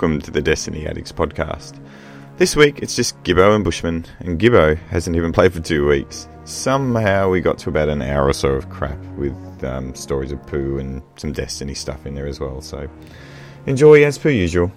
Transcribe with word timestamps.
welcome 0.00 0.18
to 0.18 0.30
the 0.30 0.40
Destiny 0.40 0.86
Addicts 0.86 1.12
podcast. 1.12 1.78
This 2.38 2.56
week 2.56 2.78
it's 2.78 2.96
just 2.96 3.22
Gibbo 3.22 3.54
and 3.54 3.62
Bushman, 3.62 4.06
and 4.20 4.40
Gibbo 4.40 4.78
hasn't 4.88 5.14
even 5.14 5.30
played 5.30 5.52
for 5.52 5.60
two 5.60 5.86
weeks. 5.86 6.26
Somehow 6.44 7.28
we 7.28 7.42
got 7.42 7.58
to 7.58 7.68
about 7.68 7.90
an 7.90 8.00
hour 8.00 8.26
or 8.26 8.32
so 8.32 8.48
of 8.52 8.70
crap 8.70 8.98
with 9.18 9.34
um, 9.62 9.94
stories 9.94 10.32
of 10.32 10.40
poo 10.46 10.78
and 10.78 11.02
some 11.16 11.32
Destiny 11.32 11.74
stuff 11.74 12.06
in 12.06 12.14
there 12.14 12.26
as 12.26 12.40
well, 12.40 12.62
so 12.62 12.88
enjoy 13.66 14.02
as 14.02 14.16
per 14.16 14.30
usual. 14.30 14.72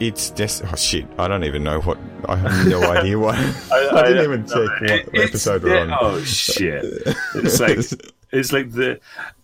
It's 0.00 0.30
Des- 0.30 0.64
Oh 0.64 0.76
shit, 0.76 1.06
I 1.18 1.28
don't 1.28 1.44
even 1.44 1.62
know 1.62 1.80
what. 1.80 1.98
I 2.28 2.36
have 2.36 2.66
no 2.66 2.82
idea 2.90 3.18
what. 3.18 3.36
I, 3.36 3.88
I, 3.92 4.02
didn't 4.04 4.24
even 4.24 4.46
check 4.46 5.06
what 5.06 5.24
episode 5.24 5.62
we're 5.62 5.78
on. 5.78 5.96
Oh 6.00 6.20
shit! 6.22 6.84
It's 7.34 7.60
like 7.60 7.78
it's 8.32 8.52
like 8.52 8.70
the 8.72 9.00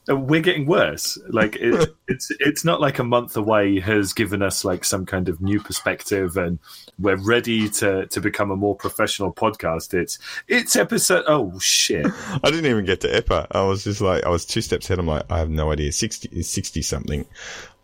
uh, 0.09 0.17
we're 0.17 0.41
getting 0.41 0.67
worse. 0.67 1.19
Like 1.29 1.57
it, 1.57 1.95
it's 2.09 2.31
it's 2.41 2.65
not 2.65 2.81
like 2.81 2.98
a 2.98 3.05
month 3.05 3.37
away 3.37 3.81
has 3.81 4.12
given 4.12 4.43
us 4.43 4.65
like 4.65 4.85
some 4.85 5.07
kind 5.07 5.29
of 5.29 5.41
new 5.41 5.61
perspective, 5.61 6.37
and 6.37 6.59
we're 6.98 7.17
ready 7.17 7.69
to 7.71 8.07
to 8.07 8.21
become 8.21 8.51
a 8.51 8.57
more 8.57 8.77
professional 8.77 9.33
podcast. 9.33 9.95
It's 9.95 10.19
it's 10.47 10.77
episode. 10.77 11.25
Oh 11.27 11.59
shit! 11.59 12.07
I 12.07 12.51
didn't 12.51 12.67
even 12.67 12.84
get 12.84 13.01
to 13.03 13.09
Epa. 13.09 13.47
I 13.51 13.62
was 13.62 13.84
just 13.84 14.01
like 14.01 14.25
I 14.25 14.29
was 14.29 14.45
two 14.45 14.61
steps 14.61 14.87
ahead. 14.87 14.98
I'm 14.98 15.06
like 15.06 15.25
I 15.31 15.39
have 15.39 15.50
no 15.50 15.73
idea. 15.73 15.93
Sixty 15.93 16.43
sixty 16.43 16.83
something. 16.83 17.27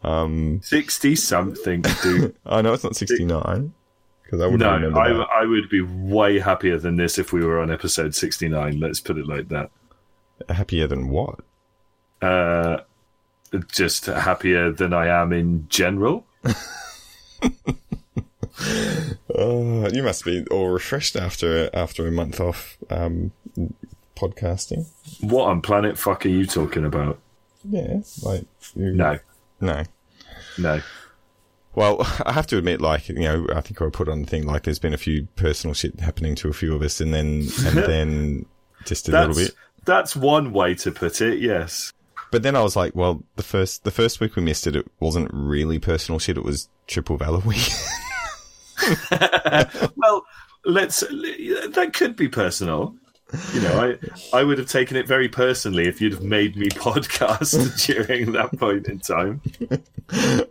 Um, 0.03 0.61
sixty 0.63 1.15
something, 1.17 1.83
dude. 2.03 2.35
I 2.47 2.63
know 2.63 2.73
it's 2.73 2.85
not 2.85 2.97
sixty 2.97 3.25
nine. 3.25 3.75
Because 4.23 4.41
I 4.43 4.47
would 4.47 4.61
no, 4.61 4.93
I, 4.95 5.41
I 5.43 5.45
would 5.45 5.69
be 5.69 5.81
way 5.81 6.39
happier 6.39 6.79
than 6.79 6.97
this 6.97 7.19
if 7.19 7.33
we 7.33 7.45
were 7.45 7.61
on 7.61 7.71
episode 7.71 8.15
sixty 8.15 8.49
nine. 8.49 8.79
Let's 8.79 9.01
put 9.01 9.19
it 9.19 9.27
like 9.27 9.49
that. 9.49 9.71
Happier 10.49 10.87
than 10.87 11.09
what? 11.09 11.41
Uh, 12.23 12.79
just 13.73 14.07
happier 14.07 14.71
than 14.71 14.93
I 14.93 15.09
am 15.09 15.33
in 15.33 15.67
general. 15.69 16.27
oh, 19.35 19.89
you 19.93 20.03
must 20.03 20.25
be 20.25 20.47
all 20.51 20.69
refreshed 20.69 21.17
after 21.17 21.69
after 21.75 22.07
a 22.07 22.13
month 22.13 22.41
off 22.41 22.79
um, 22.89 23.33
podcasting. 24.17 24.87
What 25.21 25.49
on 25.49 25.61
planet 25.61 25.99
fuck 25.99 26.25
are 26.25 26.31
you 26.31 26.47
talking 26.47 26.85
about? 26.85 27.19
Yeah, 27.69 28.01
like 28.23 28.45
you, 28.75 28.93
no, 28.93 29.19
no, 29.61 29.85
no. 30.59 30.81
Well, 31.75 31.99
I 32.27 32.33
have 32.33 32.47
to 32.49 32.59
admit, 32.59 32.81
like 32.81 33.09
you 33.09 33.21
know, 33.21 33.47
I 33.55 33.61
think 33.61 33.81
I 33.81 33.89
put 33.91 34.09
on 34.09 34.23
the 34.23 34.29
thing 34.29 34.47
like 34.47 34.65
there's 34.65 34.79
been 34.79 34.95
a 34.95 34.99
few 34.99 35.29
personal 35.37 35.75
shit 35.75 35.99
happening 36.01 36.35
to 36.37 36.49
a 36.49 36.53
few 36.53 36.75
of 36.75 36.83
us, 36.83 37.01
and 37.01 37.13
then 37.15 37.49
and 37.65 37.79
then 37.87 38.47
just 38.85 39.09
a 39.09 39.13
little 39.13 39.35
bit. 39.35 39.55
That's 39.85 40.15
one 40.15 40.53
way 40.53 40.75
to 40.77 40.91
put 40.91 41.21
it. 41.21 41.39
Yes. 41.39 41.93
But 42.31 42.43
then 42.45 42.55
I 42.55 42.63
was 42.63 42.77
like, 42.77 42.95
well, 42.95 43.25
the 43.37 43.43
first 43.43 43.85
the 43.85 43.91
first 43.91 44.21
week 44.21 44.37
we 44.37 44.43
missed 44.43 44.67
it, 44.67 44.77
it 44.77 44.87
wasn't 45.01 45.31
really 45.33 45.79
personal 45.79 46.19
shit. 46.19 46.37
It 46.37 46.45
was 46.45 46.69
Triple 46.87 47.17
Valor 47.17 47.41
week. 47.41 47.69
well, 49.97 50.25
let's. 50.65 51.01
That 51.01 51.91
could 51.93 52.17
be 52.17 52.29
personal. 52.29 52.95
You 53.55 53.61
know, 53.63 53.97
I 54.33 54.39
I 54.39 54.45
would 54.45 54.59
have 54.59 54.69
taken 54.69 54.97
it 54.97 55.07
very 55.07 55.29
personally 55.29 55.87
if 55.87 56.01
you'd 56.01 56.13
have 56.13 56.23
made 56.23 56.57
me 56.57 56.69
podcast 56.71 57.87
during 57.87 58.33
that 58.33 58.57
point 58.59 58.87
in 58.87 59.01
time. 59.01 59.41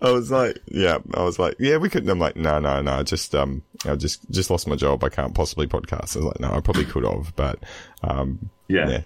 I 0.02 0.12
was 0.12 0.32
like, 0.32 0.60
yeah, 0.68 0.98
I 1.14 1.24
was 1.24 1.40
like, 1.40 1.56
yeah, 1.60 1.78
we 1.78 1.90
couldn't. 1.90 2.10
I'm 2.10 2.20
like, 2.20 2.36
no, 2.36 2.60
no, 2.60 2.82
no, 2.82 3.04
just 3.04 3.36
um, 3.36 3.64
I 3.86 3.96
just 3.96 4.30
just 4.32 4.50
lost 4.50 4.68
my 4.68 4.76
job. 4.76 5.04
I 5.04 5.10
can't 5.10 5.34
possibly 5.34 5.68
podcast. 5.68 6.16
I 6.16 6.20
was 6.20 6.26
like, 6.26 6.40
no, 6.40 6.52
I 6.52 6.60
probably 6.60 6.86
could 6.86 7.04
have, 7.04 7.34
but 7.36 7.60
um, 8.04 8.50
yeah. 8.68 8.90
yeah 8.90 9.02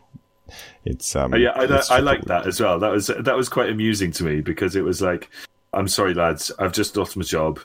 it's 0.85 1.15
um, 1.15 1.33
oh, 1.33 1.37
yeah, 1.37 1.51
I, 1.51 1.97
I 1.97 1.99
like 1.99 2.25
that 2.25 2.47
as 2.47 2.59
well. 2.59 2.79
That 2.79 2.91
was 2.91 3.07
that 3.07 3.35
was 3.35 3.49
quite 3.49 3.69
amusing 3.69 4.11
to 4.13 4.23
me 4.23 4.41
because 4.41 4.75
it 4.75 4.83
was 4.83 5.01
like, 5.01 5.29
I'm 5.73 5.87
sorry, 5.87 6.13
lads, 6.13 6.51
I've 6.59 6.73
just 6.73 6.97
lost 6.97 7.15
my 7.17 7.23
job. 7.23 7.59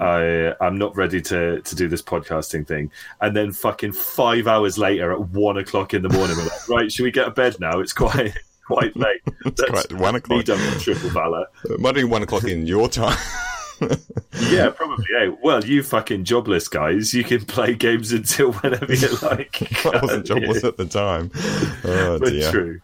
I 0.00 0.54
I'm 0.60 0.76
not 0.78 0.96
ready 0.96 1.20
to 1.22 1.60
to 1.60 1.74
do 1.76 1.88
this 1.88 2.02
podcasting 2.02 2.66
thing. 2.66 2.90
And 3.20 3.34
then 3.36 3.52
fucking 3.52 3.92
five 3.92 4.46
hours 4.46 4.78
later, 4.78 5.12
at 5.12 5.20
one 5.28 5.56
o'clock 5.56 5.94
in 5.94 6.02
the 6.02 6.08
morning, 6.08 6.36
we're 6.36 6.44
like, 6.44 6.68
right, 6.68 6.92
should 6.92 7.04
we 7.04 7.10
get 7.10 7.28
a 7.28 7.30
bed 7.30 7.56
now? 7.60 7.80
It's 7.80 7.92
quite 7.92 8.36
quite 8.66 8.96
late. 8.96 9.20
it's 9.44 9.62
quite 9.62 9.92
one 9.92 10.14
o'clock. 10.16 10.44
done 10.44 10.58
with 10.58 10.82
Triple 10.82 11.10
Valor. 11.10 11.46
It 11.64 11.80
might 11.80 11.94
be 11.94 12.04
one 12.04 12.22
o'clock 12.22 12.44
in 12.44 12.66
your 12.66 12.88
time. 12.88 13.16
yeah, 14.40 14.70
probably. 14.70 15.04
Yeah. 15.10 15.34
Well, 15.42 15.64
you 15.64 15.82
fucking 15.82 16.24
jobless 16.24 16.68
guys, 16.68 17.12
you 17.12 17.24
can 17.24 17.44
play 17.44 17.74
games 17.74 18.12
until 18.12 18.52
whenever 18.62 18.92
you 18.92 19.08
like. 19.22 19.86
I 19.86 20.00
wasn't 20.00 20.26
jobless 20.26 20.64
at 20.64 20.76
the 20.76 20.86
time. 20.86 21.30
Oh, 21.84 22.18
but 22.18 22.30
dear. 22.30 22.50
true. 22.50 22.80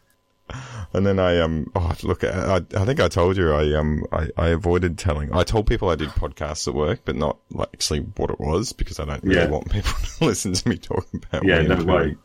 And 0.95 1.07
then 1.07 1.19
I 1.19 1.39
um 1.41 1.71
oh 1.75 1.95
look 2.03 2.25
I 2.25 2.57
I 2.57 2.85
think 2.85 3.01
I 3.01 3.09
told 3.09 3.37
you 3.37 3.53
I 3.53 3.75
um 3.75 4.05
I, 4.13 4.29
I 4.37 4.49
avoided 4.49 4.99
telling 4.99 5.33
I 5.35 5.43
told 5.43 5.67
people 5.67 5.89
I 5.89 5.97
did 5.97 6.11
podcasts 6.11 6.69
at 6.69 6.75
work 6.75 7.01
but 7.05 7.17
not 7.17 7.39
like 7.51 7.69
actually 7.75 8.01
what 8.01 8.31
it 8.31 8.39
was 8.39 8.73
because 8.73 9.01
I 9.01 9.05
don't 9.05 9.23
really 9.25 9.41
yeah. 9.41 9.49
want 9.49 9.71
people 9.71 9.93
to 10.19 10.25
listen 10.25 10.53
to 10.53 10.69
me 10.69 10.77
talking 10.77 11.23
about 11.25 11.45
yeah 11.45 11.63
no 11.63 11.83
way 11.85 12.17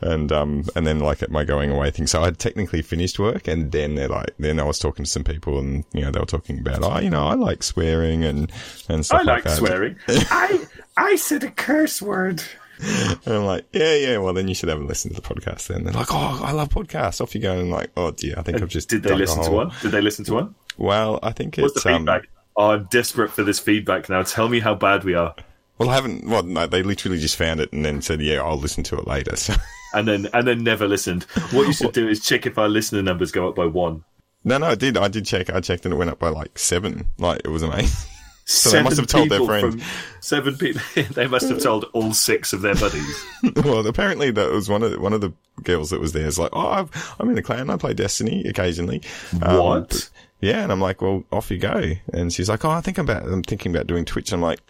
and 0.00 0.32
um 0.32 0.64
and 0.74 0.86
then 0.86 0.98
like 1.00 1.22
at 1.22 1.30
my 1.30 1.44
going 1.44 1.70
away 1.70 1.90
thing 1.90 2.06
so 2.06 2.22
I 2.22 2.26
had 2.26 2.38
technically 2.38 2.82
finished 2.82 3.18
work 3.18 3.46
and 3.46 3.70
then 3.70 3.94
they're 3.94 4.08
like 4.08 4.34
then 4.38 4.58
I 4.58 4.64
was 4.64 4.78
talking 4.78 5.04
to 5.04 5.10
some 5.10 5.24
people 5.24 5.58
and 5.58 5.84
you 5.92 6.02
know 6.02 6.10
they 6.10 6.20
were 6.20 6.26
talking 6.26 6.58
about 6.58 6.82
oh 6.82 6.98
you 6.98 7.10
know 7.10 7.26
I 7.26 7.34
like 7.34 7.62
swearing 7.62 8.24
and 8.24 8.50
and 8.88 9.06
stuff 9.06 9.20
I 9.20 9.22
like, 9.22 9.44
like 9.44 9.54
swearing. 9.54 9.96
I 10.08 10.66
I 10.96 11.16
said 11.16 11.44
a 11.44 11.50
curse 11.50 12.02
word 12.02 12.42
and 13.24 13.34
I'm 13.34 13.44
like, 13.44 13.66
yeah, 13.72 13.94
yeah. 13.94 14.18
Well, 14.18 14.32
then 14.32 14.48
you 14.48 14.54
should 14.54 14.68
have 14.68 14.80
a 14.80 14.84
listen 14.84 15.14
to 15.14 15.20
the 15.20 15.26
podcast. 15.26 15.68
Then 15.68 15.84
they're 15.84 15.92
like, 15.92 16.08
oh, 16.10 16.40
I 16.42 16.52
love 16.52 16.68
podcasts. 16.68 17.20
Off 17.20 17.34
you 17.34 17.40
go. 17.40 17.52
And 17.52 17.62
I'm 17.62 17.70
like, 17.70 17.90
oh 17.96 18.10
dear, 18.10 18.34
I 18.36 18.42
think 18.42 18.60
I've 18.60 18.68
just. 18.68 18.88
Did 18.88 19.02
they 19.02 19.14
listen 19.14 19.42
to 19.44 19.50
one? 19.50 19.72
Did 19.82 19.92
they 19.92 20.00
listen 20.00 20.24
to 20.26 20.34
one? 20.34 20.54
Well, 20.78 21.18
I 21.22 21.32
think 21.32 21.56
What's 21.56 21.74
it's. 21.74 21.84
the 21.84 21.90
feedback? 21.90 22.22
Um, 22.22 22.28
oh, 22.56 22.70
I'm 22.72 22.84
desperate 22.90 23.30
for 23.30 23.44
this 23.44 23.58
feedback 23.58 24.08
now. 24.08 24.22
Tell 24.22 24.48
me 24.48 24.60
how 24.60 24.74
bad 24.74 25.04
we 25.04 25.14
are. 25.14 25.34
Well, 25.78 25.90
I 25.90 25.94
haven't. 25.94 26.26
Well, 26.28 26.42
no, 26.42 26.66
they 26.66 26.82
literally 26.82 27.18
just 27.18 27.36
found 27.36 27.60
it 27.60 27.72
and 27.72 27.84
then 27.84 28.02
said, 28.02 28.20
"Yeah, 28.20 28.42
I'll 28.42 28.58
listen 28.58 28.82
to 28.84 28.98
it 28.98 29.06
later." 29.06 29.36
So. 29.36 29.54
And 29.94 30.08
then, 30.08 30.26
and 30.32 30.48
then 30.48 30.64
never 30.64 30.88
listened. 30.88 31.24
What 31.50 31.66
you 31.66 31.74
should 31.74 31.92
do 31.92 32.08
is 32.08 32.24
check 32.24 32.46
if 32.46 32.56
our 32.56 32.66
listener 32.66 33.02
numbers 33.02 33.30
go 33.30 33.46
up 33.46 33.54
by 33.54 33.66
one. 33.66 34.04
No, 34.42 34.56
no, 34.56 34.68
I 34.68 34.74
did. 34.74 34.96
I 34.96 35.08
did 35.08 35.26
check. 35.26 35.50
I 35.50 35.60
checked, 35.60 35.84
and 35.84 35.92
it 35.92 35.98
went 35.98 36.10
up 36.10 36.18
by 36.18 36.30
like 36.30 36.58
seven. 36.58 37.08
Like 37.18 37.42
it 37.44 37.48
was 37.48 37.62
amazing. 37.62 38.08
So 38.44 38.70
they 38.70 38.82
must 38.82 38.96
have 38.96 39.06
told 39.06 39.28
their 39.28 39.44
friends. 39.44 39.82
Seven 40.20 40.56
people. 40.56 40.82
they 41.12 41.26
must 41.26 41.48
have 41.48 41.62
told 41.62 41.84
all 41.92 42.12
six 42.12 42.52
of 42.52 42.60
their 42.62 42.74
buddies. 42.74 43.24
well, 43.56 43.86
apparently 43.86 44.30
that 44.30 44.50
was 44.50 44.68
one 44.68 44.82
of 44.82 44.90
the, 44.90 45.00
one 45.00 45.12
of 45.12 45.20
the 45.20 45.32
girls 45.62 45.90
that 45.90 46.00
was 46.00 46.12
there. 46.12 46.26
Is 46.26 46.38
like, 46.38 46.50
oh, 46.52 46.66
i 46.68 46.86
am 47.20 47.30
in 47.30 47.38
a 47.38 47.42
clan. 47.42 47.70
I 47.70 47.76
play 47.76 47.94
Destiny 47.94 48.44
occasionally. 48.46 49.02
Um, 49.42 49.58
what? 49.58 49.94
Um, 49.94 50.00
yeah, 50.40 50.62
and 50.62 50.72
I'm 50.72 50.80
like, 50.80 51.00
well, 51.00 51.24
off 51.30 51.50
you 51.50 51.58
go. 51.58 51.92
And 52.12 52.32
she's 52.32 52.48
like, 52.48 52.64
oh, 52.64 52.70
I 52.70 52.80
think 52.80 52.98
about. 52.98 53.24
I'm 53.24 53.42
thinking 53.42 53.74
about 53.74 53.86
doing 53.86 54.04
Twitch. 54.04 54.32
I'm 54.32 54.42
like. 54.42 54.60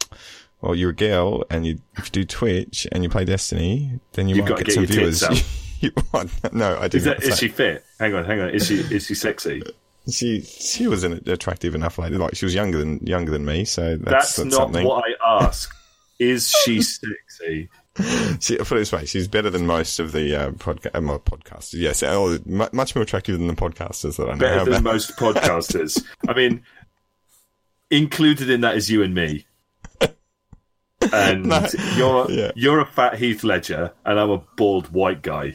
Well, 0.60 0.76
you're 0.76 0.90
a 0.90 0.94
girl, 0.94 1.42
and 1.50 1.66
you 1.66 1.80
if 1.96 2.04
you 2.04 2.10
do 2.12 2.24
Twitch 2.24 2.86
and 2.92 3.02
you 3.02 3.10
play 3.10 3.24
Destiny, 3.24 3.98
then 4.12 4.28
you 4.28 4.36
You've 4.36 4.48
might 4.48 4.58
get, 4.58 4.66
get 4.66 4.74
some 4.74 4.86
viewers. 4.86 5.20
you, 5.80 5.90
no, 6.52 6.78
I 6.78 6.86
didn't. 6.86 6.94
Is, 6.94 7.04
that, 7.04 7.22
is 7.24 7.36
she 7.36 7.48
fit? 7.48 7.84
Hang 7.98 8.14
on, 8.14 8.24
hang 8.24 8.38
on. 8.38 8.50
Is 8.50 8.68
she 8.68 8.76
is 8.76 9.06
she 9.06 9.14
sexy? 9.14 9.60
She 10.10 10.42
she 10.42 10.86
was 10.86 11.04
an 11.04 11.22
attractive 11.26 11.74
enough 11.74 11.98
lady. 11.98 12.16
Like 12.16 12.34
she 12.34 12.44
was 12.44 12.54
younger 12.54 12.78
than 12.78 13.06
younger 13.06 13.30
than 13.30 13.44
me, 13.44 13.64
so 13.64 13.96
that's, 13.96 14.04
that's, 14.04 14.36
that's 14.36 14.50
not 14.50 14.56
something. 14.56 14.86
what 14.86 15.04
I 15.04 15.44
ask. 15.44 15.72
Is 16.18 16.50
she 16.64 16.82
sexy? 16.82 17.68
She, 18.40 18.56
put 18.56 18.72
it 18.72 18.74
this 18.76 18.92
way, 18.92 19.04
she's 19.04 19.28
better 19.28 19.50
than 19.50 19.66
most 19.66 19.98
of 19.98 20.12
the 20.12 20.34
uh, 20.34 20.50
podca- 20.52 20.94
uh, 20.94 21.18
podcasters. 21.18 21.74
Yes, 21.74 22.02
oh, 22.02 22.38
much 22.46 22.94
more 22.94 23.02
attractive 23.02 23.36
than 23.38 23.48
the 23.48 23.54
podcasters 23.54 24.16
that 24.16 24.30
I 24.30 24.32
know. 24.32 24.38
Better 24.38 24.70
than 24.70 24.82
most 24.82 25.14
podcasters. 25.18 26.02
I 26.26 26.32
mean, 26.32 26.62
included 27.90 28.48
in 28.48 28.62
that 28.62 28.76
is 28.76 28.90
you 28.90 29.02
and 29.02 29.14
me. 29.14 29.46
And 31.12 31.46
no, 31.46 31.66
you're 31.96 32.30
yeah. 32.30 32.52
you're 32.54 32.78
a 32.78 32.86
fat 32.86 33.18
Heath 33.18 33.42
Ledger, 33.42 33.92
and 34.04 34.20
I'm 34.20 34.30
a 34.30 34.38
bald 34.56 34.92
white 34.92 35.20
guy. 35.20 35.54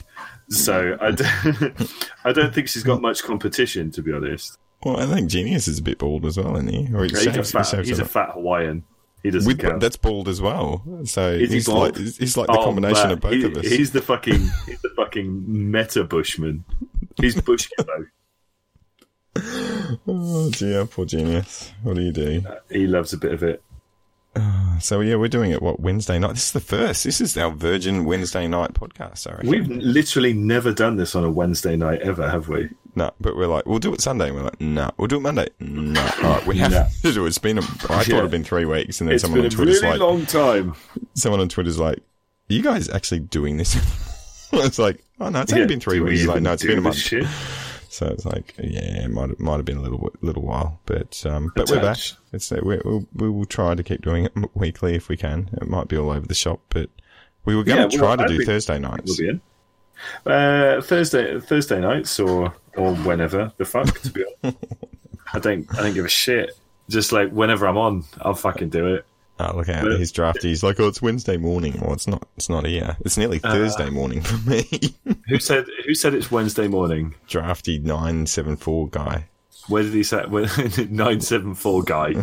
So 0.49 0.97
I 1.01 1.11
don't, 1.11 1.91
I 2.23 2.31
don't 2.31 2.53
think 2.53 2.69
she's 2.69 2.83
got 2.83 3.01
much 3.01 3.23
competition, 3.23 3.91
to 3.91 4.01
be 4.01 4.13
honest. 4.13 4.57
Well, 4.83 4.99
I 4.99 5.05
think 5.05 5.29
Genius 5.29 5.67
is 5.67 5.79
a 5.79 5.81
bit 5.81 5.97
bald 5.97 6.25
as 6.25 6.37
well, 6.37 6.55
isn't 6.55 6.69
he? 6.69 6.93
Or 6.93 7.05
yeah, 7.05 7.19
he's, 7.19 7.25
a 7.27 7.43
fat, 7.43 7.85
he's 7.85 7.99
a 7.99 8.05
fat 8.05 8.31
Hawaiian. 8.33 8.83
He 9.23 9.31
doesn't 9.31 9.47
With, 9.47 9.59
count. 9.59 9.81
That's 9.81 9.97
bald 9.97 10.29
as 10.29 10.41
well. 10.41 10.83
So 11.05 11.31
is 11.31 11.51
he's 11.51 11.65
he 11.65 11.71
like 11.71 11.97
he's 11.97 12.37
like 12.37 12.47
the 12.47 12.53
oh, 12.53 12.63
combination 12.63 13.11
of 13.11 13.19
both 13.19 13.33
he, 13.33 13.43
of 13.43 13.57
us. 13.57 13.67
He's 13.67 13.91
the 13.91 14.01
fucking 14.01 14.39
he's 14.65 14.81
the 14.81 14.91
fucking 14.95 15.71
meta 15.71 16.03
bushman. 16.03 16.63
He's 17.19 17.41
bush 17.41 17.67
oh 20.07 20.49
dear, 20.51 20.85
poor 20.85 21.05
genius. 21.05 21.71
What 21.83 21.95
do 21.95 22.01
you 22.01 22.11
do? 22.11 22.43
Uh, 22.47 22.55
he 22.71 22.87
loves 22.87 23.13
a 23.13 23.17
bit 23.17 23.33
of 23.33 23.43
it. 23.43 23.61
So 24.79 25.01
yeah, 25.01 25.15
we're 25.15 25.27
doing 25.27 25.51
it. 25.51 25.61
What 25.61 25.79
Wednesday 25.79 26.19
night? 26.19 26.33
This 26.33 26.45
is 26.47 26.51
the 26.51 26.59
first. 26.59 27.03
This 27.03 27.19
is 27.21 27.37
our 27.37 27.51
Virgin 27.51 28.05
Wednesday 28.05 28.47
night 28.47 28.73
podcast. 28.73 29.19
Sorry. 29.19 29.47
We've 29.47 29.67
literally 29.67 30.33
never 30.33 30.71
done 30.73 30.97
this 30.97 31.15
on 31.15 31.23
a 31.23 31.31
Wednesday 31.31 31.75
night 31.75 32.01
ever, 32.01 32.29
have 32.29 32.47
we? 32.49 32.69
No, 32.95 33.11
but 33.21 33.35
we're 33.35 33.47
like, 33.47 33.65
we'll 33.65 33.79
do 33.79 33.93
it 33.93 34.01
Sunday. 34.01 34.27
And 34.27 34.35
we're 34.35 34.43
like, 34.43 34.59
no, 34.61 34.89
we'll 34.97 35.07
do 35.07 35.17
it 35.17 35.21
Monday. 35.21 35.47
No, 35.59 36.01
all 36.23 36.29
right, 36.35 36.45
we 36.47 36.57
have 36.57 36.71
to 37.01 37.11
do 37.13 37.25
it. 37.25 37.27
It's 37.27 37.37
been, 37.37 37.57
a, 37.59 37.61
I 37.61 37.63
thought 37.65 38.07
Yeah. 38.07 38.17
it'd 38.19 38.31
been 38.31 38.43
three 38.43 38.65
weeks, 38.65 38.99
and 39.01 39.07
then 39.09 39.15
It's 39.15 39.23
someone 39.23 39.39
been 39.41 39.45
on 39.47 39.51
a 39.53 39.55
Twitter's 39.55 39.81
really 39.81 39.91
like, 39.97 39.99
long 39.99 40.25
time. 40.25 40.75
someone 41.13 41.39
on 41.41 41.49
Twitter's 41.49 41.77
like, 41.79 41.97
are 41.97 42.53
you 42.53 42.61
guys 42.63 42.89
actually 42.89 43.19
doing 43.19 43.57
this? 43.57 43.75
it's 44.53 44.79
like, 44.79 45.03
oh 45.19 45.29
no, 45.29 45.41
it's 45.41 45.51
only 45.53 45.61
Yeah, 45.63 45.67
been 45.67 45.79
three 45.79 45.99
weeks. 45.99 46.25
Like, 46.25 46.41
no, 46.41 46.53
it's 46.53 46.63
been 46.63 46.77
a 46.79 46.81
month. 46.81 46.95
shit? 46.97 47.25
So 47.97 48.05
it's 48.05 48.27
like, 48.27 48.53
yeah, 48.59 49.05
it 49.05 49.09
might 49.09 49.39
might 49.39 49.55
have 49.55 49.65
been 49.65 49.77
a 49.77 49.81
little 49.81 50.11
little 50.21 50.43
while, 50.43 50.79
but 50.85 51.25
um, 51.25 51.51
but 51.55 51.67
we're 51.67 51.81
back. 51.81 51.97
It's 52.31 52.51
uh, 52.51 52.59
we 52.61 52.79
we'll, 52.85 53.07
we 53.15 53.27
will 53.27 53.45
try 53.45 53.73
to 53.73 53.81
keep 53.81 54.03
doing 54.03 54.25
it 54.25 54.33
weekly 54.53 54.93
if 54.93 55.09
we 55.09 55.17
can. 55.17 55.49
It 55.59 55.67
might 55.67 55.87
be 55.87 55.97
all 55.97 56.11
over 56.11 56.27
the 56.27 56.35
shop, 56.35 56.59
but 56.69 56.91
we 57.45 57.55
were 57.55 57.63
going 57.63 57.79
Yeah, 57.79 57.87
to 57.87 57.97
well, 57.97 58.15
try 58.15 58.23
to 58.27 58.31
I'd 58.31 58.37
do 58.37 58.45
Thursday 58.45 58.77
We'll 58.79 58.91
nights. 58.91 59.17
be 59.17 59.29
in. 59.29 59.41
Uh, 60.31 60.79
Thursday, 60.79 61.39
Thursday 61.39 61.79
nights, 61.79 62.19
or 62.19 62.53
or 62.75 62.93
whenever 62.97 63.51
the 63.57 63.65
fuck. 63.65 63.99
To 64.01 64.11
be 64.11 64.23
honest, 64.43 64.57
I 65.33 65.39
don't, 65.39 65.65
I 65.75 65.81
don't 65.81 65.95
give 65.95 66.05
a 66.05 66.07
shit. 66.07 66.51
Just 66.91 67.11
like 67.11 67.31
whenever 67.31 67.67
I'm 67.67 67.77
on, 67.79 68.03
I'll 68.21 68.35
fucking 68.35 68.69
do 68.69 68.93
it. 68.93 69.06
Oh, 69.39 69.55
look 69.57 69.69
at 69.69 69.85
He's 69.85 70.11
drafty. 70.11 70.49
He's 70.49 70.63
like, 70.63 70.79
oh, 70.79 70.87
it's 70.87 71.01
Wednesday 71.01 71.37
morning. 71.37 71.79
Well, 71.81 71.93
it's 71.93 72.07
not. 72.07 72.27
It's 72.37 72.49
not 72.49 72.65
here. 72.65 72.97
It's 73.01 73.17
nearly 73.17 73.39
Uh, 73.43 73.51
Thursday 73.53 73.89
morning 73.89 74.21
for 74.21 74.49
me. 74.49 74.65
Who 75.29 75.39
said? 75.39 75.65
Who 75.85 75.93
said 75.93 76.13
it's 76.15 76.31
Wednesday 76.31 76.67
morning? 76.67 77.13
drafty 77.27 77.77
nine 77.79 78.25
seven 78.25 78.55
four 78.57 78.87
guy. 78.89 79.25
Where 79.67 79.83
did 79.83 79.93
he 79.93 80.03
say? 80.03 80.23
Nine 80.89 81.19
seven 81.21 81.53
four 81.53 81.83
guy. 81.83 82.13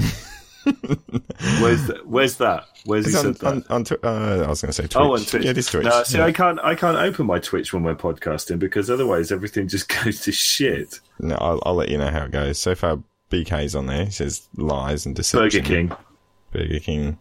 where's 1.60 1.86
the, 1.86 2.00
Where's 2.06 2.36
that? 2.38 2.64
Where's 2.86 3.04
he 3.06 3.12
It's 3.12 3.20
said 3.20 3.26
on, 3.44 3.60
that? 3.60 3.70
on, 3.70 3.76
on 3.76 3.84
tw- 3.84 4.04
uh, 4.04 4.44
I 4.44 4.48
was 4.48 4.62
going 4.62 4.70
to 4.70 4.72
say 4.72 4.82
Twitch. 4.84 4.96
Oh, 4.96 5.12
on 5.14 5.20
Twitch. 5.24 5.44
Yeah, 5.44 5.50
it 5.50 5.58
is 5.58 5.66
Twitch. 5.66 5.84
No, 5.84 6.02
see, 6.04 6.18
Yeah. 6.18 6.24
I 6.26 6.32
can't. 6.32 6.58
I 6.60 6.74
can't 6.74 6.96
open 6.96 7.26
my 7.26 7.38
Twitch 7.38 7.72
when 7.72 7.82
we're 7.82 7.94
podcasting 7.94 8.58
because 8.58 8.88
otherwise 8.90 9.30
everything 9.30 9.68
just 9.68 9.88
goes 10.04 10.20
to 10.22 10.32
shit. 10.32 11.00
No, 11.20 11.36
I'll, 11.36 11.62
I'll 11.66 11.74
let 11.74 11.90
you 11.90 11.98
know 11.98 12.10
how 12.10 12.24
it 12.24 12.30
goes. 12.30 12.58
So 12.58 12.74
far, 12.74 12.98
BK's 13.30 13.74
on 13.74 13.86
there. 13.86 14.06
He 14.06 14.10
says 14.10 14.48
lies 14.56 15.04
and 15.06 15.14
deception. 15.14 15.62
Burger 15.62 15.68
King. 15.68 15.92
Burger 16.54 16.78
King. 16.80 17.18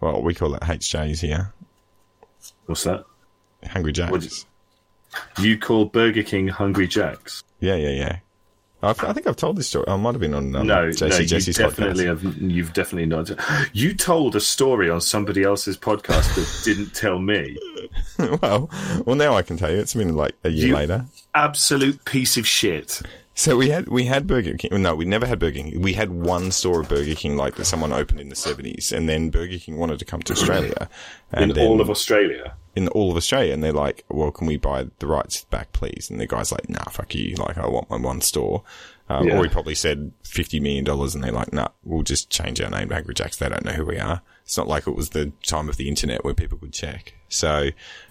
Well, 0.00 0.22
we 0.22 0.34
call 0.34 0.54
it 0.54 0.60
HJs 0.62 1.20
here. 1.20 1.52
What's 2.66 2.84
that? 2.84 3.04
Hungry 3.66 3.92
Jacks. 3.92 4.12
What- 4.12 4.44
You 5.44 5.58
call 5.58 5.86
Burger 5.86 6.22
King 6.22 6.46
Hungry 6.48 6.86
Jacks? 6.86 7.42
Yeah, 7.60 7.74
yeah, 7.74 7.88
yeah. 7.90 8.18
I've, 8.80 9.02
I 9.02 9.12
think 9.12 9.26
I've 9.26 9.34
told 9.34 9.56
this 9.56 9.66
story. 9.66 9.86
I 9.88 9.96
might 9.96 10.12
have 10.12 10.20
been 10.20 10.34
on 10.34 10.54
um, 10.54 10.66
No, 10.68 10.86
JC 10.90 11.08
no, 11.10 11.16
you 11.16 11.26
Jesse's 11.26 11.56
definitely 11.56 12.04
podcast. 12.04 12.22
have. 12.22 12.36
You've 12.40 12.72
definitely 12.72 13.06
not. 13.06 13.28
You 13.72 13.92
told 13.94 14.36
a 14.36 14.40
story 14.40 14.88
on 14.88 15.00
somebody 15.00 15.42
else's 15.42 15.76
podcast 15.76 16.32
that 16.36 16.62
didn't 16.64 16.94
tell 16.94 17.18
me. 17.18 17.58
well, 18.40 18.70
well, 19.04 19.16
now 19.16 19.34
I 19.34 19.42
can 19.42 19.56
tell 19.56 19.70
you. 19.72 19.78
It's 19.78 19.94
been 19.94 20.14
like 20.14 20.36
a 20.44 20.50
year 20.50 20.68
You- 20.68 20.74
later. 20.76 21.06
Absolute 21.34 22.04
piece 22.04 22.36
of 22.36 22.46
shit. 22.46 23.02
So 23.38 23.56
we 23.56 23.68
had 23.68 23.86
we 23.86 24.06
had 24.06 24.26
Burger 24.26 24.56
King. 24.56 24.82
No, 24.82 24.96
we 24.96 25.04
never 25.04 25.24
had 25.24 25.38
Burger 25.38 25.62
King. 25.62 25.80
We 25.80 25.92
had 25.92 26.10
one 26.10 26.50
store 26.50 26.80
of 26.80 26.88
Burger 26.88 27.14
King 27.14 27.36
like 27.36 27.54
that 27.54 27.66
someone 27.66 27.92
opened 27.92 28.18
in 28.18 28.30
the 28.30 28.34
seventies, 28.34 28.90
and 28.90 29.08
then 29.08 29.30
Burger 29.30 29.58
King 29.58 29.78
wanted 29.78 30.00
to 30.00 30.04
come 30.04 30.20
to 30.22 30.32
Australia, 30.32 30.88
and 31.30 31.52
In 31.52 31.56
then, 31.56 31.66
all 31.68 31.80
of 31.80 31.88
Australia. 31.88 32.54
in 32.74 32.88
all 32.88 33.12
of 33.12 33.16
Australia, 33.16 33.54
and 33.54 33.62
they're 33.62 33.72
like, 33.72 34.04
"Well, 34.08 34.32
can 34.32 34.48
we 34.48 34.56
buy 34.56 34.88
the 34.98 35.06
rights 35.06 35.44
back, 35.44 35.72
please?" 35.72 36.08
And 36.10 36.18
the 36.20 36.26
guy's 36.26 36.50
like, 36.50 36.68
"Nah, 36.68 36.82
fuck 36.90 37.14
you. 37.14 37.36
Like, 37.36 37.56
I 37.56 37.68
want 37.68 37.88
my 37.88 37.96
one 37.96 38.22
store." 38.22 38.64
Um, 39.08 39.28
Yeah. 39.28 39.38
Or 39.38 39.44
he 39.44 39.48
probably 39.48 39.76
said 39.76 40.10
fifty 40.24 40.58
million 40.58 40.82
dollars, 40.82 41.14
and 41.14 41.22
they're 41.22 41.30
like, 41.30 41.52
"Nah, 41.52 41.68
we'll 41.84 42.02
just 42.02 42.30
change 42.30 42.60
our 42.60 42.68
name 42.70 42.88
to 42.88 42.94
Hungry 42.96 43.14
Jacks. 43.14 43.36
They 43.36 43.48
don't 43.48 43.64
know 43.64 43.70
who 43.72 43.84
we 43.84 44.00
are." 44.00 44.20
It's 44.44 44.56
not 44.58 44.66
like 44.66 44.88
it 44.88 44.96
was 44.96 45.10
the 45.10 45.30
time 45.46 45.68
of 45.68 45.76
the 45.76 45.88
internet 45.88 46.24
where 46.24 46.34
people 46.34 46.58
could 46.58 46.72
check. 46.72 47.14
So, 47.28 47.70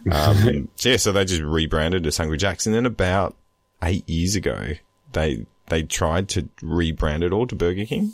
um, 0.09 0.69
so 0.77 0.89
yeah, 0.89 0.95
so 0.97 1.11
they 1.11 1.25
just 1.25 1.41
rebranded 1.41 2.07
as 2.07 2.15
Hungry 2.15 2.37
Jacks, 2.37 2.65
and 2.65 2.73
then 2.73 2.85
about 2.85 3.35
eight 3.83 4.07
years 4.07 4.33
ago, 4.35 4.75
they 5.13 5.45
they 5.67 5.83
tried 5.83 6.29
to 6.29 6.43
rebrand 6.61 7.23
it 7.23 7.33
all 7.33 7.45
to 7.47 7.55
Burger 7.55 7.85
King, 7.85 8.13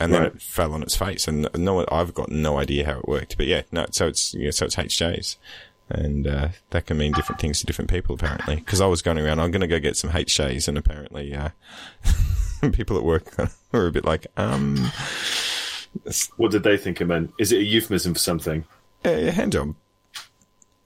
and 0.00 0.12
then 0.12 0.22
Right. 0.22 0.34
it 0.34 0.42
fell 0.42 0.72
on 0.72 0.82
its 0.82 0.96
face. 0.96 1.28
And 1.28 1.48
no, 1.54 1.84
I've 1.90 2.14
got 2.14 2.30
no 2.30 2.58
idea 2.58 2.86
how 2.86 2.98
it 2.98 3.08
worked, 3.08 3.36
but 3.36 3.46
yeah, 3.46 3.62
no. 3.72 3.86
So 3.90 4.06
it's 4.06 4.32
yeah, 4.34 4.50
so 4.50 4.66
it's 4.66 4.76
HJs, 4.76 5.36
and 5.90 6.26
uh, 6.26 6.48
that 6.70 6.86
can 6.86 6.96
mean 6.98 7.12
different 7.12 7.40
things 7.40 7.60
to 7.60 7.66
different 7.66 7.90
people 7.90 8.14
apparently. 8.14 8.56
Because 8.56 8.80
I 8.80 8.86
was 8.86 9.02
going 9.02 9.18
around, 9.18 9.40
I'm 9.40 9.50
going 9.50 9.60
to 9.60 9.66
go 9.66 9.78
get 9.78 9.96
some 9.96 10.10
HJs, 10.10 10.68
and 10.68 10.78
apparently, 10.78 11.34
uh, 11.34 11.50
people 12.72 12.96
at 12.96 13.04
work 13.04 13.34
were 13.72 13.86
a 13.86 13.92
bit 13.92 14.04
like, 14.04 14.26
um, 14.36 14.90
What 16.36 16.50
did 16.50 16.62
they 16.62 16.76
think 16.76 17.00
it 17.00 17.04
meant? 17.06 17.32
Is 17.38 17.52
it 17.52 17.58
a 17.58 17.64
euphemism 17.64 18.14
for 18.14 18.20
something? 18.20 18.64
eh, 19.04 19.30
hand 19.30 19.52
job. 19.52 19.74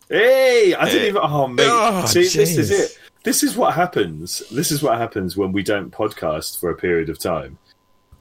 Hey, 0.09 0.75
I 0.75 0.87
didn't 0.91 1.09
even. 1.09 1.21
Oh, 1.23 1.47
mate. 1.47 1.67
Oh, 1.71 2.05
See, 2.07 2.23
this 2.23 2.35
is 2.59 2.71
it. 2.73 2.99
This 3.23 3.43
is 3.43 3.57
what 3.57 3.75
happens. 3.75 4.43
This 4.51 4.71
is 4.71 4.83
what 4.83 4.99
happens 4.99 5.37
when 5.37 5.53
we 5.53 5.63
don't 5.63 5.91
podcast 5.91 6.59
for 6.59 6.71
a 6.71 6.77
period 6.77 7.09
of 7.11 7.19
time. 7.19 7.59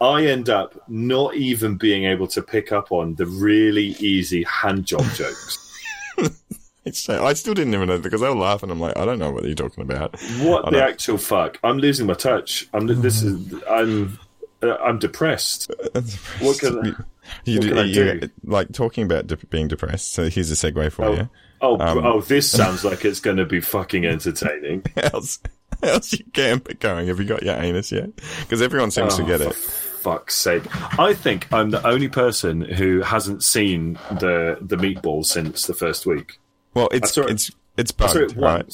I 0.02 0.26
end 0.26 0.50
up 0.50 0.82
not 0.88 1.36
even 1.36 1.76
being 1.78 2.06
able 2.06 2.28
to 2.28 2.42
pick 2.42 2.72
up 2.72 2.92
on 2.92 3.16
the 3.16 3.26
really 3.26 3.96
easy 4.00 4.44
hand 4.44 4.86
job 4.86 5.04
jokes. 5.14 5.66
It's, 6.86 7.08
I 7.10 7.34
still 7.34 7.54
didn't 7.54 7.74
even 7.74 7.88
know 7.88 8.00
because 8.00 8.22
they 8.22 8.30
were 8.30 8.36
laughing. 8.36 8.72
I'm 8.72 8.80
like, 8.80 8.98
I 8.98 9.06
don't 9.06 9.20
know 9.20 9.32
what 9.32 9.44
you're 9.44 9.54
talking 9.56 9.84
about. 9.84 10.20
What 10.40 10.72
the 10.72 10.82
actual 10.84 11.18
fuck? 11.18 11.60
I'm 11.64 11.78
losing 11.78 12.08
my 12.08 12.14
touch. 12.14 12.68
I'm. 12.74 12.88
This 13.02 13.22
is. 13.22 13.54
I'm. 13.70 14.18
Uh, 14.62 14.76
I'm 14.76 15.00
depressed. 15.00 15.72
What 16.40 16.60
can 16.60 16.80
I- 16.80 17.04
You, 17.46 17.60
What 17.60 17.68
can 17.68 17.78
I 17.78 17.84
you- 17.84 18.20
do? 18.22 18.30
like 18.44 18.72
talking 18.74 19.04
about 19.04 19.28
de- 19.28 19.38
being 19.48 19.68
depressed. 19.68 20.12
So 20.14 20.30
here's 20.30 20.50
a 20.52 20.56
segue 20.56 20.92
for 20.92 21.06
Oh, 21.06 21.14
you. 21.14 21.30
Oh, 21.62 21.80
Um, 21.80 22.06
oh! 22.06 22.22
This 22.22 22.50
sounds 22.50 22.84
like 22.84 23.06
it's 23.06 23.20
going 23.20 23.38
to 23.38 23.46
be 23.46 23.60
fucking 23.62 24.06
entertaining. 24.06 24.84
How's 25.12 25.40
how's 25.84 26.14
your 26.14 26.28
gambit 26.34 26.80
going? 26.80 27.08
Have 27.08 27.20
you 27.20 27.26
got 27.26 27.44
your 27.44 27.56
anus 27.56 27.92
yet? 27.92 28.10
Because 28.42 28.62
everyone 28.62 28.92
seems 28.92 29.16
to 29.18 29.24
Oh, 29.24 29.26
get 29.26 29.42
for 29.42 29.50
it. 29.50 29.56
fuck's 29.56 30.36
sake! 30.36 30.64
I 31.00 31.14
think 31.14 31.52
I'm 31.54 31.70
the 31.72 31.86
only 31.88 32.08
person 32.10 32.62
who 32.62 33.02
hasn't 33.02 33.44
seen 33.44 33.94
the 34.12 34.58
the 34.62 34.76
meatball 34.78 35.26
since 35.26 35.68
the 35.68 35.74
first 35.74 36.06
week. 36.06 36.40
Well, 36.74 36.90
it's 36.92 37.18
it- 37.18 37.30
it's 37.30 37.52
it's 37.78 37.92
bugged, 37.92 38.16
it 38.18 38.36
right? 38.36 38.66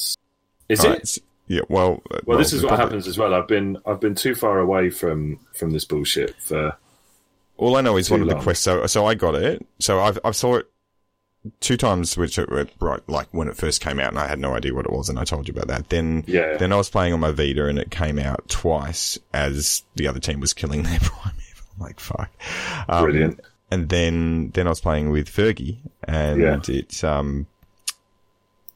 Is 0.68 0.84
Right, 0.84 0.98
it? 1.00 1.18
Yeah. 1.48 1.60
Well, 1.68 2.02
uh, 2.10 2.18
Well, 2.24 2.38
this 2.38 2.52
is 2.52 2.62
what 2.62 2.70
probably- 2.70 2.84
happens 2.86 3.06
as 3.06 3.16
well. 3.18 3.32
I've 3.34 3.46
been 3.48 3.78
I've 3.86 4.00
been 4.00 4.14
too 4.16 4.34
far 4.34 4.58
away 4.58 4.90
from 4.90 5.38
from 5.54 5.70
this 5.70 5.84
bullshit 5.84 6.34
for 6.42 6.76
All 7.56 7.76
I 7.76 7.80
know 7.82 7.96
is 7.96 8.10
one 8.10 8.20
of 8.20 8.28
the 8.28 8.34
quests. 8.34 8.64
So, 8.64 8.84
so 8.86 9.06
I 9.06 9.14
got 9.14 9.34
it. 9.36 9.64
So 9.78 10.00
I've 10.00 10.18
I 10.24 10.32
saw 10.32 10.56
it 10.56 10.66
two 11.60 11.76
times, 11.76 12.16
which 12.16 12.38
it, 12.38 12.48
it- 12.50 12.70
right 12.80 13.00
like 13.08 13.28
when 13.32 13.48
it 13.48 13.56
first 13.56 13.80
came 13.80 13.98
out, 14.00 14.08
and 14.10 14.18
I 14.18 14.26
had 14.26 14.38
no 14.38 14.54
idea 14.54 14.74
what 14.74 14.86
it 14.86 14.92
was, 14.92 15.08
and 15.08 15.18
I 15.18 15.24
told 15.24 15.48
you 15.48 15.52
about 15.54 15.68
that. 15.68 15.88
Then 15.88 16.24
Yeah. 16.26 16.56
then 16.56 16.72
I 16.72 16.76
was 16.76 16.90
playing 16.90 17.12
on 17.12 17.20
my 17.20 17.30
Vita, 17.32 17.66
and 17.66 17.78
it 17.78 17.90
came 17.90 18.18
out 18.18 18.48
twice 18.48 19.18
as 19.32 19.82
the 19.96 20.06
other 20.08 20.20
team 20.20 20.40
was 20.40 20.52
killing 20.52 20.82
their 20.82 20.98
prime. 21.02 21.32
I'm 21.78 21.82
like 21.82 22.00
fuck. 22.00 22.30
Um, 22.88 23.04
Brilliant. 23.04 23.40
And 23.70 23.88
then 23.88 24.50
then 24.54 24.66
I 24.66 24.70
was 24.70 24.80
playing 24.80 25.10
with 25.10 25.28
Fergie, 25.28 25.78
and 26.04 26.40
Yeah. 26.40 26.60
it 26.68 27.02
um 27.04 27.46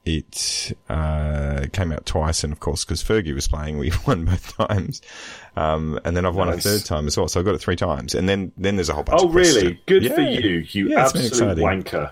it 0.04 0.72
uh, 0.88 1.66
came 1.72 1.92
out 1.92 2.06
twice, 2.06 2.42
and 2.42 2.52
of 2.52 2.60
course, 2.60 2.84
because 2.84 3.02
Fergie 3.04 3.34
was 3.34 3.46
playing, 3.48 3.78
we 3.78 3.92
won 4.06 4.24
both 4.24 4.56
times. 4.56 5.02
Um, 5.56 6.00
and 6.04 6.16
then 6.16 6.24
I've 6.24 6.34
won 6.36 6.48
Nice. 6.48 6.64
a 6.64 6.68
third 6.70 6.84
time 6.86 7.06
as 7.06 7.16
well, 7.16 7.28
so 7.28 7.38
I've 7.40 7.46
got 7.46 7.54
it 7.54 7.60
three 7.60 7.76
times. 7.76 8.14
And 8.14 8.28
then 8.28 8.52
then 8.56 8.76
there's 8.76 8.88
a 8.88 8.94
whole 8.94 9.02
bunch. 9.04 9.20
Oh 9.22 9.28
really? 9.28 9.80
Good 9.86 10.04
Yeah. 10.04 10.14
for 10.14 10.20
you, 10.22 10.64
you 10.70 10.88
Yeah, 10.90 11.00
absolute 11.06 11.58
wanker. 11.58 12.10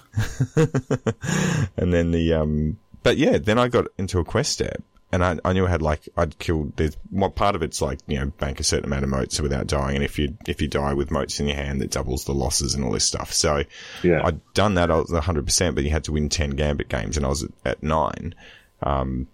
and 1.76 1.92
then 1.95 2.11
the 2.11 2.35
um, 2.35 2.78
but 3.02 3.16
yeah, 3.16 3.38
then 3.38 3.59
I 3.59 3.68
got 3.68 3.87
into 3.97 4.18
a 4.18 4.25
quest 4.25 4.52
step, 4.52 4.83
and 5.10 5.24
I, 5.24 5.38
I 5.44 5.52
knew 5.54 5.66
I 5.66 5.70
had 5.70 5.82
like 5.82 6.08
I'd 6.16 6.38
killed. 6.38 6.76
There's 6.76 6.96
what 7.10 7.34
part 7.34 7.54
of 7.54 7.62
it's 7.62 7.80
like 7.80 7.98
you 8.06 8.18
know 8.18 8.26
bank 8.38 8.60
a 8.60 8.64
certain 8.64 8.84
amount 8.86 9.04
of 9.04 9.10
motes 9.10 9.40
without 9.40 9.66
dying, 9.66 9.96
and 9.96 10.04
if 10.04 10.18
you 10.18 10.36
if 10.46 10.60
you 10.60 10.68
die 10.68 10.94
with 10.94 11.10
motes 11.10 11.40
in 11.40 11.46
your 11.46 11.56
hand, 11.56 11.80
that 11.80 11.90
doubles 11.90 12.24
the 12.24 12.32
losses 12.34 12.74
and 12.74 12.84
all 12.84 12.92
this 12.92 13.04
stuff. 13.04 13.32
So 13.32 13.64
Yeah. 14.02 14.20
I'd 14.24 14.40
done 14.54 14.74
that. 14.74 14.90
I 14.90 14.96
was 14.96 15.10
100, 15.10 15.44
percent 15.44 15.74
but 15.74 15.84
you 15.84 15.90
had 15.90 16.04
to 16.04 16.12
win 16.12 16.28
10 16.28 16.50
gambit 16.50 16.88
games, 16.88 17.16
and 17.16 17.24
I 17.24 17.28
was 17.30 17.42
at, 17.44 17.50
at 17.64 17.82
nine. 17.82 18.34
Um, 18.82 19.28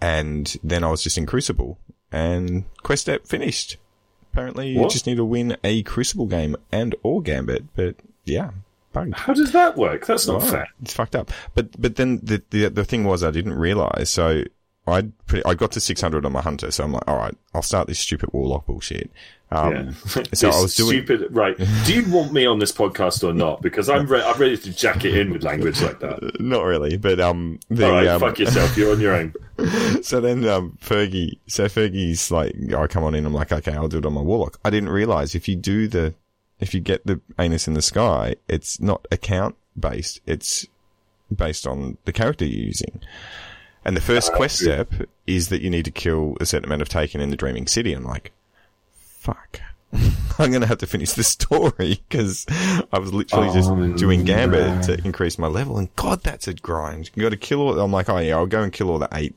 and 0.00 0.56
then 0.62 0.84
I 0.84 0.90
was 0.90 1.02
just 1.02 1.18
in 1.18 1.26
Crucible, 1.26 1.78
and 2.12 2.64
quest 2.82 3.02
step 3.02 3.26
finished. 3.26 3.76
Apparently, 4.32 4.68
you 4.68 4.88
just 4.88 5.06
need 5.06 5.16
to 5.16 5.24
win 5.24 5.56
a 5.64 5.82
Crucible 5.82 6.26
game 6.26 6.54
and 6.70 6.94
or 7.02 7.22
gambit, 7.22 7.64
but 7.74 7.96
yeah, 8.24 8.50
bugged. 8.92 9.14
How 9.14 9.32
does 9.34 9.52
that 9.52 9.76
work? 9.76 10.06
That's 10.06 10.26
not 10.28 10.42
Right. 10.42 10.50
fair. 10.50 10.68
It's 10.82 10.92
fucked 10.94 11.16
up. 11.16 11.30
But 11.54 11.80
but 11.80 11.96
then 11.96 12.20
the 12.22 12.42
the 12.50 12.68
the 12.68 12.84
thing 12.84 13.04
was 13.04 13.24
I 13.24 13.30
didn't 13.30 13.54
realize. 13.54 14.10
So 14.10 14.44
I 14.92 15.02
pretty 15.26 15.44
I 15.44 15.54
got 15.54 15.72
to 15.72 15.80
600 15.80 16.24
on 16.24 16.32
my 16.32 16.40
hunter. 16.40 16.70
So 16.70 16.84
I'm 16.84 16.92
like, 16.92 17.04
all 17.06 17.16
right, 17.16 17.34
I'll 17.54 17.62
start 17.62 17.86
this 17.88 17.98
stupid 17.98 18.30
warlock 18.32 18.66
bullshit. 18.66 19.10
Um, 19.50 19.72
Yeah. 19.72 20.22
So 20.34 20.50
I 20.50 20.60
was 20.60 20.76
doing. 20.76 21.04
stupid. 21.04 21.34
Right? 21.34 21.56
Do 21.84 21.94
you 21.94 22.10
want 22.12 22.32
me 22.32 22.44
on 22.46 22.58
this 22.58 22.72
podcast 22.72 23.26
or 23.26 23.32
not? 23.32 23.62
Because 23.62 23.88
I'm 23.88 24.06
re- 24.06 24.22
I'm 24.22 24.38
ready 24.38 24.56
to 24.56 24.72
jack 24.72 25.04
it 25.04 25.16
in 25.16 25.32
with 25.32 25.42
language 25.42 25.80
like 25.80 26.00
that. 26.00 26.38
Not 26.40 26.64
really, 26.64 26.96
but 26.96 27.18
um, 27.18 27.58
the 27.68 27.86
All 27.86 27.92
right, 27.92 28.06
um, 28.08 28.20
fuck 28.20 28.38
yourself. 28.38 28.76
You're 28.76 28.92
on 28.92 29.00
your 29.00 29.14
own. 29.14 29.32
so 30.02 30.20
then 30.20 30.46
um, 30.46 30.76
Fergie, 30.82 31.38
so 31.46 31.64
Fergie's 31.66 32.30
like, 32.30 32.54
I 32.74 32.86
come 32.86 33.04
on 33.04 33.14
in, 33.14 33.24
I'm 33.24 33.32
like, 33.34 33.50
okay, 33.50 33.72
I'll 33.72 33.88
do 33.88 33.98
it 33.98 34.06
on 34.06 34.12
my 34.12 34.20
warlock. 34.20 34.60
I 34.64 34.70
didn't 34.70 34.90
realize 34.90 35.34
if 35.34 35.48
you 35.48 35.56
do 35.56 35.88
the 35.88 36.14
if 36.60 36.74
you 36.74 36.80
get 36.80 37.06
the 37.06 37.20
anus 37.38 37.68
in 37.68 37.74
the 37.74 37.82
sky, 37.82 38.36
it's 38.48 38.80
not 38.80 39.06
account 39.10 39.56
based. 39.78 40.20
It's 40.26 40.66
based 41.34 41.66
on 41.66 41.98
the 42.04 42.12
character 42.12 42.44
you're 42.44 42.66
using. 42.66 43.00
And 43.88 43.96
the 43.96 44.02
first 44.02 44.34
quest 44.34 44.60
yeah. 44.60 44.84
step 44.84 45.08
is 45.26 45.48
that 45.48 45.62
you 45.62 45.70
need 45.70 45.86
to 45.86 45.90
kill 45.90 46.36
a 46.42 46.44
certain 46.44 46.66
amount 46.66 46.82
of 46.82 46.90
taken 46.90 47.22
in 47.22 47.30
the 47.30 47.36
Dreaming 47.36 47.66
City. 47.66 47.94
I'm 47.94 48.04
like, 48.04 48.32
fuck. 48.92 49.62
I'm 50.38 50.50
going 50.50 50.60
to 50.60 50.66
have 50.66 50.76
to 50.78 50.86
finish 50.86 51.12
the 51.14 51.24
story 51.24 52.02
because 52.06 52.44
I 52.92 52.98
was 52.98 53.14
literally 53.14 53.50
just 53.54 53.70
Oh, 53.70 53.92
doing 53.94 54.24
Gambit 54.24 54.66
no. 54.66 54.82
to 54.82 55.04
increase 55.06 55.38
my 55.38 55.46
level. 55.46 55.78
And 55.78 55.88
God, 55.96 56.22
that's 56.22 56.46
a 56.46 56.52
grind. 56.52 57.10
You 57.14 57.22
got 57.22 57.30
to 57.30 57.38
kill 57.38 57.62
all, 57.62 57.80
I'm 57.80 57.90
like, 57.90 58.10
oh 58.10 58.18
yeah, 58.18 58.36
I'll 58.36 58.46
go 58.46 58.62
and 58.62 58.74
kill 58.74 58.90
all 58.90 58.98
the 58.98 59.08
eight 59.14 59.34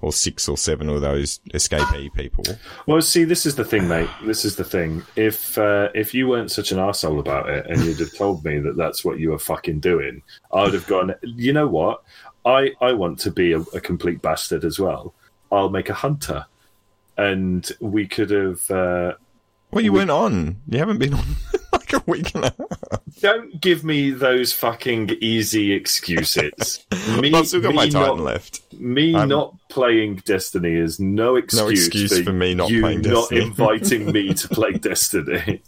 or 0.00 0.12
six 0.12 0.48
or 0.48 0.56
seven 0.56 0.88
of 0.88 1.00
those 1.00 1.38
escapee 1.52 2.12
people. 2.12 2.44
Well, 2.88 3.00
see, 3.00 3.22
this 3.22 3.46
is 3.46 3.54
the 3.54 3.64
thing, 3.64 3.86
mate. 3.86 4.10
This 4.24 4.44
is 4.44 4.56
the 4.56 4.64
thing. 4.64 5.04
If 5.14 5.56
uh, 5.56 5.90
if 5.94 6.12
you 6.14 6.26
weren't 6.26 6.50
such 6.50 6.72
an 6.72 6.78
arsehole 6.78 7.20
about 7.20 7.48
it 7.48 7.64
and 7.68 7.80
you'd 7.84 8.00
have 8.00 8.12
told 8.12 8.44
me 8.44 8.58
that 8.58 8.76
that's 8.76 9.04
what 9.04 9.20
you 9.20 9.30
were 9.30 9.38
fucking 9.38 9.78
doing, 9.78 10.22
I 10.52 10.64
would 10.64 10.74
have 10.74 10.88
gone. 10.88 11.14
You 11.22 11.52
know 11.52 11.68
what? 11.68 12.02
I 12.44 12.72
I 12.80 12.92
want 12.92 13.18
to 13.20 13.30
be 13.30 13.52
a, 13.52 13.60
a 13.60 13.80
complete 13.80 14.20
bastard 14.22 14.64
as 14.64 14.78
well. 14.78 15.14
I'll 15.52 15.70
make 15.70 15.88
a 15.88 15.94
hunter, 15.94 16.46
and 17.16 17.68
we 17.80 18.06
could 18.06 18.30
have. 18.30 18.70
Uh, 18.70 19.14
Well, 19.70 19.84
you 19.84 19.92
weren't 19.92 20.10
on. 20.10 20.56
You 20.68 20.78
haven't 20.78 20.98
been 20.98 21.14
on 21.14 21.24
like 21.72 21.92
a 21.92 22.02
week 22.06 22.34
and 22.34 22.44
a 22.44 22.54
half. 22.58 22.98
don't 23.20 23.60
give 23.60 23.82
me 23.84 24.10
those 24.10 24.52
fucking 24.52 25.10
easy 25.20 25.72
excuses. 25.72 26.84
Me, 27.20 27.32
I've 27.32 27.46
still 27.48 27.60
got 27.60 27.74
my 27.74 27.88
Titan 27.88 28.16
not, 28.16 28.18
left. 28.20 28.72
Me 28.74 29.14
I'm- 29.14 29.28
not 29.28 29.54
playing 29.68 30.16
Destiny 30.24 30.74
is 30.74 30.98
no 31.00 31.36
excuse, 31.36 31.86
excuse 31.86 32.22
for 32.24 32.32
me 32.32 32.54
not 32.54 32.70
you 32.70 32.80
playing 32.82 33.02
Destiny. 33.02 33.40
not 33.40 33.46
inviting 33.48 34.12
me 34.12 34.32
to 34.34 34.48
play 34.58 34.72
Destiny. 34.72 35.62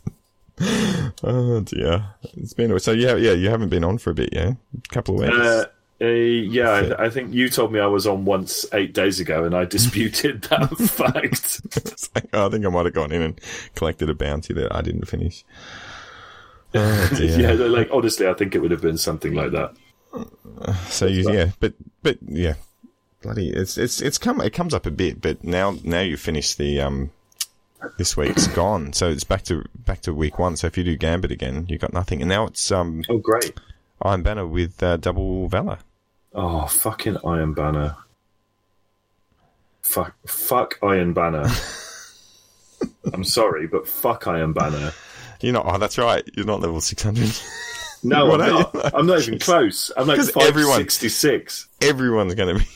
Oh 1.23 1.61
dear, 1.61 2.07
it's 2.37 2.55
been 2.55 2.79
so 2.81 2.93
yeah, 2.93 3.15
yeah. 3.17 3.33
You 3.33 3.51
haven't 3.51 3.69
been 3.69 3.85
on 3.85 3.99
for 3.99 4.11
a 4.11 4.15
bit, 4.15 4.31
yeah, 4.33 4.53
a 4.77 4.89
couple 4.95 5.15
of 5.17 5.21
weeks. 5.21 5.37
Uh, 5.37 5.67
uh, 6.01 6.07
yeah. 6.07 6.95
I, 6.99 7.07
I 7.07 7.11
think 7.11 7.33
you 7.33 7.49
told 7.49 7.73
me 7.73 7.81
I 7.81 7.87
was 7.87 8.07
on 8.07 8.25
once 8.25 8.67
eight 8.73 8.93
days 8.93 9.21
ago, 9.21 9.45
and 9.45 9.55
I 9.55 9.65
disputed 9.77 10.43
that 10.43 10.77
fact. 10.91 11.61
It's 11.77 12.11
like, 12.15 12.29
oh, 12.33 12.47
I 12.47 12.51
think 12.51 12.67
I 12.67 12.69
might 12.69 12.87
have 12.87 12.95
gone 12.95 13.13
in 13.13 13.23
and 13.23 13.41
collected 13.75 14.11
a 14.11 14.15
bounty 14.15 14.55
that 14.55 14.75
I 14.75 14.83
didn't 14.83 15.07
finish. 15.07 15.45
Oh 16.75 17.11
yeah, 17.19 17.53
like 17.53 17.89
honestly, 17.91 18.29
I 18.29 18.35
think 18.35 18.55
it 18.55 18.59
would 18.59 18.71
have 18.71 18.83
been 18.83 18.99
something 18.99 19.33
like 19.33 19.53
that. 19.53 19.75
So 20.89 21.07
you, 21.07 21.33
yeah, 21.33 21.53
but 21.59 21.73
but 22.03 22.19
yeah, 22.27 22.55
bloody, 23.23 23.49
it's 23.49 23.79
it's 23.79 24.03
it's 24.03 24.19
come 24.19 24.43
it 24.43 24.53
comes 24.53 24.75
up 24.75 24.85
a 24.85 24.91
bit, 24.91 25.23
but 25.23 25.43
now 25.43 25.77
now 25.85 26.01
you 26.01 26.19
finish 26.19 26.55
the 26.55 26.81
um 26.83 27.13
this 27.99 28.17
week's 28.17 28.47
gone, 28.55 28.93
so 28.93 29.09
it's 29.09 29.25
back 29.25 29.43
to 29.45 29.65
back 29.75 30.03
to 30.03 30.13
week 30.13 30.39
one. 30.39 30.57
So 30.57 30.67
if 30.67 30.77
you 30.77 30.85
do 30.85 30.97
Gambit 30.97 31.31
again, 31.31 31.65
you 31.69 31.79
got 31.79 31.95
nothing, 31.95 32.21
and 32.21 32.29
now 32.29 32.47
it's 32.47 32.71
um 32.71 33.05
Oh, 33.09 33.19
great! 33.19 33.53
Iron 34.03 34.23
Banner 34.23 34.47
with 34.47 34.83
uh, 34.83 34.97
double 34.99 35.49
valor. 35.49 35.79
Oh, 36.35 36.67
fucking 36.67 37.17
Iron 37.25 37.55
Banner. 37.55 37.97
Fuck, 39.83 40.15
fuck 40.27 40.79
Iron 40.83 41.13
Banner. 41.13 41.47
I'm 43.15 43.25
sorry, 43.25 43.67
but 43.67 43.89
fuck 43.89 44.27
Iron 44.27 44.53
Banner. 44.53 44.93
You're 45.41 45.53
not. 45.53 45.67
Oh, 45.67 45.79
that's 45.79 45.97
right. 45.99 46.29
You're 46.35 46.47
not 46.47 46.61
level 46.61 46.81
six 46.81 47.03
hundred. 47.03 47.31
No, 48.03 48.33
I'm 48.41 48.41
not. 48.51 48.95
I'm 48.95 49.07
not 49.07 49.21
even 49.21 49.39
close. 49.41 49.91
I'm 49.97 50.07
like 50.07 50.17
'Cause 50.19 50.31
five 50.31 50.47
everyone- 50.49 50.87
Everyone's 51.81 52.35
going 52.35 52.55
to 52.59 52.63
be 52.65 52.69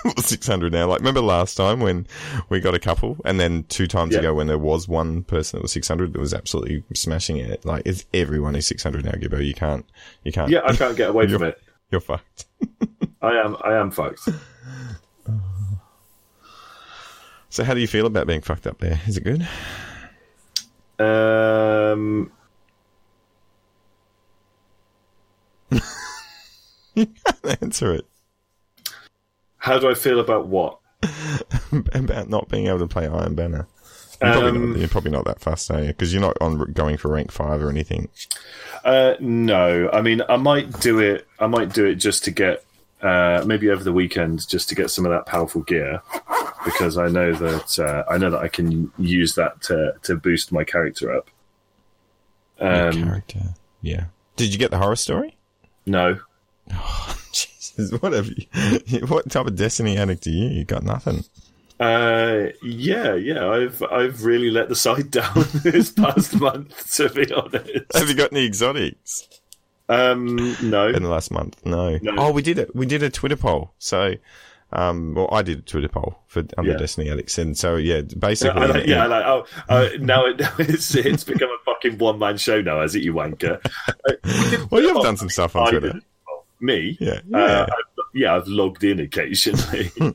level 0.04 0.22
six 0.22 0.46
hundred 0.46 0.72
now. 0.72 0.86
Like 0.86 1.00
remember 1.00 1.20
last 1.20 1.54
time 1.56 1.80
when 1.80 2.06
we 2.48 2.60
got 2.60 2.74
a 2.74 2.78
couple, 2.78 3.16
and 3.24 3.38
then 3.40 3.64
two 3.68 3.86
times 3.86 4.12
Yeah. 4.14 4.20
ago 4.20 4.34
when 4.34 4.46
there 4.46 4.58
was 4.58 4.88
one 4.88 5.22
person 5.24 5.58
that 5.58 5.62
was 5.62 5.72
six 5.72 5.86
hundred 5.88 6.12
that 6.12 6.18
was 6.20 6.32
absolutely 6.34 6.82
smashing 6.94 7.36
it. 7.38 7.64
Like 7.64 7.82
it's 7.84 8.04
everyone 8.14 8.56
is 8.56 8.66
six 8.66 8.82
hundred 8.82 9.04
now, 9.04 9.12
Gibbo. 9.12 9.44
You 9.44 9.54
can't. 9.54 9.84
You 10.24 10.32
can't. 10.32 10.50
Yeah, 10.50 10.60
I 10.64 10.74
can't 10.74 10.96
get 10.96 11.10
away 11.10 11.28
from 11.28 11.42
it. 11.44 11.60
You're 11.90 12.00
fucked. 12.00 12.46
I 13.22 13.32
am. 13.38 13.56
I 13.64 13.74
am 13.76 13.90
fucked. 13.90 14.28
So 17.52 17.64
how 17.64 17.74
do 17.74 17.80
you 17.80 17.88
feel 17.88 18.06
about 18.06 18.28
being 18.28 18.42
fucked 18.42 18.68
up 18.68 18.78
there? 18.78 19.00
Is 19.08 19.16
it 19.16 19.24
good? 19.24 19.44
Um, 21.04 22.30
Answer 27.60 27.94
it. 27.94 28.06
How 29.60 29.78
do 29.78 29.88
I 29.88 29.94
feel 29.94 30.20
about 30.20 30.46
what? 30.48 30.78
about 31.92 32.28
not 32.28 32.48
being 32.48 32.66
able 32.66 32.80
to 32.80 32.86
play 32.86 33.06
Iron 33.06 33.34
Banner. 33.34 33.66
You're, 34.22 34.32
probably, 34.32 34.48
Um, 34.50 34.70
not, 34.72 34.78
you're 34.80 34.88
probably 34.88 35.10
not 35.12 35.24
that 35.24 35.40
fast, 35.40 35.70
are 35.70 35.80
you? 35.80 35.86
Because 35.88 36.12
you're 36.12 36.20
not 36.20 36.36
on 36.42 36.72
going 36.72 36.98
for 36.98 37.08
rank 37.10 37.32
five 37.32 37.62
or 37.62 37.70
anything. 37.70 38.08
Uh, 38.84 39.14
no, 39.20 39.88
I 39.92 40.02
mean 40.02 40.20
I 40.28 40.36
might 40.36 40.78
do 40.80 40.98
it. 40.98 41.26
I 41.38 41.46
might 41.46 41.72
do 41.72 41.86
it 41.86 41.94
just 41.94 42.24
to 42.24 42.30
get 42.30 42.64
uh, 43.00 43.42
maybe 43.46 43.70
over 43.70 43.82
the 43.82 43.92
weekend, 43.94 44.46
just 44.46 44.68
to 44.68 44.74
get 44.74 44.90
some 44.90 45.06
of 45.06 45.10
that 45.12 45.24
powerful 45.24 45.62
gear, 45.62 46.02
because 46.66 46.98
I 46.98 47.08
know 47.08 47.32
that 47.32 47.78
uh, 47.78 48.04
I 48.12 48.18
know 48.18 48.28
that 48.30 48.40
I 48.40 48.48
can 48.48 48.92
use 48.98 49.34
that 49.36 49.62
to 49.62 49.94
to 50.02 50.16
boost 50.16 50.52
my 50.52 50.64
character 50.64 51.14
up. 51.14 51.30
Um, 52.58 52.92
character. 52.92 53.40
Yeah. 53.80 54.04
Did 54.36 54.52
you 54.52 54.58
get 54.58 54.70
the 54.70 54.78
horror 54.78 54.96
story? 54.96 55.38
no, 55.86 56.18
what 58.00 58.12
have 58.12 58.28
you? 58.28 59.00
What 59.06 59.30
type 59.30 59.46
of 59.46 59.56
Destiny 59.56 59.96
addict 59.96 60.26
are 60.26 60.30
you? 60.30 60.48
You 60.48 60.64
got 60.64 60.82
nothing. 60.82 61.24
uh, 61.78 62.48
yeah, 62.62 63.14
yeah, 63.14 63.48
I've 63.48 63.82
I've 63.90 64.24
really 64.24 64.50
let 64.50 64.68
the 64.68 64.76
side 64.76 65.10
down 65.18 65.46
this 65.62 65.90
past 65.92 66.38
month, 66.40 66.92
to 66.96 67.08
be 67.08 67.32
honest. 67.32 67.94
Have 67.94 68.08
you 68.08 68.14
got 68.14 68.32
any 68.32 68.44
exotics 68.44 69.28
Um, 69.88 70.56
no, 70.62 70.88
in 70.88 71.02
the 71.02 71.08
last 71.08 71.30
month? 71.30 71.56
No. 71.64 71.98
No. 72.02 72.14
Oh, 72.18 72.32
we 72.32 72.42
did 72.42 72.58
it. 72.58 72.74
We 72.76 72.86
did 72.86 73.02
a 73.02 73.10
Twitter 73.10 73.36
poll. 73.36 73.72
So, 73.78 74.14
um, 74.72 75.14
well, 75.14 75.28
I 75.32 75.42
did 75.42 75.58
a 75.58 75.62
Twitter 75.62 75.88
poll 75.88 76.18
for 76.28 76.44
under 76.58 76.72
Yeah. 76.72 76.76
Destiny 76.78 77.10
addicts, 77.10 77.38
and 77.38 77.56
so 77.56 77.76
yeah, 77.76 77.96
Yeah, 77.96 78.02
basically, 78.18 78.60
I 78.62 78.66
like, 78.66 78.86
yeah, 78.86 79.02
I 79.04 79.06
like, 79.06 79.24
oh, 79.24 79.46
uh, 79.68 79.88
now, 80.00 80.26
it, 80.26 80.38
now 80.38 80.52
it's 80.58 80.94
it's 80.94 81.24
become 81.24 81.48
a 81.50 81.64
fucking 81.64 81.98
one 81.98 82.18
man 82.18 82.36
show 82.36 82.60
now, 82.60 82.80
has 82.82 82.94
it, 82.94 83.02
you 83.02 83.14
wanker? 83.14 83.58
Uh, 83.88 84.66
well, 84.70 84.82
you've 84.82 85.02
done 85.02 85.16
some 85.16 85.28
stuff 85.30 85.56
on 85.56 85.70
Twitter. 85.70 86.00
Me? 86.60 86.96
Yeah, 87.00 87.20
Uh, 87.32 87.38
yeah. 87.38 87.62
I've, 87.62 88.04
yeah, 88.12 88.34
I've 88.34 88.48
logged 88.48 88.82
in 88.84 89.00
occasionally. 89.00 89.90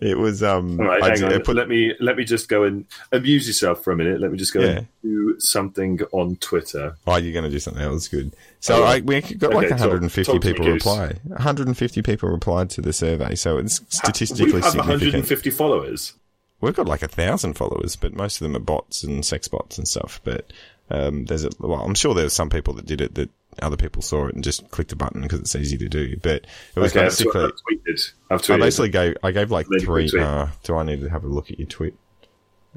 it 0.00 0.16
was 0.18 0.42
um. 0.42 0.78
All 0.80 0.86
right, 0.86 1.02
I, 1.02 1.08
hang 1.10 1.24
on. 1.24 1.32
I 1.34 1.38
put 1.38 1.56
let 1.56 1.68
me 1.68 1.92
let 2.00 2.16
me 2.16 2.24
just 2.24 2.48
go 2.48 2.62
and 2.64 2.84
amuse 3.12 3.46
yourself 3.46 3.82
for 3.82 3.92
a 3.92 3.96
minute. 3.96 4.20
Let 4.20 4.30
me 4.30 4.38
just 4.38 4.52
go 4.54 4.60
Yeah. 4.60 4.68
and 4.78 4.86
do 5.02 5.34
something 5.40 6.00
on 6.12 6.36
Twitter. 6.36 6.96
Oh, 7.06 7.16
you're 7.16 7.32
going 7.32 7.44
to 7.44 7.50
do 7.50 7.58
something 7.58 7.82
else 7.82 8.08
good. 8.08 8.34
So 8.60 8.82
Oh, 8.82 8.84
I, 8.84 9.00
we 9.00 9.20
got 9.20 9.52
like 9.54 9.66
Okay, 9.66 9.68
talk- 9.76 9.80
150 9.80 10.32
talk 10.32 10.44
me, 10.44 10.52
people 10.52 10.66
reply. 10.72 11.14
150 11.24 12.02
people 12.02 12.28
replied 12.28 12.70
to 12.70 12.80
the 12.80 12.92
survey, 12.92 13.34
so 13.34 13.58
it's 13.58 13.80
statistically 13.88 14.46
we 14.52 14.60
have 14.60 14.70
significant. 14.70 15.00
150 15.02 15.50
followers. 15.50 16.14
We've 16.60 16.74
got 16.74 16.86
like 16.86 17.02
a 17.02 17.08
thousand 17.08 17.54
followers, 17.54 17.96
but 17.96 18.14
most 18.14 18.40
of 18.40 18.44
them 18.44 18.56
are 18.56 18.64
bots 18.64 19.02
and 19.02 19.24
sex 19.24 19.46
bots 19.48 19.76
and 19.78 19.86
stuff. 19.86 20.20
But 20.24 20.52
um, 20.90 21.24
there's 21.26 21.44
a 21.44 21.50
well, 21.58 21.80
I'm 21.82 21.94
sure 21.94 22.14
there's 22.14 22.32
some 22.32 22.48
people 22.50 22.72
that 22.74 22.86
did 22.86 23.00
it 23.00 23.14
that 23.16 23.30
other 23.62 23.76
people 23.76 24.02
saw 24.02 24.26
it 24.26 24.34
and 24.34 24.44
just 24.44 24.70
clicked 24.70 24.92
a 24.92 24.96
button 24.96 25.22
because 25.22 25.40
it's 25.40 25.54
easy 25.56 25.78
to 25.78 25.88
do. 25.88 26.16
But 26.16 26.46
it 26.74 26.80
was 26.80 26.92
Okay, 26.92 27.04
basically. 27.04 27.44
I've 27.44 27.52
tweeted. 27.52 28.12
I've 28.30 28.50
I 28.50 28.58
basically 28.58 28.88
gave 28.90 29.16
I 29.22 29.30
gave 29.30 29.50
like 29.50 29.66
three. 29.80 30.10
Uh, 30.18 30.48
do 30.62 30.76
I 30.76 30.82
need 30.84 31.00
to 31.00 31.08
have 31.10 31.24
a 31.24 31.28
look 31.28 31.50
at 31.50 31.58
your 31.58 31.68
tweet? 31.68 31.94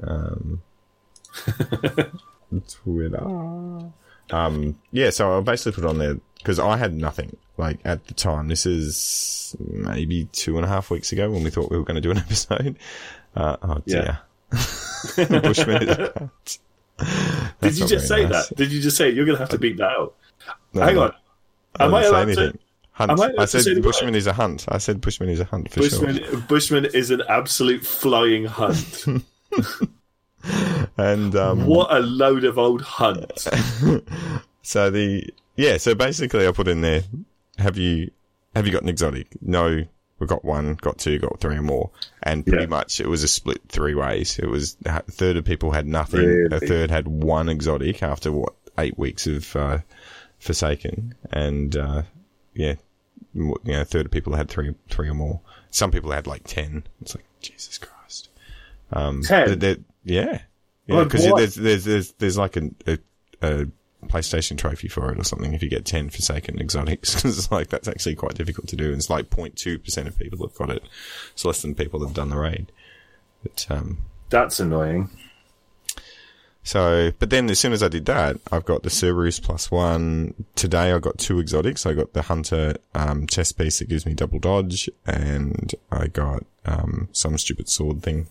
Um, 0.02 0.62
Twitter. 2.68 3.24
Um, 4.32 4.78
yeah, 4.92 5.10
so 5.10 5.36
I 5.36 5.40
basically 5.40 5.72
put 5.72 5.84
it 5.84 5.88
on 5.88 5.98
there 5.98 6.16
because 6.38 6.58
I 6.58 6.76
had 6.76 6.94
nothing 6.94 7.36
like 7.56 7.80
at 7.84 8.06
the 8.06 8.14
time. 8.14 8.48
This 8.48 8.66
is 8.66 9.56
maybe 9.58 10.26
two 10.32 10.56
and 10.56 10.64
a 10.64 10.68
half 10.68 10.90
weeks 10.90 11.12
ago 11.12 11.30
when 11.30 11.44
we 11.44 11.50
thought 11.50 11.70
we 11.70 11.78
were 11.78 11.84
going 11.84 11.96
to 11.96 12.00
do 12.00 12.10
an 12.10 12.18
episode. 12.18 12.76
Uh, 13.34 13.56
oh 13.62 13.82
dear. 13.86 14.20
Bushman 14.50 15.82
is 15.82 15.90
a 15.90 16.12
cunt. 16.12 16.58
Did 17.60 17.78
you 17.78 17.86
just 17.86 18.08
say 18.08 18.24
nice. 18.26 18.48
that? 18.48 18.56
Did 18.56 18.72
you 18.72 18.80
just 18.80 18.96
say? 18.96 19.10
You're 19.10 19.24
going 19.24 19.36
to 19.36 19.42
have 19.42 19.50
to 19.50 19.58
beat 19.58 19.78
that 19.78 19.90
out? 19.90 20.14
No, 20.74 20.82
Hang 20.82 20.94
no, 20.94 21.02
on. 21.04 21.12
I 21.78 21.84
Am 21.84 21.94
I 21.94 22.00
didn't 22.00 22.02
say 22.02 22.08
allowed 22.10 22.24
to? 22.24 22.40
anything. 22.42 22.58
Hunt. 22.92 23.10
am 23.12 23.20
I 23.20 23.26
allowed 23.26 23.38
I 23.40 23.44
said 23.46 23.82
Bushman 23.82 24.14
is 24.14 24.26
a 24.26 24.32
hunt. 24.32 24.64
I 24.68 24.78
said 24.78 25.00
Bushman 25.00 25.28
is 25.30 25.40
a 25.40 25.44
hunt 25.44 25.70
for 25.72 25.80
Bushman, 25.80 26.16
sure. 26.24 26.36
Bushman 26.42 26.84
is 26.86 27.10
an 27.10 27.22
absolute 27.28 27.84
flying 27.84 28.44
hunt. 28.44 29.04
And 30.96 31.34
um, 31.36 31.66
what 31.66 31.94
a 31.94 32.00
load 32.00 32.44
of 32.44 32.58
old 32.58 32.82
hunts. 32.82 33.48
So 34.62 34.90
the 34.90 35.26
yeah, 35.56 35.78
so 35.78 35.94
basically 35.94 36.46
I 36.46 36.52
put 36.52 36.68
in 36.68 36.82
there, 36.82 37.02
have 37.58 37.76
you 37.78 38.10
have 38.54 38.66
you 38.66 38.72
got 38.72 38.82
an 38.82 38.90
exotic? 38.90 39.28
No, 39.40 39.84
we 40.18 40.26
got 40.26 40.44
one, 40.44 40.74
got 40.74 40.98
two, 40.98 41.18
got 41.18 41.40
three 41.40 41.56
or 41.56 41.62
more, 41.62 41.90
and 42.22 42.44
pretty 42.46 42.64
Yeah. 42.64 42.68
much 42.68 43.00
it 43.00 43.08
was 43.08 43.22
a 43.24 43.28
split 43.28 43.62
three 43.68 43.94
ways. 43.94 44.38
It 44.38 44.48
was 44.48 44.76
a 44.84 45.02
third 45.02 45.36
of 45.38 45.44
people 45.46 45.70
had 45.72 45.86
nothing, 45.86 46.48
a 46.52 46.60
third 46.60 46.90
had 46.90 47.08
one 47.08 47.48
exotic 47.48 48.02
after 48.02 48.30
what 48.30 48.52
eight 48.78 48.98
weeks 48.98 49.26
of 49.26 49.56
uh, 49.56 49.78
Forsaken, 50.40 51.14
and 51.30 51.76
uh, 51.76 52.02
yeah, 52.54 52.74
you 53.34 53.56
know, 53.64 53.80
a 53.82 53.84
third 53.84 54.06
of 54.06 54.12
people 54.12 54.34
had 54.34 54.48
three 54.48 54.74
three 54.88 55.08
or 55.08 55.14
more. 55.14 55.40
Some 55.70 55.90
people 55.92 56.10
had 56.10 56.26
like 56.26 56.42
ten. 56.44 56.84
It's 57.00 57.14
like 57.14 57.24
Jesus 57.40 57.78
Christ. 57.78 58.28
Um, 58.92 59.22
10? 59.22 59.46
they're- 59.46 59.56
they're- 59.56 59.84
yeah, 60.02 60.40
yeah, 60.86 61.04
because 61.04 61.24
there's 61.36 61.54
there's 61.54 61.84
there's 61.84 62.12
there's 62.12 62.38
like 62.38 62.56
a, 62.56 62.70
a, 62.86 62.98
a 63.42 63.66
PlayStation 64.06 64.56
trophy 64.56 64.88
for 64.88 65.12
it 65.12 65.18
or 65.20 65.24
something 65.24 65.52
if 65.52 65.62
you 65.62 65.68
get 65.68 65.84
10 65.84 66.08
Forsaken 66.08 66.58
exotics. 66.58 67.14
Because 67.22 67.38
it's 67.38 67.52
like, 67.52 67.68
that's 67.68 67.86
actually 67.86 68.14
quite 68.14 68.32
difficult 68.34 68.66
to 68.68 68.76
do. 68.76 68.86
And 68.86 68.94
it's 68.94 69.10
like 69.10 69.28
0.2% 69.28 70.06
of 70.06 70.18
people 70.18 70.38
have 70.46 70.56
got 70.56 70.70
it. 70.70 70.82
It's 71.34 71.44
less 71.44 71.60
than 71.60 71.74
people 71.74 72.00
that 72.00 72.06
have 72.06 72.16
done 72.16 72.30
the 72.30 72.38
raid. 72.38 72.72
But, 73.42 73.66
um, 73.68 73.98
That's 74.30 74.58
annoying. 74.58 75.10
So, 76.62 77.12
but 77.18 77.30
then 77.30 77.48
as 77.50 77.58
soon 77.58 77.72
as 77.72 77.82
I 77.82 77.88
did 77.88 78.06
that, 78.06 78.36
I've 78.52 78.64
got 78.64 78.82
the 78.82 78.90
Cerberus 78.90 79.40
plus 79.40 79.70
one. 79.70 80.34
Today 80.54 80.92
I 80.92 80.98
got 80.98 81.18
two 81.18 81.40
exotics. 81.40 81.86
I 81.86 81.94
got 81.94 82.12
the 82.12 82.22
Hunter, 82.22 82.76
um, 82.94 83.26
chest 83.26 83.56
piece 83.56 83.78
that 83.78 83.88
gives 83.88 84.04
me 84.04 84.14
double 84.14 84.38
dodge 84.38 84.88
and 85.06 85.74
I 85.90 86.08
got, 86.08 86.44
um, 86.66 87.08
some 87.12 87.38
stupid 87.38 87.68
sword 87.68 88.02
thing 88.02 88.26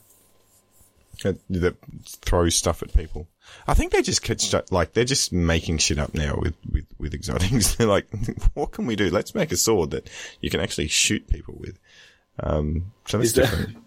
that, 1.24 1.38
that 1.50 1.76
throws 2.22 2.56
stuff 2.56 2.84
at 2.84 2.94
people. 2.94 3.28
I 3.68 3.74
think 3.74 3.92
they 3.92 4.04
just 4.04 4.22
catch, 4.22 4.54
like, 4.72 4.94
they're 4.94 5.06
just 5.06 5.34
making 5.34 5.80
shit 5.80 5.98
up 5.98 6.14
now 6.14 6.38
with, 6.40 6.56
with, 6.72 6.86
with 7.00 7.14
exotics. 7.16 7.76
They're 7.76 7.88
like, 7.88 8.08
what 8.54 8.72
can 8.72 8.86
we 8.86 8.96
do? 8.96 9.10
Let's 9.10 9.34
make 9.34 9.52
a 9.52 9.58
sword 9.58 9.90
that 9.92 10.08
you 10.40 10.52
can 10.52 10.60
actually 10.60 10.88
shoot 10.88 11.28
people 11.28 11.56
with. 11.58 11.80
Um, 12.42 12.92
so 13.08 13.18
that's 13.18 13.30
Is 13.30 13.34
that, 13.36 13.50
different. 13.50 13.78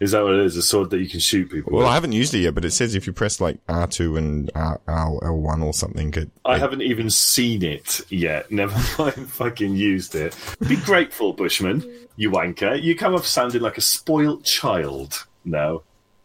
Is 0.00 0.12
that 0.12 0.22
what 0.22 0.34
it 0.34 0.44
is? 0.44 0.56
A 0.56 0.62
sword 0.62 0.90
that 0.90 0.98
you 1.00 1.08
can 1.08 1.20
shoot 1.20 1.50
people 1.50 1.72
Well, 1.72 1.82
with? 1.82 1.90
I 1.90 1.94
haven't 1.94 2.12
used 2.12 2.34
it 2.34 2.38
yet, 2.40 2.54
but 2.54 2.64
it 2.64 2.70
says 2.72 2.94
if 2.94 3.06
you 3.06 3.12
press 3.12 3.40
like 3.40 3.64
R2 3.66 4.18
and 4.18 4.50
R- 4.54 4.80
R- 4.86 5.20
L1 5.22 5.62
or 5.64 5.72
something, 5.72 6.12
it, 6.14 6.30
I 6.44 6.56
it- 6.56 6.60
haven't 6.60 6.82
even 6.82 7.10
seen 7.10 7.62
it 7.62 8.00
yet. 8.10 8.50
Never 8.52 8.74
mind 9.02 9.30
fucking 9.30 9.74
used 9.76 10.14
it. 10.14 10.36
Be 10.68 10.76
grateful, 10.76 11.32
Bushman. 11.32 11.84
You 12.16 12.30
wanker. 12.30 12.80
You 12.82 12.94
come 12.96 13.14
off 13.14 13.26
sounding 13.26 13.62
like 13.62 13.78
a 13.78 13.82
spoilt 13.82 14.44
child. 14.44 15.26
No. 15.44 15.82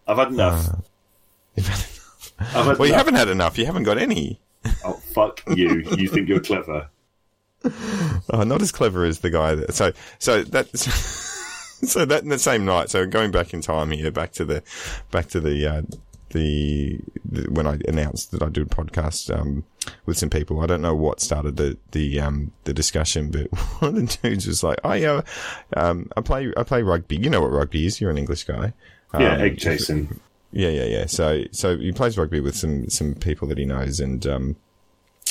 I've 0.07 0.17
had 0.17 0.29
enough. 0.29 0.69
I've 1.57 1.65
had 1.65 1.85
Uh, 2.39 2.75
well, 2.77 2.79
you 2.79 2.85
enough. 2.85 2.97
haven't 2.97 3.15
had 3.15 3.27
enough. 3.29 3.57
You 3.57 3.65
haven't 3.65 3.83
got 3.83 3.97
any. 3.97 4.39
Oh, 4.83 4.93
fuck 5.13 5.41
you. 5.55 5.83
You 5.97 6.07
think 6.09 6.27
you're 6.27 6.39
clever. 6.41 6.89
Oh, 8.29 8.43
not 8.43 8.61
as 8.61 8.71
clever 8.71 9.05
as 9.05 9.19
the 9.19 9.29
guy 9.31 9.55
that. 9.55 9.73
So, 9.73 9.91
so 10.19 10.43
that, 10.43 10.67
so 11.89 12.05
that 12.05 12.23
in 12.23 12.29
the 12.29 12.39
same 12.39 12.65
night. 12.65 12.89
So 12.89 13.05
going 13.05 13.31
back 13.31 13.53
in 13.53 13.61
time 13.61 13.91
here, 13.91 14.11
back 14.11 14.31
to 14.33 14.45
the, 14.45 14.63
back 15.11 15.27
to 15.29 15.39
the, 15.39 15.65
uh, 15.67 15.81
the, 16.29 16.99
the 17.23 17.49
when 17.51 17.65
I 17.65 17.79
announced 17.87 18.31
that 18.31 18.41
I 18.43 18.49
do 18.49 18.63
a 18.63 18.65
podcast 18.65 19.33
um, 19.35 19.63
with 20.05 20.17
some 20.17 20.29
people. 20.29 20.59
I 20.59 20.65
don't 20.65 20.81
know 20.81 20.95
what 20.95 21.21
started 21.21 21.55
the 21.55 21.77
the 21.91 22.19
um, 22.19 22.51
the 22.65 22.73
discussion, 22.73 23.31
but 23.31 23.47
one 23.79 23.95
of 23.97 24.07
the 24.07 24.17
dudes 24.21 24.45
was 24.47 24.63
like, 24.63 24.79
"Oh 24.83 24.93
yeah, 24.93 25.21
um, 25.77 26.09
I 26.17 26.21
play 26.21 26.51
I 26.57 26.63
play 26.63 26.81
rugby. 26.81 27.15
You 27.15 27.29
know 27.29 27.41
what 27.41 27.51
rugby 27.51 27.85
is? 27.85 28.01
You're 28.01 28.11
an 28.11 28.17
English 28.17 28.43
guy." 28.43 28.73
Yeah, 29.13 29.35
Um, 29.35 29.41
egg 29.41 29.59
chasing. 29.59 30.19
Yeah, 30.51 30.69
yeah, 30.69 30.85
yeah. 30.85 31.05
So, 31.05 31.43
so 31.51 31.77
he 31.77 31.91
plays 31.91 32.17
rugby 32.17 32.39
with 32.39 32.55
some 32.55 32.89
some 32.89 33.15
people 33.15 33.47
that 33.49 33.57
he 33.57 33.65
knows, 33.65 33.99
and 33.99 34.25
um, 34.27 34.55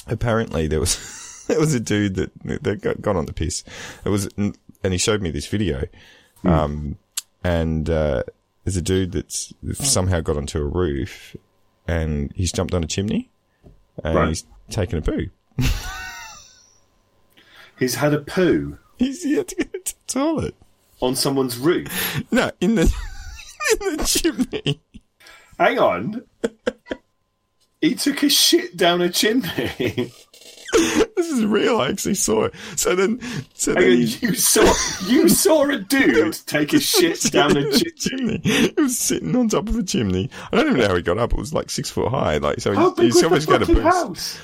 apparently 0.06 0.66
there 0.66 0.80
was 0.80 1.44
there 1.48 1.60
was 1.60 1.74
a 1.74 1.80
dude 1.80 2.14
that 2.14 2.30
that 2.62 2.80
got, 2.80 3.00
got 3.00 3.16
on 3.16 3.26
the 3.26 3.32
piss. 3.32 3.64
It 4.04 4.08
was, 4.08 4.28
and 4.36 4.56
he 4.82 4.98
showed 4.98 5.22
me 5.22 5.30
this 5.30 5.46
video, 5.46 5.86
um, 6.44 6.96
and 7.42 7.88
uh, 7.90 8.22
there's 8.64 8.76
a 8.76 8.82
dude 8.82 9.12
that's 9.12 9.52
somehow 9.74 10.20
got 10.20 10.36
onto 10.36 10.58
a 10.60 10.64
roof, 10.64 11.36
and 11.88 12.32
he's 12.34 12.52
jumped 12.52 12.74
on 12.74 12.82
a 12.84 12.86
chimney, 12.86 13.30
and 14.02 14.14
Right. 14.16 14.28
he's 14.28 14.44
taken 14.70 14.98
a 14.98 15.02
poo. 15.02 15.26
He's 17.78 17.96
had 17.96 18.14
a 18.14 18.20
poo 18.20 18.78
He's 18.98 19.24
he 19.24 19.34
had 19.34 19.48
to 19.48 19.56
go 19.56 19.64
to 19.64 19.94
the 19.94 19.94
toilet. 20.06 20.54
on 21.02 21.16
someone's 21.16 21.58
roof. 21.58 22.22
No, 22.30 22.50
in 22.60 22.76
the 22.76 22.82
in 23.80 23.96
the 23.96 24.04
chimney. 24.04 24.80
Hang 25.58 25.78
on. 25.78 26.22
He 27.80 27.94
took 27.96 28.22
a 28.22 28.30
shit 28.30 28.78
down 28.78 29.02
a 29.02 29.10
chimney. 29.10 30.10
This 31.16 31.30
is 31.30 31.44
real. 31.46 31.80
I 31.80 31.88
actually 31.88 32.16
saw 32.16 32.44
it. 32.44 32.54
So 32.76 32.94
then, 32.94 33.18
so 33.54 33.72
then 33.72 33.82
he, 33.92 34.04
you 34.26 34.34
saw 34.34 34.62
you 35.06 35.28
saw 35.28 35.62
a 35.70 35.78
dude 35.78 36.34
take 36.46 36.72
a 36.74 36.80
shit 36.80 37.20
down 37.32 37.56
a 37.56 37.70
chimney. 37.72 38.40
He 38.44 38.74
was 38.76 38.98
sitting 38.98 39.34
on 39.34 39.48
top 39.48 39.68
of 39.68 39.76
a 39.76 39.82
chimney. 39.82 40.28
I 40.52 40.56
don't 40.56 40.66
even 40.66 40.80
know 40.80 40.88
how 40.88 40.96
he 40.96 41.02
got 41.02 41.16
up. 41.18 41.32
It 41.32 41.38
was 41.38 41.54
like 41.54 41.70
six 41.70 41.88
foot 41.88 42.10
high. 42.10 42.36
Like 42.38 42.60
so, 42.60 42.74
How 42.74 42.94
he's, 42.96 43.14
he's 43.14 43.24
always 43.24 43.46
got 43.46 43.62
a 43.62 43.66
boost. 43.66 43.80
house? 43.82 44.38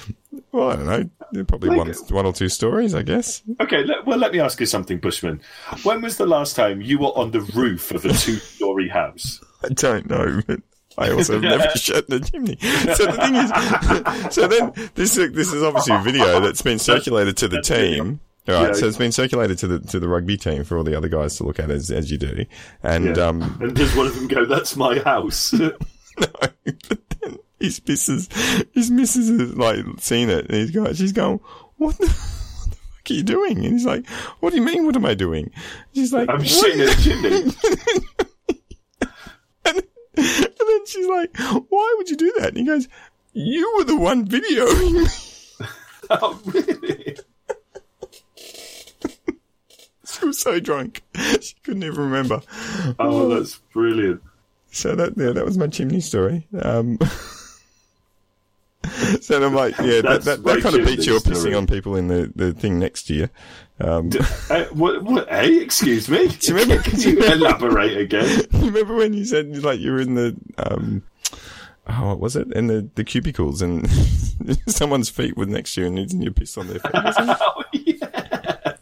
Well, 0.53 0.71
I 0.71 0.77
don't 0.77 1.11
know. 1.35 1.45
Probably 1.45 1.69
Like- 1.71 1.79
one, 1.79 1.95
one 2.11 2.27
or 2.27 2.33
two 2.33 2.49
stories, 2.49 2.95
I 2.95 3.03
guess. 3.03 3.43
Okay, 3.61 3.85
let, 3.85 4.07
well, 4.07 4.19
let 4.19 4.33
me 4.33 4.41
ask 4.41 4.59
you 4.59 4.67
something, 4.67 4.99
Bushman. 4.99 5.41
When 5.83 6.01
was 6.01 6.17
the 6.17 6.27
last 6.27 6.57
time 6.57 6.81
you 6.81 6.99
were 6.99 7.09
on 7.19 7.31
the 7.33 7.41
roof 7.41 7.91
of 7.91 8.05
a 8.07 8.13
two-story 8.15 8.89
house? 8.89 9.41
I 9.65 9.69
don't 9.69 10.09
know, 10.09 10.41
but 10.47 10.61
I 10.99 11.11
also 11.13 11.35
have 11.35 11.43
never 11.43 11.71
shut 11.77 12.09
the 12.09 12.21
chimney. 12.21 12.57
So 12.95 13.07
the 13.07 13.13
thing 13.13 13.37
is, 13.37 14.35
so 14.35 14.49
then 14.49 14.73
this 14.95 15.15
this 15.15 15.53
is 15.53 15.63
obviously 15.63 15.95
a 15.97 16.01
video 16.01 16.41
that's 16.41 16.63
been 16.63 16.79
circulated 16.79 17.37
to 17.39 17.49
the 17.49 17.63
team. 17.63 18.21
All 18.49 18.55
right, 18.55 18.67
Yeah. 18.69 18.73
so 18.73 18.87
it's 18.87 18.97
been 18.97 19.13
circulated 19.13 19.59
to 19.59 19.67
the 19.67 19.79
to 19.81 20.01
the 20.01 20.09
rugby 20.09 20.37
team 20.37 20.65
for 20.65 20.77
all 20.77 20.83
the 20.85 20.97
other 20.97 21.09
guys 21.09 21.37
to 21.37 21.45
look 21.45 21.59
at 21.61 21.71
as 21.71 21.91
as 21.91 22.11
you 22.11 22.19
do, 22.19 22.45
and 22.83 23.17
Yeah. 23.17 23.27
um, 23.29 23.59
And 23.61 23.75
does 23.77 23.95
one 23.95 24.07
of 24.07 24.15
them 24.15 24.29
go, 24.29 24.45
"That's 24.47 24.77
my 24.77 24.99
house"? 24.99 25.53
no, 25.53 25.73
but 26.19 27.01
then 27.21 27.37
his 27.61 27.81
missus, 27.87 28.29
his 28.75 28.91
missus 28.91 29.29
has 29.29 29.55
like 29.57 29.85
seen 29.99 30.29
it, 30.31 30.47
and 30.47 30.55
he's 30.55 30.71
going, 30.71 30.93
she's 30.95 31.13
going, 31.13 31.39
what 31.77 31.97
the, 31.99 32.07
what 32.07 32.71
the 32.71 32.77
fuck 32.77 33.11
are 33.11 33.15
you 33.15 33.23
doing? 33.23 33.59
And 33.59 33.73
he's 33.75 33.85
like, 33.87 34.07
what 34.41 34.51
do 34.51 34.57
you 34.57 34.63
mean? 34.65 34.87
What 34.87 34.97
am 34.97 35.05
I 35.07 35.15
doing? 35.15 35.51
She's 35.95 36.13
like, 36.13 36.29
I'm 36.31 36.41
shitting 36.41 36.75
in 36.75 36.89
a 36.89 36.95
chimney. 36.95 37.53
and, 39.67 39.83
and 40.21 40.55
then 40.59 40.87
she's 40.87 41.07
like, 41.07 41.37
why 41.69 41.95
would 41.97 42.09
you 42.09 42.17
do 42.17 42.33
that? 42.39 42.49
And 42.49 42.59
he 42.59 42.65
goes, 42.65 42.89
you 43.33 43.75
were 43.77 43.85
the 43.85 43.97
one 43.97 44.27
videoing 44.27 44.93
me. 44.93 45.67
oh, 46.11 46.41
really? 46.47 47.17
She 50.07 50.27
was 50.27 50.41
so 50.41 50.59
drunk, 50.59 51.03
she 51.41 51.55
couldn't 51.63 51.85
even 51.85 51.99
remember. 51.99 52.43
Oh, 52.99 53.29
that's 53.29 53.59
brilliant. 53.73 54.21
So 54.73 54.97
that 54.97 55.17
yeah, 55.17 55.31
that 55.31 55.45
was 55.45 55.57
my 55.57 55.69
chimney 55.69 56.01
story. 56.01 56.49
Um, 56.61 56.99
so 59.21 59.43
I'm 59.43 59.55
like, 59.55 59.79
yeah, 59.79 60.03
that, 60.03 60.23
that, 60.23 60.43
that 60.43 60.63
kind 60.63 60.77
of 60.77 60.85
beats 60.85 61.07
you 61.07 61.17
up 61.17 61.23
pissing 61.23 61.57
on 61.57 61.67
people 61.67 61.97
in 61.97 62.09
the, 62.09 62.31
the 62.35 62.53
thing 62.53 62.79
next 62.79 63.05
to 63.05 63.15
you. 63.15 63.29
Um, 63.81 64.11
Uh, 64.51 64.65
what? 64.73 65.03
What? 65.03 65.29
Hey, 65.29 65.59
excuse 65.61 66.09
me. 66.09 66.29
Do 66.41 66.53
you 66.55 66.59
remember- 66.61 66.83
Can 66.83 67.01
you 67.01 67.19
elaborate 67.33 67.97
again? 67.97 68.45
you 68.53 68.67
remember 68.67 68.95
when 68.97 69.13
you 69.15 69.25
said 69.25 69.63
like 69.63 69.81
you 69.81 69.93
were 69.93 70.01
in 70.01 70.15
the 70.15 70.37
um, 70.59 71.03
oh, 71.89 72.09
what 72.09 72.21
was 72.21 72.37
it? 72.37 72.53
In 72.53 72.67
the, 72.67 72.89
the 72.95 73.05
cubicles 73.05 73.63
and 73.63 73.89
someone's 74.67 75.09
feet 75.11 75.37
were 75.37 75.47
next 75.47 75.75
to 75.75 75.83
you 75.83 75.87
and 75.87 76.23
you 76.25 76.31
pissed 76.31 76.59
on 76.59 76.67
their 76.69 76.79
feet. 76.79 76.91
Oh, 76.95 77.63
yeah. 77.73 78.75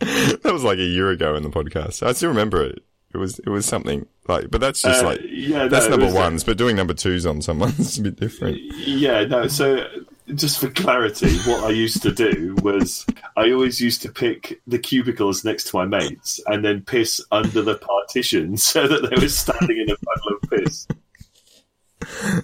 that 0.00 0.52
was 0.52 0.64
like 0.64 0.78
a 0.78 0.84
year 0.84 1.10
ago 1.10 1.34
in 1.36 1.42
the 1.42 1.50
podcast. 1.50 2.04
I 2.06 2.12
still 2.12 2.28
remember 2.30 2.62
it. 2.64 2.82
It 3.14 3.18
was 3.18 3.38
it 3.40 3.48
was 3.48 3.66
something 3.66 4.06
like, 4.26 4.50
but 4.50 4.60
that's 4.60 4.80
just 4.82 5.02
Uh, 5.02 5.08
like 5.08 5.20
yeah, 5.28 5.68
that's 5.68 5.84
no, 5.84 5.90
number 5.92 6.06
was- 6.06 6.14
ones. 6.14 6.44
But 6.44 6.56
doing 6.56 6.76
number 6.76 6.94
twos 6.94 7.26
on 7.26 7.42
someone's 7.42 7.98
a 7.98 8.02
bit 8.02 8.16
different. 8.18 8.58
Yeah, 8.78 9.24
no. 9.24 9.46
So, 9.48 9.86
just 10.34 10.58
for 10.60 10.68
clarity, 10.70 11.36
what 11.40 11.64
I 11.64 11.70
used 11.70 12.02
to 12.02 12.12
do 12.12 12.54
was 12.62 13.06
I 13.36 13.50
always 13.52 13.80
used 13.80 14.02
to 14.02 14.12
pick 14.12 14.60
the 14.66 14.78
cubicles 14.78 15.44
next 15.44 15.64
to 15.68 15.76
my 15.76 15.84
mates 15.84 16.40
and 16.46 16.64
then 16.64 16.82
piss 16.82 17.20
under 17.30 17.62
the 17.62 17.76
partition 17.76 18.56
so 18.58 18.86
that 18.88 19.08
they 19.10 19.20
were 19.20 19.28
standing 19.28 19.78
in 19.78 19.90
a 19.90 19.96
puddle 19.96 20.38
of 20.42 20.50
piss. 20.50 20.86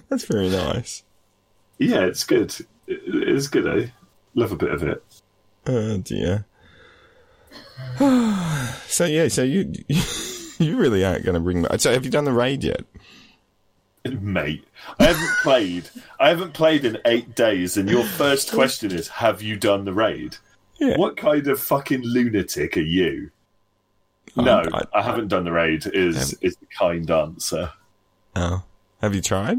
That's 0.09 0.25
very 0.25 0.49
nice. 0.49 1.03
Yeah, 1.77 2.01
it's 2.05 2.23
good. 2.23 2.51
It- 2.87 3.01
It's 3.05 3.47
good, 3.47 3.67
eh? 3.67 3.87
Love 4.35 4.51
a 4.51 4.55
bit 4.55 4.71
of 4.71 4.83
it. 4.83 5.03
Oh 5.67 5.97
dear. 5.97 6.45
so 7.97 9.05
yeah, 9.05 9.27
so 9.27 9.43
you 9.43 9.71
you 10.59 10.77
really 10.77 11.03
aren't 11.05 11.23
going 11.25 11.33
to 11.35 11.39
bring. 11.39 11.61
that. 11.63 11.81
So 11.81 11.91
have 11.93 12.05
you 12.05 12.11
done 12.11 12.25
the 12.25 12.33
raid 12.33 12.63
yet? 12.63 12.81
Mate, 14.05 14.65
I 14.97 15.05
haven't 15.05 15.29
played. 15.43 15.89
I 16.19 16.29
haven't 16.29 16.53
played 16.53 16.85
in 16.85 16.97
eight 17.05 17.35
days, 17.35 17.75
and 17.77 17.89
your 17.89 18.03
first 18.05 18.51
question 18.53 18.91
is, 18.91 19.07
"Have 19.09 19.41
you 19.41 19.57
done 19.57 19.85
the 19.85 19.93
raid?" 19.93 20.37
Yeah. 20.79 20.95
What 20.97 21.17
kind 21.17 21.45
of 21.47 21.59
fucking 21.59 22.01
lunatic 22.03 22.77
are 22.77 22.81
you? 22.81 23.31
Um, 24.37 24.45
no, 24.45 24.63
I- 24.73 24.83
I, 24.93 25.01
haven't 25.01 25.27
done 25.27 25.43
the 25.43 25.51
raid. 25.51 25.85
Is 25.87 26.33
is 26.41 26.55
the 26.55 26.67
kind 26.77 27.09
answer? 27.11 27.73
Oh, 28.35 28.63
have 29.01 29.13
you 29.13 29.21
tried? 29.21 29.57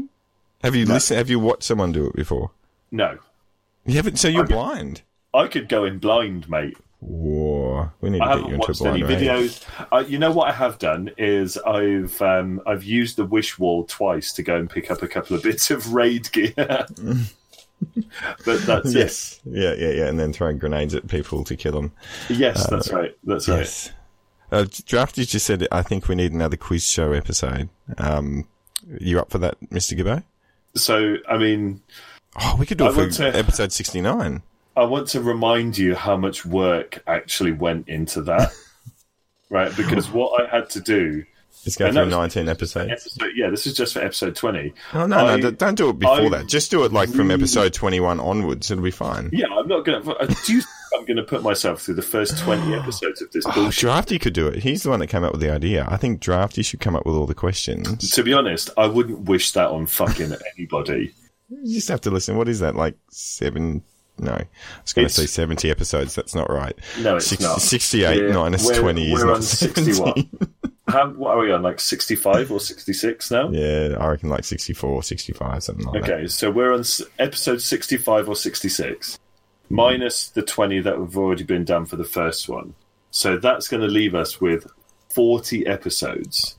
Have 0.63 0.75
you 0.75 0.85
listened? 0.85 1.19
Have 1.19 1.29
you 1.29 1.39
watched 1.39 1.63
someone 1.63 1.91
do 1.91 2.07
it 2.07 2.15
before? 2.15 2.51
No, 2.91 3.17
You 3.85 3.95
haven't. 3.95 4.17
So 4.17 4.27
you're 4.27 4.43
Okay. 4.43 4.53
blind. 4.53 5.01
I 5.33 5.47
could 5.47 5.69
go 5.69 5.85
in 5.85 5.99
blind, 5.99 6.49
mate. 6.49 6.77
Whoa, 7.01 7.91
we 7.99 8.11
need 8.11 8.19
to 8.19 8.23
I 8.23 8.35
get 8.35 8.47
you 8.47 8.53
into 8.53 8.55
a 8.55 8.67
watched 8.67 8.85
any 8.85 9.01
videos. 9.01 9.65
Uh, 9.91 10.03
you 10.07 10.19
know 10.19 10.31
what 10.31 10.49
I 10.49 10.51
have 10.53 10.77
done 10.77 11.09
is 11.17 11.57
I've 11.57 12.21
um, 12.21 12.61
I've 12.67 12.83
used 12.83 13.17
the 13.17 13.25
wish 13.25 13.57
wall 13.57 13.85
twice 13.85 14.31
to 14.33 14.43
go 14.43 14.55
and 14.55 14.69
pick 14.69 14.91
up 14.91 15.01
a 15.01 15.07
couple 15.07 15.35
of 15.35 15.41
bits 15.43 15.71
of 15.71 15.93
raid 15.93 16.31
gear. 16.31 16.53
but 16.57 16.85
that's 18.65 18.89
it. 18.93 18.95
Yes, 18.95 19.41
yeah, 19.45 19.73
yeah, 19.73 19.89
yeah, 19.89 20.07
and 20.07 20.19
then 20.19 20.31
throwing 20.31 20.59
grenades 20.59 20.93
at 20.93 21.07
people 21.07 21.43
to 21.45 21.55
kill 21.55 21.71
them. 21.73 21.91
Yes, 22.29 22.69
that's 22.69 22.91
right. 22.91 23.17
That's 23.23 23.47
right. 23.49 23.57
Yes. 23.59 23.91
Uh, 24.51 24.65
Drafty 24.85 25.25
just 25.25 25.45
said, 25.45 25.65
I 25.71 25.81
think 25.81 26.07
we 26.07 26.15
need 26.15 26.33
another 26.33 26.57
quiz 26.57 26.85
show 26.85 27.13
episode. 27.13 27.69
Um, 27.97 28.47
you 28.99 29.17
up 29.19 29.31
for 29.31 29.37
that, 29.37 29.57
Mr. 29.69 29.97
Gibbo? 29.97 30.23
So, 30.75 31.15
I 31.27 31.37
mean, 31.37 31.81
Oh, 32.39 32.57
we 32.59 32.65
could 32.65 32.77
do 32.77 32.85
I 32.85 32.89
it 32.89 32.93
for 32.93 33.07
to- 33.09 33.35
episode 33.37 33.71
69. 33.71 34.43
I 34.75 34.83
want 34.85 35.07
to 35.09 35.21
remind 35.21 35.77
you 35.77 35.95
how 35.95 36.15
much 36.17 36.45
work 36.45 37.03
actually 37.07 37.51
went 37.51 37.87
into 37.89 38.21
that, 38.23 38.51
right? 39.49 39.75
Because 39.75 40.09
what 40.09 40.41
I 40.41 40.47
had 40.53 40.69
to 40.71 40.79
do, 40.81 41.23
Let's 41.65 41.75
go 41.75 41.85
And 41.85 41.93
through 41.95 42.05
19 42.07 42.47
episodes. 42.49 42.89
episode, 42.91 43.31
yeah, 43.35 43.49
this 43.49 43.67
is 43.67 43.75
just 43.75 43.93
for 43.93 43.99
episode 43.99 44.35
twenty. 44.35 44.73
Oh, 44.93 45.05
no, 45.05 45.17
I- 45.17 45.35
no, 45.35 45.51
don't 45.51 45.75
do 45.75 45.89
it 45.89 45.99
before 45.99 46.15
I 46.21 46.29
that. 46.29 46.47
Just 46.47 46.71
do 46.71 46.85
it 46.85 46.93
like 46.93 47.09
from 47.09 47.29
episode 47.29 47.73
21 47.73 48.19
onwards. 48.19 48.71
It'll 48.71 48.83
be 48.83 48.89
fine. 48.89 49.29
Yeah, 49.33 49.47
I'm 49.55 49.67
not 49.67 49.85
gonna. 49.85 50.09
uh, 50.09 50.25
Do 50.25 50.53
you 50.53 50.61
think 50.61 50.67
I'm 50.97 51.05
gonna 51.05 51.23
put 51.23 51.43
myself 51.43 51.81
through 51.83 51.95
the 51.95 52.01
first 52.01 52.37
twenty 52.39 52.73
episodes 52.79 53.21
of 53.21 53.31
this 53.31 53.45
Oh, 53.45 53.51
bullshit? 53.53 53.81
Drafty 53.81 54.17
could 54.17 54.33
do 54.33 54.47
it. 54.47 54.63
He's 54.63 54.83
the 54.83 54.89
one 54.89 54.99
that 55.01 55.07
came 55.07 55.23
up 55.23 55.33
with 55.33 55.41
the 55.41 55.51
idea. 55.51 55.85
I 55.87 55.97
think 55.97 56.19
Drafty 56.21 56.63
should 56.63 56.79
come 56.79 56.95
up 56.95 57.05
with 57.05 57.15
all 57.15 57.27
the 57.27 57.35
questions. 57.35 58.09
To 58.11 58.23
be 58.23 58.33
honest, 58.33 58.69
I 58.77 58.87
wouldn't 58.87 59.19
wish 59.29 59.51
that 59.51 59.69
on 59.69 59.85
fucking 59.87 60.33
anybody. 60.57 61.13
You 61.49 61.75
just 61.75 61.89
have 61.89 61.99
to 62.01 62.09
listen. 62.11 62.37
What 62.37 62.47
is 62.47 62.61
that? 62.61 62.77
Like 62.77 62.95
seven? 63.09 63.83
No, 64.17 64.33
I 64.33 64.47
was 64.83 64.93
going 64.93 65.07
to 65.07 65.13
say 65.13 65.25
70 65.25 65.71
episodes. 65.71 66.13
That's 66.13 66.35
not 66.35 66.49
right. 66.51 66.77
No, 66.99 67.15
it's 67.15 67.27
Six- 67.27 67.41
not. 67.41 67.59
68 67.61 68.19
We're- 68.19 68.33
minus 68.33 68.65
we're- 68.65 68.79
20 68.79 69.11
is 69.11 69.19
we're 69.19 69.25
not 69.25 69.35
on 69.37 69.41
61. 69.41 70.29
How, 70.87 71.09
what 71.09 71.37
are 71.37 71.39
we 71.39 71.51
on? 71.51 71.61
Like 71.61 71.79
sixty-five 71.79 72.51
or 72.51 72.59
sixty-six 72.59 73.31
now? 73.31 73.49
yeah, 73.49 73.95
I 73.97 74.09
reckon 74.09 74.27
like 74.27 74.43
64, 74.43 75.03
65, 75.03 75.63
something 75.63 75.85
like 75.85 76.03
that. 76.03 76.11
Okay, 76.11 76.27
so 76.27 76.51
we're 76.51 76.73
on 76.73 76.83
episode 77.17 77.61
65 77.61 78.27
or 78.27 78.35
66, 78.35 79.17
minus 79.69 80.29
the 80.29 80.41
20 80.41 80.81
that 80.81 80.97
have 80.97 81.15
already 81.15 81.43
been 81.43 81.63
done 81.63 81.85
for 81.85 81.95
the 81.95 82.03
first 82.03 82.49
one. 82.49 82.73
So 83.11 83.37
that's 83.37 83.69
going 83.69 83.81
to 83.81 83.87
leave 83.87 84.15
us 84.15 84.41
with 84.41 84.67
40 85.13 85.65
episodes. 85.65 86.57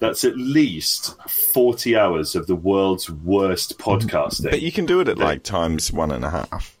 That's 0.00 0.24
at 0.24 0.36
least 0.36 1.16
40 1.52 1.96
hours 1.96 2.34
of 2.34 2.46
the 2.46 2.56
world's 2.56 3.10
worst 3.10 3.78
mm-hmm. 3.78 4.06
podcasting. 4.06 4.50
But 4.50 4.62
you 4.62 4.72
can 4.72 4.86
do 4.86 5.00
it 5.00 5.08
at 5.08 5.18
like 5.18 5.42
times 5.42 5.92
one 5.92 6.10
and 6.10 6.24
a 6.24 6.30
half. 6.30 6.77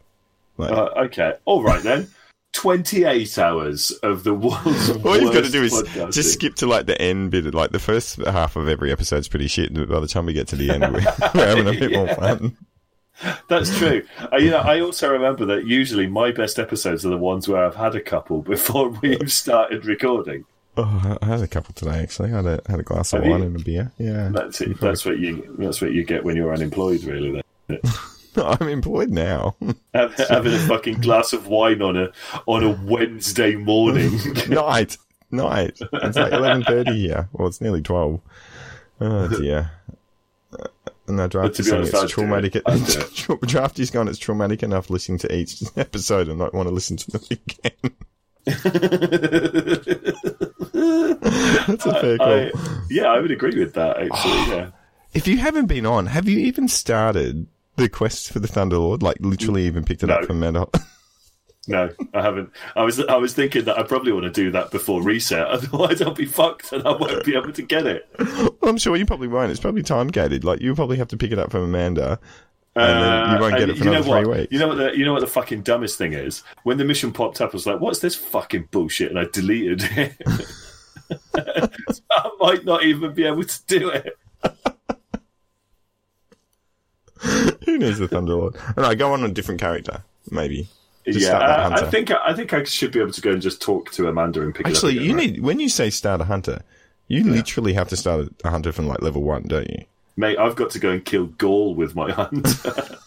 Like, 0.58 0.72
Uh, 0.72 0.88
okay, 1.04 1.34
all 1.44 1.62
right 1.62 1.82
then. 1.82 2.08
28 2.54 3.38
hours 3.38 3.90
of 4.02 4.24
the 4.24 4.32
world's 4.34 4.90
all 5.04 5.20
you've 5.20 5.32
got 5.34 5.44
to 5.44 5.50
do 5.50 5.62
is 5.64 5.82
just 6.10 6.32
skip 6.32 6.54
to 6.56 6.66
like 6.66 6.86
the 6.86 7.00
end 7.00 7.30
bit. 7.30 7.52
Like 7.54 7.70
the 7.72 7.78
first 7.78 8.16
half 8.16 8.56
of 8.56 8.68
every 8.68 8.90
episode's 8.90 9.28
pretty 9.28 9.48
shit. 9.48 9.72
But 9.72 9.88
by 9.88 10.00
the 10.00 10.08
time 10.08 10.26
we 10.26 10.32
get 10.32 10.48
to 10.48 10.56
the 10.56 10.70
end, 10.70 10.82
we're, 10.82 11.00
we're 11.34 11.46
having 11.46 11.68
a 11.68 11.78
bit 11.78 11.92
more 11.92 12.08
fun. 12.14 12.56
That's 13.48 13.76
true. 13.76 14.02
Uh, 14.32 14.38
you 14.38 14.50
know, 14.50 14.58
I 14.58 14.80
also 14.80 15.10
remember 15.12 15.44
that 15.46 15.66
usually 15.66 16.06
my 16.06 16.32
best 16.32 16.58
episodes 16.58 17.04
are 17.04 17.10
the 17.10 17.18
ones 17.18 17.48
where 17.48 17.64
I've 17.64 17.76
had 17.76 17.94
a 17.94 18.00
couple 18.00 18.40
before 18.42 18.88
we've 19.02 19.30
started 19.30 19.84
recording. 19.84 20.44
Oh, 20.76 21.18
I 21.20 21.26
had 21.26 21.40
a 21.40 21.48
couple 21.48 21.74
today 21.74 22.00
actually. 22.02 22.32
I 22.32 22.36
had 22.36 22.46
a 22.46 22.60
had 22.66 22.80
a 22.80 22.84
glass 22.84 23.12
of 23.12 23.18
Have 23.20 23.26
you? 23.26 23.32
wine 23.32 23.42
and 23.42 23.60
a 23.60 23.62
beer. 23.62 23.92
Yeah, 23.98 24.30
That's 24.32 24.60
it. 24.62 24.80
That's 24.80 25.04
what 25.04 25.18
you. 25.18 25.54
That's 25.58 25.80
what 25.82 25.92
you 25.92 26.02
get 26.04 26.24
when 26.24 26.34
you're 26.34 26.52
unemployed, 26.54 27.04
really. 27.04 27.42
Then 27.66 27.80
I'm 28.60 28.68
employed 28.68 29.10
now. 29.10 29.56
Having 29.94 30.54
a 30.54 30.58
fucking 30.60 31.00
glass 31.00 31.32
of 31.32 31.46
wine 31.46 31.82
on 31.82 31.96
a 31.96 32.12
on 32.46 32.64
a 32.64 32.70
Wednesday 32.70 33.56
morning. 33.56 34.18
night, 34.48 34.96
night. 35.30 35.78
It's 35.80 36.16
like 36.16 36.32
eleven 36.32 36.62
thirty 36.64 36.94
here. 37.06 37.28
Well, 37.32 37.48
it's 37.48 37.60
nearly 37.60 37.82
twelve. 37.82 38.20
Oh 39.00 39.28
dear. 39.28 39.72
Uh, 40.52 40.66
to 41.06 41.28
Drafty's 41.28 41.66
be 41.66 41.70
saying 41.70 41.82
honest, 41.82 41.94
it's 41.94 42.12
traumatic. 42.12 42.56
it. 42.56 42.62
It. 42.66 43.40
Drafty's 43.42 43.90
gone. 43.90 44.08
It's 44.08 44.18
traumatic 44.18 44.62
enough 44.62 44.90
listening 44.90 45.18
to 45.18 45.34
each 45.34 45.62
episode 45.76 46.28
and 46.28 46.38
not 46.38 46.52
want 46.52 46.68
to 46.68 46.74
listen 46.74 46.96
to 46.98 47.10
them 47.10 47.22
again. 47.30 47.94
That's 51.66 51.86
a 51.86 52.00
fair 52.00 52.18
call. 52.18 52.28
I, 52.28 52.50
yeah, 52.90 53.06
I 53.06 53.20
would 53.20 53.30
agree 53.30 53.58
with 53.58 53.74
that. 53.74 53.98
Actually, 53.98 54.56
yeah. 54.56 54.70
If 55.14 55.26
you 55.26 55.38
haven't 55.38 55.66
been 55.66 55.86
on, 55.86 56.04
have 56.04 56.28
you 56.28 56.38
even 56.38 56.68
started 56.68 57.46
the 57.78 57.88
quest 57.88 58.30
for 58.32 58.40
the 58.40 58.48
Thunderlord? 58.48 59.02
Like 59.02 59.16
literally 59.20 59.64
even 59.66 59.84
picked 59.84 60.02
it 60.02 60.10
up 60.10 60.24
from 60.26 60.40
Mad 60.40 60.56
No, 61.68 61.90
I 62.14 62.22
haven't. 62.22 62.50
I 62.76 62.82
was 62.82 62.98
I 62.98 63.16
was 63.16 63.34
thinking 63.34 63.66
that 63.66 63.78
I 63.78 63.82
probably 63.82 64.10
want 64.12 64.24
to 64.24 64.30
do 64.30 64.50
that 64.52 64.70
before 64.70 65.02
reset. 65.02 65.46
Otherwise, 65.48 66.00
I'll 66.00 66.14
be 66.14 66.24
fucked 66.24 66.72
and 66.72 66.82
I 66.86 66.92
won't 66.92 67.24
be 67.26 67.36
able 67.36 67.52
to 67.52 67.62
get 67.62 67.86
it. 67.86 68.08
well, 68.18 68.56
I'm 68.62 68.78
sure 68.78 68.96
you 68.96 69.04
probably 69.04 69.28
won't. 69.28 69.50
It's 69.50 69.60
probably 69.60 69.82
time 69.82 70.08
gated. 70.08 70.44
Like 70.44 70.60
you'll 70.62 70.76
probably 70.76 70.96
have 70.96 71.08
to 71.08 71.18
pick 71.18 71.30
it 71.30 71.38
up 71.38 71.50
from 71.50 71.64
Amanda, 71.64 72.18
and 72.74 73.02
then 73.02 73.34
you 73.34 73.40
won't 73.40 73.54
Uh, 73.54 73.58
get 73.58 73.68
it 73.68 73.76
for 73.76 73.84
you 73.84 73.90
know 73.90 73.96
another 73.98 74.08
what? 74.08 74.24
three 74.24 74.38
weeks. 74.40 74.52
You 74.52 74.58
know 74.60 74.68
what? 74.68 74.76
The, 74.78 74.96
you 74.96 75.04
know 75.04 75.12
what 75.12 75.20
the 75.20 75.26
fucking 75.26 75.60
dumbest 75.60 75.98
thing 75.98 76.14
is? 76.14 76.42
When 76.62 76.78
the 76.78 76.86
mission 76.86 77.12
popped 77.12 77.42
up, 77.42 77.50
I 77.50 77.56
was 77.56 77.66
like, 77.66 77.80
"What's 77.80 77.98
this 77.98 78.14
fucking 78.14 78.68
bullshit?" 78.70 79.10
And 79.10 79.18
I 79.18 79.26
deleted 79.30 79.82
it. 79.94 80.16
So 81.92 82.00
I 82.12 82.30
might 82.40 82.64
not 82.64 82.82
even 82.84 83.12
be 83.12 83.24
able 83.24 83.44
to 83.44 83.58
do 83.66 83.90
it. 83.90 84.16
Who 87.68 87.78
needs 87.78 87.98
the 87.98 88.08
Thunderlord? 88.08 88.56
No, 88.76 88.94
go 88.94 89.12
on 89.12 89.22
a 89.24 89.28
different 89.28 89.60
character, 89.60 90.02
maybe. 90.30 90.68
Just 91.04 91.20
yeah, 91.20 91.38
that 91.38 91.72
I, 91.72 91.86
I 91.86 91.90
think 91.90 92.10
I 92.10 92.34
think 92.34 92.52
I 92.52 92.64
should 92.64 92.92
be 92.92 93.00
able 93.00 93.12
to 93.12 93.20
go 93.20 93.30
and 93.32 93.42
just 93.42 93.60
talk 93.60 93.90
to 93.92 94.08
Amanda 94.08 94.42
and 94.42 94.54
pick 94.54 94.66
Actually, 94.66 94.96
it 94.96 95.00
up. 95.00 95.04
you 95.04 95.14
right? 95.14 95.30
need 95.32 95.42
when 95.42 95.60
you 95.60 95.68
say 95.68 95.90
start 95.90 96.20
a 96.20 96.24
hunter, 96.24 96.62
you 97.08 97.24
literally 97.24 97.74
have 97.74 97.88
to 97.88 97.96
start 97.96 98.28
a 98.44 98.50
hunter 98.50 98.72
from 98.72 98.88
like 98.88 99.02
level 99.02 99.22
one, 99.22 99.42
don't 99.42 99.68
you? 99.68 99.84
mate. 100.16 100.38
I've 100.38 100.56
got 100.56 100.70
to 100.70 100.78
go 100.78 100.90
and 100.90 101.04
kill 101.04 101.28
Ghaul 101.28 101.74
with 101.76 101.94
my 101.94 102.10
hunter. 102.10 102.98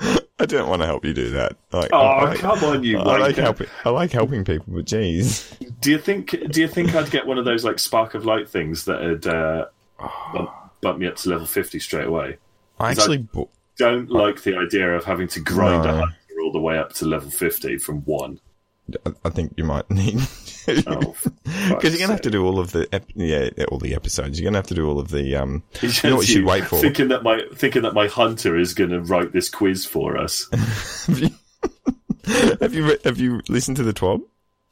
I 0.40 0.46
don't 0.46 0.68
want 0.68 0.82
to 0.82 0.86
help 0.86 1.04
you 1.04 1.12
do 1.12 1.30
that. 1.30 1.56
Like, 1.72 1.90
oh, 1.92 2.26
I, 2.26 2.36
come 2.36 2.62
on, 2.62 2.84
you! 2.84 2.98
I 2.98 3.18
like 3.18 3.36
helping. 3.36 3.66
I 3.84 3.90
like 3.90 4.12
helping 4.12 4.44
people, 4.44 4.66
but 4.68 4.84
geez, 4.84 5.52
Do 5.80 5.90
you 5.90 5.98
think? 5.98 6.30
Do 6.30 6.60
you 6.60 6.68
think 6.68 6.94
I'd 6.94 7.10
get 7.10 7.26
one 7.26 7.38
of 7.38 7.44
those 7.44 7.64
like 7.64 7.78
spark 7.78 8.14
of 8.14 8.24
light 8.24 8.48
things 8.48 8.84
that 8.84 9.00
would 9.00 9.26
uh, 9.26 9.66
bump, 10.32 10.50
bump 10.80 10.98
me 10.98 11.06
up 11.06 11.16
to 11.16 11.30
level 11.30 11.46
fifty 11.46 11.78
straight 11.80 12.06
away? 12.06 12.36
I 12.80 12.90
actually. 12.92 13.18
bo- 13.18 13.50
Don't 13.78 14.10
like 14.10 14.42
the 14.42 14.56
idea 14.56 14.94
of 14.96 15.04
having 15.04 15.28
to 15.28 15.40
grind 15.40 15.84
No. 15.84 15.90
a 15.90 15.92
hunter 15.98 16.14
all 16.44 16.52
the 16.52 16.60
way 16.60 16.78
up 16.78 16.92
to 16.94 17.04
level 17.06 17.30
fifty 17.30 17.78
from 17.78 18.00
one. 18.02 18.40
I- 19.06 19.12
I 19.24 19.28
think 19.30 19.52
you 19.56 19.64
might 19.64 19.90
need 19.90 20.18
Oh, 20.86 21.14
because 21.68 21.92
you're 21.92 22.00
gonna 22.00 22.12
have 22.12 22.20
to 22.22 22.30
do 22.30 22.44
all 22.46 22.58
of 22.58 22.72
the 22.72 22.86
ep- 22.92 23.10
yeah 23.14 23.48
all 23.70 23.78
the 23.78 23.94
episodes. 23.94 24.38
You're 24.40 24.48
gonna 24.50 24.58
have 24.58 24.66
to 24.68 24.74
do 24.74 24.88
all 24.88 24.98
of 24.98 25.10
the 25.10 25.36
um. 25.36 25.62
You 25.82 25.88
know 26.04 26.16
what 26.16 26.28
you 26.28 26.34
should 26.36 26.44
wait 26.44 26.64
for? 26.64 26.78
Thinking 26.78 27.08
that 27.08 27.22
my 27.22 27.42
thinking 27.54 27.82
that 27.82 27.94
my 27.94 28.06
hunter 28.06 28.56
is 28.56 28.74
going 28.74 28.90
to 28.90 29.00
write 29.00 29.32
this 29.32 29.48
quiz 29.50 29.84
for 29.86 30.16
us. 30.16 30.46
have 30.52 31.18
you 31.18 31.30
have 32.60 32.74
you, 32.74 32.86
re- 32.86 32.98
have 33.04 33.18
you 33.18 33.40
listened 33.48 33.76
to 33.78 33.82
the 33.82 33.92
twab? 33.92 34.20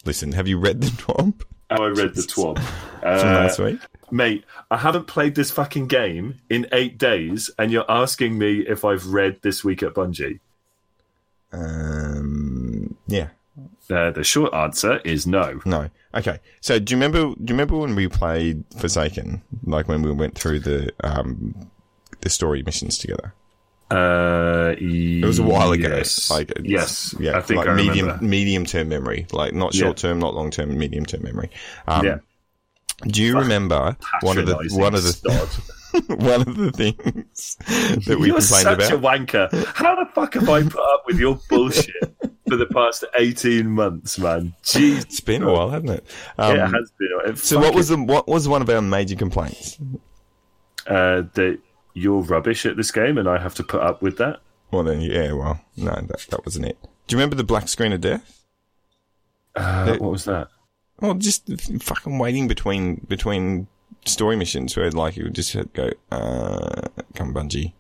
Listen, 0.05 0.33
have 0.33 0.47
you 0.49 0.59
read 0.59 0.81
the 0.83 0.88
twab 0.88 1.42
How 1.71 1.83
I 1.85 1.88
read 1.88 2.14
the 2.14 2.23
twab, 2.23 2.59
from 3.01 3.09
uh, 3.09 3.23
last 3.23 3.59
week? 3.59 3.81
Mate. 4.11 4.45
I 4.71 4.77
haven't 4.79 5.07
played 5.07 5.35
this 5.35 5.51
fucking 5.51 5.87
game 5.88 6.40
in 6.49 6.66
eight 6.73 6.99
days, 6.99 7.51
and 7.59 7.71
you're 7.71 7.90
asking 7.90 8.38
me 8.38 8.61
if 8.61 8.85
I've 8.85 9.07
read 9.07 9.40
this 9.42 9.64
week 9.64 9.83
at 9.83 9.95
Bungie. 9.95 10.40
Um, 11.53 12.97
yeah, 13.07 13.29
Uh, 13.90 14.11
the 14.11 14.25
short 14.25 14.53
answer 14.53 14.99
is 15.05 15.27
no. 15.27 15.61
no. 15.64 15.90
Okay, 16.14 16.38
so 16.61 16.79
do 16.79 16.92
you 16.92 16.97
remember? 16.97 17.19
Do 17.21 17.29
you 17.40 17.55
remember 17.55 17.77
when 17.77 17.95
we 17.95 18.09
played 18.09 18.64
Forsaken? 18.79 19.42
Like 19.64 19.87
when 19.88 20.03
we 20.03 20.11
went 20.12 20.35
through 20.37 20.61
the 20.61 20.90
um 21.05 21.71
the 22.23 22.31
story 22.31 22.62
missions 22.62 22.99
together. 22.99 23.35
Uh, 23.90 24.75
It 24.79 25.25
was 25.25 25.38
a 25.38 25.45
while 25.45 25.71
ago. 25.73 25.88
Yes. 25.88 26.29
Like 26.31 26.53
yes. 26.64 27.14
yeah, 27.21 27.37
I 27.38 27.40
think 27.42 27.59
like 27.59 27.69
I 27.69 27.75
medium 27.77 28.07
remember. 28.07 28.25
medium 28.25 28.64
term 28.66 28.88
memory, 28.88 29.27
like 29.33 29.53
not 29.55 29.75
short 29.75 29.97
term, 29.99 30.19
not 30.19 30.35
long 30.35 30.51
term, 30.51 30.77
medium 30.77 31.07
term 31.07 31.23
memory. 31.23 31.51
Um, 31.87 32.05
Yeah. 32.05 32.19
Do 33.02 33.22
you 33.22 33.38
remember 33.38 33.96
one 34.22 34.38
of 34.38 34.46
the 34.46 34.56
one 34.72 34.94
of 34.94 35.02
the 35.02 35.12
sod. 35.12 35.48
one 36.09 36.42
of 36.42 36.56
the 36.56 36.72
things 36.72 37.56
that 38.06 38.18
we 38.18 38.26
You're 38.28 38.38
complained 38.38 38.42
such 38.42 38.90
about? 38.90 38.92
a 38.92 38.98
wanker. 38.98 39.66
How 39.74 39.94
the 40.02 40.11
fuck 40.12 40.35
have 40.35 40.48
I 40.48 40.62
put 40.62 40.80
up 40.80 41.04
with 41.06 41.18
your 41.18 41.38
bullshit 41.48 42.14
for 42.48 42.56
the 42.56 42.66
past 42.66 43.04
eighteen 43.18 43.70
months, 43.70 44.18
man? 44.18 44.54
Jeez, 44.62 45.02
It's 45.02 45.20
been 45.20 45.42
a 45.42 45.52
while, 45.52 45.70
hasn't 45.70 45.90
it? 45.90 46.06
Um, 46.38 46.56
it 46.56 46.61
has 46.61 46.92
been. 46.98 47.09
It 47.26 47.38
so 47.38 47.59
what 47.59 47.74
was 47.74 47.88
the, 47.88 47.96
what 47.96 48.26
was 48.28 48.46
one 48.48 48.61
of 48.62 48.68
our 48.70 48.82
major 48.82 49.16
complaints? 49.16 49.78
uh, 50.87 51.22
that 51.35 51.59
you're 51.94 52.20
rubbish 52.20 52.66
at 52.66 52.76
this 52.76 52.90
game, 52.90 53.16
and 53.18 53.28
I 53.28 53.38
have 53.38 53.54
to 53.56 53.62
put 53.62 53.80
up 53.80 54.02
with 54.02 54.18
that? 54.18 54.40
Well 54.70 54.82
then, 54.85 55.00
yeah, 55.00 55.32
well, 55.32 55.61
no, 55.76 55.92
that, 55.94 56.26
that 56.30 56.44
wasn't 56.44 56.66
it. 56.66 56.78
Do 57.06 57.14
you 57.14 57.18
remember 57.18 57.37
the 57.37 57.44
black 57.44 57.68
screen 57.68 57.92
of 57.92 58.00
death? 58.02 58.44
Uh, 59.54 59.96
what 59.96 60.11
was 60.12 60.24
that? 60.26 60.48
Well, 61.00 61.14
just 61.14 61.48
fucking 61.82 62.18
waiting 62.18 62.48
between 62.48 62.96
between 63.09 63.66
story 64.04 64.37
missions 64.37 64.76
where 64.76 64.90
like 64.90 65.16
you 65.16 65.24
would 65.24 65.35
just 65.35 65.54
go, 65.72 65.90
uh, 66.11 66.88
come 67.14 67.35
Bungie. 67.35 67.72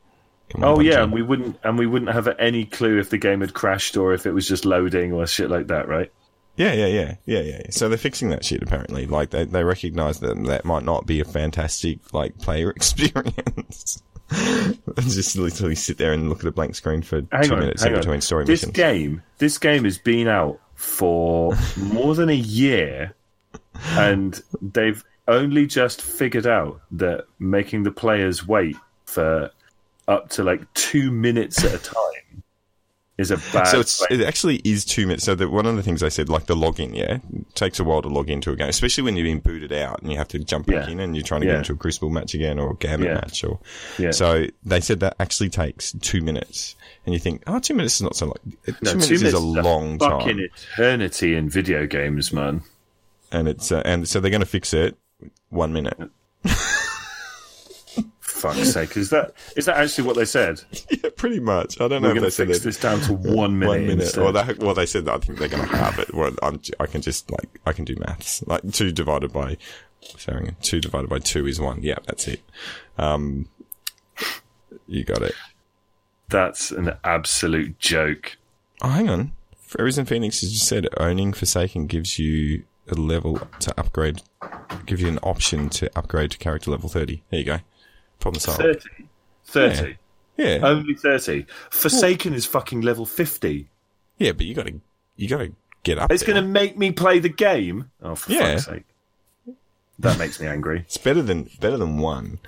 Come 0.50 0.62
on, 0.64 0.70
Oh 0.76 0.80
yeah, 0.80 1.02
and 1.02 1.12
we 1.12 1.22
wouldn't, 1.22 1.58
and 1.64 1.78
we 1.78 1.86
wouldn't 1.86 2.12
have 2.12 2.28
any 2.38 2.64
clue 2.66 2.98
if 2.98 3.10
the 3.10 3.18
game 3.18 3.40
had 3.40 3.54
crashed 3.54 3.96
or 3.96 4.12
if 4.14 4.26
it 4.26 4.32
was 4.32 4.46
just 4.46 4.64
loading 4.64 5.12
or 5.12 5.26
shit 5.26 5.50
like 5.50 5.68
that, 5.68 5.88
right? 5.88 6.12
yeah, 6.56 6.72
yeah, 6.72 6.86
yeah, 6.86 7.14
yeah, 7.26 7.40
yeah. 7.40 7.62
So 7.70 7.88
they're 7.88 7.98
fixing 7.98 8.30
that 8.30 8.44
shit 8.44 8.62
apparently. 8.62 9.06
Like 9.06 9.30
they 9.30 9.44
they 9.44 9.64
recognise 9.64 10.20
that 10.20 10.42
that 10.44 10.64
might 10.64 10.84
not 10.84 11.06
be 11.06 11.20
a 11.20 11.24
fantastic 11.24 12.12
like 12.14 12.38
player 12.38 12.70
experience. 12.76 14.02
just 14.98 15.36
literally 15.36 15.74
sit 15.74 15.98
there 15.98 16.12
and 16.12 16.28
look 16.28 16.40
at 16.40 16.46
a 16.46 16.52
blank 16.52 16.74
screen 16.74 17.02
for 17.02 17.22
Hang 17.30 17.44
two 17.44 17.54
on, 17.54 17.60
minutes 17.60 17.84
in 17.84 17.92
between 17.94 18.20
story 18.20 18.44
This 18.44 18.62
missions. 18.62 18.76
game, 18.76 19.22
this 19.38 19.58
game 19.58 19.84
has 19.84 19.98
been 19.98 20.26
out 20.28 20.60
for 20.76 21.56
more 21.76 22.14
than 22.14 22.28
a 22.28 22.34
year, 22.34 23.14
and 23.90 24.40
they've 24.62 25.02
only 25.28 25.66
just 25.66 26.00
figured 26.02 26.46
out 26.46 26.80
that 26.92 27.24
making 27.38 27.82
the 27.82 27.90
players 27.90 28.46
wait 28.46 28.76
for 29.04 29.50
up 30.06 30.28
to 30.30 30.44
like 30.44 30.72
two 30.74 31.10
minutes 31.10 31.64
at 31.64 31.74
a 31.74 31.78
time 31.78 32.42
is 33.18 33.30
a 33.30 33.36
bad. 33.52 33.64
So 33.68 33.80
it's, 33.80 34.04
it 34.10 34.20
actually 34.22 34.56
is 34.64 34.84
two 34.84 35.06
minutes. 35.06 35.24
So 35.24 35.34
the, 35.34 35.48
one 35.48 35.64
of 35.66 35.74
the 35.76 35.82
things 35.82 36.02
I 36.02 36.08
said, 36.10 36.28
like 36.28 36.46
the 36.46 36.54
login, 36.54 36.94
yeah, 36.94 37.14
it 37.34 37.54
takes 37.54 37.80
a 37.80 37.84
while 37.84 38.02
to 38.02 38.08
log 38.08 38.28
into 38.28 38.50
a 38.52 38.56
game, 38.56 38.68
especially 38.68 39.04
when 39.04 39.16
you've 39.16 39.24
been 39.24 39.40
booted 39.40 39.72
out 39.72 40.02
and 40.02 40.10
you 40.12 40.18
have 40.18 40.28
to 40.28 40.38
jump 40.38 40.66
back 40.66 40.86
Yeah. 40.86 40.92
in 40.92 41.00
and 41.00 41.16
you're 41.16 41.24
trying 41.24 41.40
to 41.40 41.46
Yeah. 41.46 41.54
get 41.54 41.58
into 41.60 41.72
a 41.72 41.76
Crucible 41.76 42.10
match 42.10 42.34
again 42.34 42.58
or 42.58 42.72
a 42.72 42.74
Gambit 42.74 43.08
Yeah. 43.08 43.14
match. 43.14 43.42
Or 43.44 43.58
Yeah. 43.98 44.10
so 44.10 44.46
they 44.64 44.80
said 44.80 45.00
that 45.00 45.16
actually 45.18 45.48
takes 45.48 45.92
two 45.92 46.20
minutes, 46.20 46.76
and 47.06 47.14
you 47.14 47.18
think, 47.18 47.42
oh, 47.46 47.58
two 47.58 47.74
minutes 47.74 47.94
is 47.96 48.02
not 48.02 48.16
so 48.16 48.26
long. 48.26 48.34
Two, 48.66 48.74
No, 48.82 48.90
minutes, 48.94 49.08
two 49.08 49.14
is 49.14 49.22
a 49.22 49.40
minutes 49.40 49.66
long 49.66 49.98
fucking 49.98 50.36
time, 50.36 50.48
eternity 50.74 51.34
in 51.36 51.48
video 51.48 51.86
games, 51.86 52.32
man. 52.32 52.62
and 53.32 53.48
it's 53.48 53.72
uh, 53.72 53.82
and 53.84 54.06
so 54.08 54.20
they're 54.20 54.30
going 54.30 54.40
to 54.40 54.46
fix 54.46 54.74
it 54.74 54.96
one 55.48 55.72
minute. 55.72 55.98
Fuck's 58.36 58.72
sake, 58.72 58.96
is 58.96 59.10
that 59.10 59.32
is 59.56 59.66
that 59.66 59.76
actually 59.76 60.06
what 60.06 60.16
they 60.16 60.24
said? 60.24 60.62
yeah, 60.90 61.10
pretty 61.16 61.40
much. 61.40 61.80
I 61.80 61.88
don't 61.88 62.02
know 62.02 62.08
We're 62.08 62.16
if 62.16 62.22
they 62.22 62.26
to 62.26 62.30
said 62.30 62.48
fix 62.48 62.60
this 62.60 62.80
down 62.80 63.00
to 63.02 63.12
one 63.34 63.58
minute. 63.58 63.68
One 63.68 63.86
minute. 63.86 64.16
Well, 64.16 64.32
that, 64.32 64.58
well, 64.58 64.74
they 64.74 64.86
said 64.86 65.06
that 65.06 65.14
I 65.14 65.18
think 65.18 65.38
they're 65.38 65.48
going 65.48 65.66
to 65.66 65.76
have 65.76 65.98
it. 65.98 66.12
Well, 66.14 66.32
I'm, 66.42 66.60
I 66.78 66.86
can 66.86 67.02
just 67.02 67.30
like 67.30 67.48
I 67.66 67.72
can 67.72 67.84
do 67.84 67.96
maths. 67.96 68.46
Like 68.46 68.70
two 68.72 68.92
divided 68.92 69.32
by, 69.32 69.56
sorry, 70.00 70.54
two 70.60 70.80
divided 70.80 71.08
by 71.08 71.18
two 71.18 71.46
is 71.46 71.60
one. 71.60 71.82
Yeah, 71.82 71.98
that's 72.06 72.28
it. 72.28 72.40
Um, 72.98 73.48
you 74.86 75.04
got 75.04 75.22
it. 75.22 75.34
That's 76.28 76.70
an 76.70 76.92
absolute 77.04 77.78
joke. 77.78 78.36
Oh, 78.82 78.88
hang 78.88 79.08
on. 79.08 79.32
And 79.78 80.08
Phoenix 80.08 80.40
has 80.40 80.52
just 80.52 80.66
said 80.66 80.88
owning 80.96 81.32
Forsaken 81.32 81.86
gives 81.86 82.18
you 82.18 82.64
a 82.88 82.94
level 82.94 83.40
to 83.60 83.78
upgrade, 83.78 84.22
gives 84.86 85.02
you 85.02 85.08
an 85.08 85.18
option 85.18 85.68
to 85.70 85.90
upgrade 85.98 86.30
to 86.32 86.38
character 86.38 86.70
level 86.70 86.88
30. 86.88 87.22
There 87.30 87.40
you 87.40 87.44
go. 87.44 87.58
Problem 88.20 88.40
solved. 88.40 88.60
30. 88.60 88.88
30. 89.44 89.96
Yeah. 90.36 90.58
Only 90.62 90.94
30. 90.94 91.46
Forsaken 91.70 92.34
is 92.34 92.44
fucking 92.46 92.80
level 92.82 93.06
50. 93.06 93.68
yeah, 94.18 94.32
but 94.32 94.46
you 94.46 94.54
got 94.54 94.66
to, 94.66 94.80
you 95.16 95.28
got 95.28 95.38
to 95.38 95.52
get 95.82 95.98
up 95.98 96.10
It's 96.12 96.22
going 96.22 96.42
to 96.42 96.46
make 96.48 96.76
me 96.76 96.92
play 96.92 97.18
the 97.20 97.28
game? 97.28 97.90
Oh, 98.02 98.14
for 98.14 98.32
Yeah. 98.32 98.52
fuck's 98.56 98.66
sake. 98.66 98.84
That 99.98 100.18
makes 100.18 100.38
me 100.40 100.46
angry. 100.46 100.80
It's 100.80 100.98
better 100.98 101.22
than, 101.22 101.48
better 101.60 101.78
than 101.78 101.98
one 101.98 102.38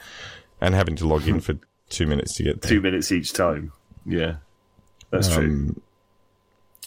and 0.60 0.74
having 0.74 0.96
to 0.96 1.06
log 1.06 1.26
in 1.26 1.40
for 1.40 1.54
two 1.88 2.06
minutes 2.06 2.34
to 2.34 2.42
get 2.42 2.60
there. 2.60 2.68
Two 2.68 2.80
minutes 2.82 3.10
each 3.10 3.32
time. 3.32 3.72
Yeah. 4.04 4.36
That's 5.10 5.32
true. 5.32 5.44
Um, 5.44 5.80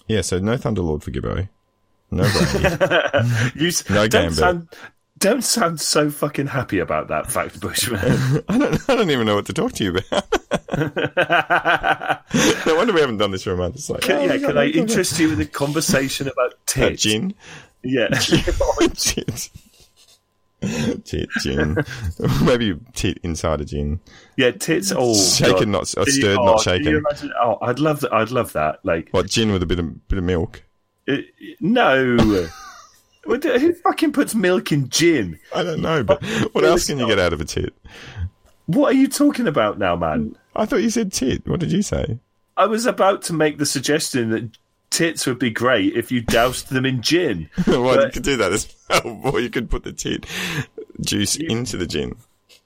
yeah, 0.08 0.22
so 0.22 0.38
no 0.38 0.56
Thunderlord 0.58 1.02
for 1.02 1.10
Gibbo. 1.12 1.48
No. 2.12 2.24
You 3.56 3.72
no 3.90 4.08
don't 4.08 4.10
Gambit. 4.10 4.34
sound, 4.38 4.68
don't 5.22 5.42
sound 5.44 5.80
so 5.80 6.10
fucking 6.12 6.48
happy 6.48 6.80
about 6.80 7.08
that 7.08 7.32
fact, 7.32 7.60
Bushman. 7.62 8.00
I 8.50 8.58
don't 8.58 8.90
I 8.90 8.96
don't 8.96 9.10
even 9.10 9.26
know 9.26 9.36
what 9.36 9.46
to 9.46 9.54
talk 9.54 9.72
to 9.74 9.84
you 9.86 9.92
about. 9.92 10.28
no 12.66 12.76
wonder 12.76 12.94
we 12.94 13.00
haven't 13.02 13.18
done 13.18 13.32
this 13.32 13.44
for 13.44 13.54
a 13.54 13.58
month. 13.58 13.76
It's 13.76 13.90
like, 13.90 14.02
Can, 14.02 14.18
oh, 14.30 14.34
yeah, 14.34 14.38
can 14.48 14.58
I 14.58 14.66
interest 14.68 15.18
you 15.20 15.32
in 15.32 15.40
a 15.40 15.46
conversation 15.46 16.28
about 16.28 16.54
Uh, 16.76 16.88
tits? 16.90 17.04
gin? 17.04 17.34
Yeah. 17.84 18.08
tit. 18.10 19.50
tit, 21.06 21.30
gin. 21.42 21.76
Maybe 22.44 22.80
tit 22.94 23.18
inside 23.24 23.62
a 23.62 23.66
gin. 23.66 24.00
yeah, 24.38 24.52
tits. 24.52 24.94
Oh, 24.96 25.14
Shaken, 25.16 25.72
God. 25.72 25.90
not- 25.94 25.98
or 25.98 26.06
Can 26.06 26.14
you- 26.16 26.22
stirred, 26.22 26.38
oh, 26.40 26.46
not 26.46 26.62
shaken. 26.62 26.96
imagine- 26.96 27.34
oh, 27.44 27.58
I'd 27.62 27.80
love 27.80 28.00
that. 28.02 28.14
I'd 28.14 28.32
love 28.32 28.54
that. 28.54 28.80
Like, 28.84 29.10
What, 29.12 29.28
gin 29.28 29.52
with 29.52 29.64
a 29.64 29.66
bit 29.66 29.80
of, 29.80 30.08
bit 30.08 30.18
of 30.20 30.24
milk? 30.24 30.64
it, 31.08 31.26
no. 31.60 32.48
Who 33.24 33.74
fucking 33.74 34.14
puts 34.14 34.34
milk 34.34 34.72
in 34.72 34.90
gin? 34.90 35.40
I 35.54 35.64
don't 35.64 35.82
know, 35.82 36.04
but 36.04 36.20
oh, 36.24 36.50
what 36.54 36.64
else 36.64 36.88
can 36.88 37.00
you 37.00 37.08
get 37.08 37.20
out 37.20 37.34
of 37.34 37.42
a 37.42 37.46
tit? 37.46 37.74
What 38.66 38.94
are 38.94 38.98
you 38.98 39.08
talking 39.08 39.48
about 39.48 39.78
now, 39.78 39.96
man? 39.96 40.36
I 40.56 40.66
thought 40.66 40.78
you 40.78 40.90
said 40.90 41.14
tit. 41.14 41.48
What 41.48 41.60
did 41.60 41.72
you 41.72 41.82
say? 41.82 42.20
I 42.58 42.66
was 42.66 42.86
about 42.86 43.22
to 43.24 43.34
make 43.34 43.58
the 43.58 43.66
suggestion 43.66 44.30
that 44.32 44.58
tits 44.90 45.26
would 45.26 45.40
be 45.40 45.50
great 45.50 45.96
if 45.96 46.12
you 46.12 46.22
doused 46.22 46.70
them 46.70 46.86
in 46.86 47.02
gin. 47.02 47.50
well, 47.68 48.06
you 48.06 48.12
could 48.12 48.24
do 48.24 48.38
that 48.38 48.52
as 48.52 48.76
well, 48.90 49.22
or 49.24 49.40
you 49.40 49.50
could 49.50 49.70
put 49.70 49.84
the 49.84 49.94
tit 49.94 50.26
juice 51.00 51.36
into 51.36 51.78
the 51.78 51.88
gin. 51.88 52.16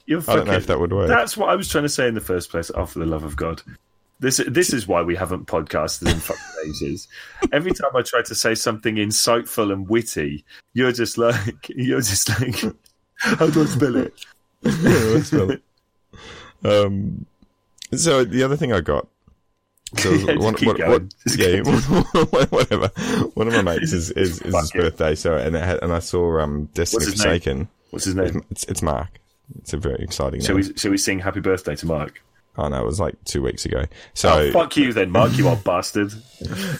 You're 0.06 0.22
I 0.28 0.36
don't 0.36 0.48
know 0.48 0.54
if 0.54 0.68
that 0.68 0.80
would 0.80 0.94
work. 0.94 1.08
That's 1.08 1.36
what 1.36 1.50
I 1.50 1.56
was 1.56 1.70
trying 1.70 1.84
to 1.84 1.90
say 1.90 2.08
in 2.08 2.14
the 2.14 2.22
first 2.22 2.50
place. 2.50 2.72
Oh, 2.74 2.86
for 2.86 3.00
the 3.00 3.06
love 3.06 3.24
of 3.24 3.36
God. 3.36 3.62
This 4.20 4.38
this 4.48 4.72
is 4.72 4.88
why 4.88 5.02
we 5.02 5.16
haven't 5.16 5.48
podcasted 5.48 6.10
in 6.12 6.20
fucking 6.20 6.44
ages. 6.68 7.08
Every 7.52 7.72
time 7.72 7.92
I 7.96 8.02
try 8.02 8.22
to 8.24 8.36
say 8.36 8.56
something 8.56 8.96
insightful 8.96 9.74
and 9.74 9.90
witty, 9.90 10.46
you're 10.74 10.94
just 10.94 11.18
like 11.18 11.70
you're 11.76 12.02
just 12.02 12.30
like 12.40 12.62
how 13.16 13.48
do 13.48 13.64
I 13.64 13.66
spell 13.66 13.96
it? 13.98 14.14
Let's 14.62 15.28
spell 15.28 15.52
it. 15.52 15.62
Um, 16.64 17.26
so 17.94 18.24
the 18.24 18.44
other 18.44 18.56
thing 18.56 18.72
I 18.72 18.82
got. 18.82 19.08
So 19.98 20.12
Yeah, 20.12 20.36
one, 20.38 20.56
what, 20.56 20.80
what, 20.80 21.04
yeah, 21.38 21.62
whatever. 22.50 22.88
One 23.36 23.48
of 23.48 23.54
my 23.54 23.62
mates 23.62 23.94
is, 23.94 24.12
is, 24.12 24.42
is 24.42 24.54
his 24.54 24.72
birthday, 24.72 25.16
so 25.16 25.36
and 25.38 25.56
it 25.56 25.64
had, 25.64 25.84
and 25.84 25.94
I 25.94 26.00
saw 26.00 26.40
um 26.40 26.66
Destiny 26.74 27.06
What's 27.06 27.22
Forsaken. 27.22 27.68
What's 27.92 28.06
his 28.06 28.16
name? 28.16 28.44
It's 28.50 28.64
it's 28.64 28.82
Mark. 28.82 29.20
It's 29.60 29.74
a 29.74 29.78
very 29.78 30.04
exciting. 30.04 30.42
Name. 30.42 30.56
we 30.56 30.74
shall 30.76 30.92
we 30.92 30.98
sing 30.98 31.20
happy 31.20 31.40
birthday 31.40 31.76
to 31.76 31.86
Mark? 31.86 32.22
Oh 32.58 32.68
no, 32.68 32.82
it 32.82 32.86
was 32.86 33.00
like 33.00 33.16
two 33.26 33.42
weeks 33.42 33.66
ago. 33.66 33.86
So 34.14 34.30
Oh, 34.30 34.52
fuck 34.52 34.78
you 34.78 34.94
then, 34.94 35.12
Mark, 35.12 35.38
you 35.38 35.48
old 35.48 35.64
bastard. 35.66 36.14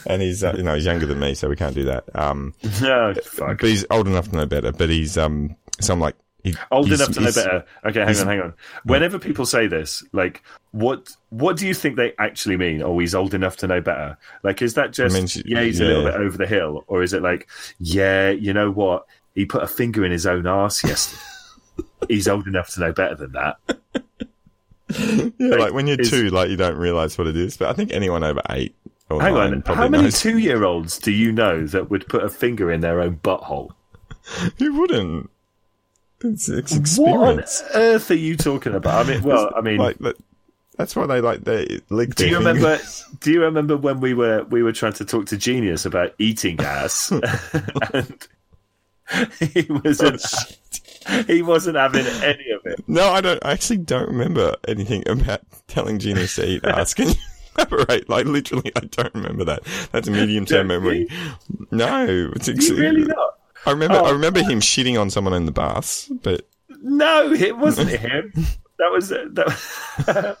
and 0.06 0.22
he's 0.22 0.42
uh, 0.44 0.54
you 0.56 0.62
know 0.62 0.74
he's 0.74 0.84
younger 0.86 1.06
than 1.06 1.18
me, 1.20 1.34
so 1.34 1.48
we 1.48 1.56
can't 1.56 1.74
do 1.74 1.84
that. 1.84 2.04
Um, 2.14 2.54
No, 2.80 3.14
fuck. 3.24 3.60
but 3.60 3.68
he's 3.68 3.84
old 3.90 4.06
enough 4.06 4.28
to 4.30 4.36
know 4.36 4.46
better. 4.46 4.72
But 4.72 4.88
he's 4.90 5.16
um, 5.18 5.56
so 5.80 5.92
I'm 5.92 6.00
like 6.00 6.16
he, 6.44 6.54
Old 6.70 6.92
enough 6.92 7.10
to 7.12 7.20
know 7.20 7.32
better. 7.32 7.64
Okay, 7.84 8.00
hang 8.04 8.16
on, 8.18 8.26
hang 8.28 8.40
on. 8.40 8.54
Whenever 8.84 9.18
people 9.18 9.46
say 9.46 9.66
this, 9.66 10.04
like, 10.12 10.44
what 10.70 11.10
what 11.30 11.56
do 11.56 11.66
you 11.66 11.74
think 11.74 11.96
they 11.96 12.12
actually 12.20 12.56
mean? 12.56 12.82
Oh, 12.82 12.96
he's 13.00 13.16
old 13.16 13.34
enough 13.34 13.56
to 13.58 13.66
know 13.66 13.80
better. 13.80 14.16
Like, 14.44 14.62
is 14.62 14.74
that 14.74 14.92
just 14.92 15.12
means- 15.14 15.36
yeah, 15.44 15.62
he's 15.62 15.80
a 15.80 15.84
little 15.84 16.04
bit 16.04 16.14
over 16.14 16.38
the 16.38 16.46
hill, 16.46 16.84
or 16.86 17.02
is 17.02 17.12
it 17.12 17.22
like, 17.22 17.48
yeah, 17.80 18.30
you 18.30 18.52
know 18.52 18.70
what? 18.70 19.06
He 19.34 19.44
put 19.44 19.64
a 19.64 19.66
finger 19.66 20.04
in 20.04 20.12
his 20.12 20.24
own 20.24 20.46
arse 20.46 20.84
yesterday. 20.84 21.20
he's 22.08 22.28
old 22.28 22.46
enough 22.46 22.70
to 22.74 22.80
know 22.80 22.92
better 22.92 23.16
than 23.16 23.32
that. 23.32 23.56
Yeah, 24.88 25.30
like 25.56 25.72
when 25.72 25.86
you're 25.86 26.00
is- 26.00 26.10
two, 26.10 26.28
like 26.30 26.48
you 26.50 26.56
don't 26.56 26.76
realize 26.76 27.18
what 27.18 27.26
it 27.26 27.36
is. 27.36 27.56
But 27.56 27.68
I 27.68 27.72
think 27.72 27.92
anyone 27.92 28.22
over 28.22 28.40
eight 28.50 28.74
or 29.10 29.20
Hang 29.20 29.34
nine 29.34 29.52
on, 29.54 29.62
probably 29.62 29.82
how 29.82 29.88
many 29.88 30.02
knows. 30.04 30.20
two 30.20 30.38
year 30.38 30.64
olds 30.64 30.98
do 30.98 31.10
you 31.12 31.32
know 31.32 31.66
that 31.66 31.90
would 31.90 32.06
put 32.08 32.22
a 32.24 32.28
finger 32.28 32.70
in 32.70 32.80
their 32.80 33.00
own 33.00 33.16
butthole? 33.16 33.70
Who 34.58 34.80
wouldn't? 34.80 35.30
It's, 36.22 36.48
it's 36.48 36.98
What 36.98 37.16
on 37.38 37.44
earth 37.74 38.10
are 38.10 38.14
you 38.14 38.36
talking 38.36 38.74
about? 38.74 39.06
I 39.06 39.08
mean, 39.08 39.22
well, 39.22 39.52
I 39.56 39.60
mean, 39.60 39.76
Like 39.78 39.98
that. 39.98 40.16
That's 40.76 40.94
why 40.94 41.06
they 41.06 41.20
like 41.22 41.42
they 41.44 41.80
lick 41.88 42.14
Do 42.16 42.28
you 42.28 42.36
remember? 42.36 42.78
Do 43.20 43.32
you 43.32 43.42
remember 43.42 43.76
when 43.78 44.00
we 44.00 44.12
were 44.12 44.44
we 44.44 44.62
were 44.62 44.72
trying 44.72 44.92
to 44.94 45.04
talk 45.06 45.24
to 45.26 45.36
Genius 45.38 45.86
about 45.86 46.14
eating 46.18 46.60
ass, 46.60 47.10
and 47.92 48.26
he 49.40 49.62
wasn't 49.70 50.22
he 51.26 51.42
wasn't 51.42 51.76
having 51.76 52.06
any 52.06 52.50
of 52.50 52.64
it. 52.64 52.80
No, 52.86 53.08
I 53.10 53.20
don't. 53.20 53.44
I 53.44 53.52
actually 53.52 53.78
don't 53.78 54.08
remember 54.08 54.56
anything 54.66 55.02
about 55.08 55.40
telling 55.68 55.98
Genius 55.98 56.34
to 56.36 56.48
eat 56.48 56.64
ass. 56.66 56.94
Can 56.94 57.08
you 57.08 57.14
elaborate? 57.56 58.08
Like 58.08 58.26
literally, 58.26 58.72
I 58.76 58.80
don't 58.80 59.14
remember 59.14 59.44
that. 59.44 59.62
That's 59.92 60.08
a 60.08 60.10
medium-term 60.10 60.66
memory. 60.66 61.08
No, 61.70 62.30
it's 62.34 62.48
ex- 62.48 62.68
You 62.68 62.76
really 62.76 63.04
not? 63.04 63.34
I 63.66 63.70
remember. 63.72 63.96
Oh. 63.96 64.04
I 64.06 64.10
remember 64.10 64.40
him 64.40 64.60
shitting 64.60 65.00
on 65.00 65.10
someone 65.10 65.34
in 65.34 65.46
the 65.46 65.52
baths, 65.52 66.08
but 66.22 66.48
No, 66.82 67.32
it 67.32 67.56
wasn't 67.56 67.90
him. 67.90 68.32
That 68.78 68.92
was 68.92 69.10
uh, 69.10 69.24
that. 69.32 70.36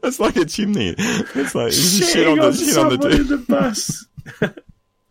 that's 0.00 0.18
like 0.18 0.36
a 0.36 0.46
chimney. 0.46 0.94
It's 0.96 1.54
like 1.54 1.70
just 1.72 1.98
shit 2.14 2.26
Shitting 2.26 2.32
on 2.32 2.38
the 2.38 2.46
on 2.46 2.52
shit 2.54 2.78
on 2.78 2.88
the 2.98 3.08
in 3.10 3.26
the 3.26 3.36
bus. 3.36 4.06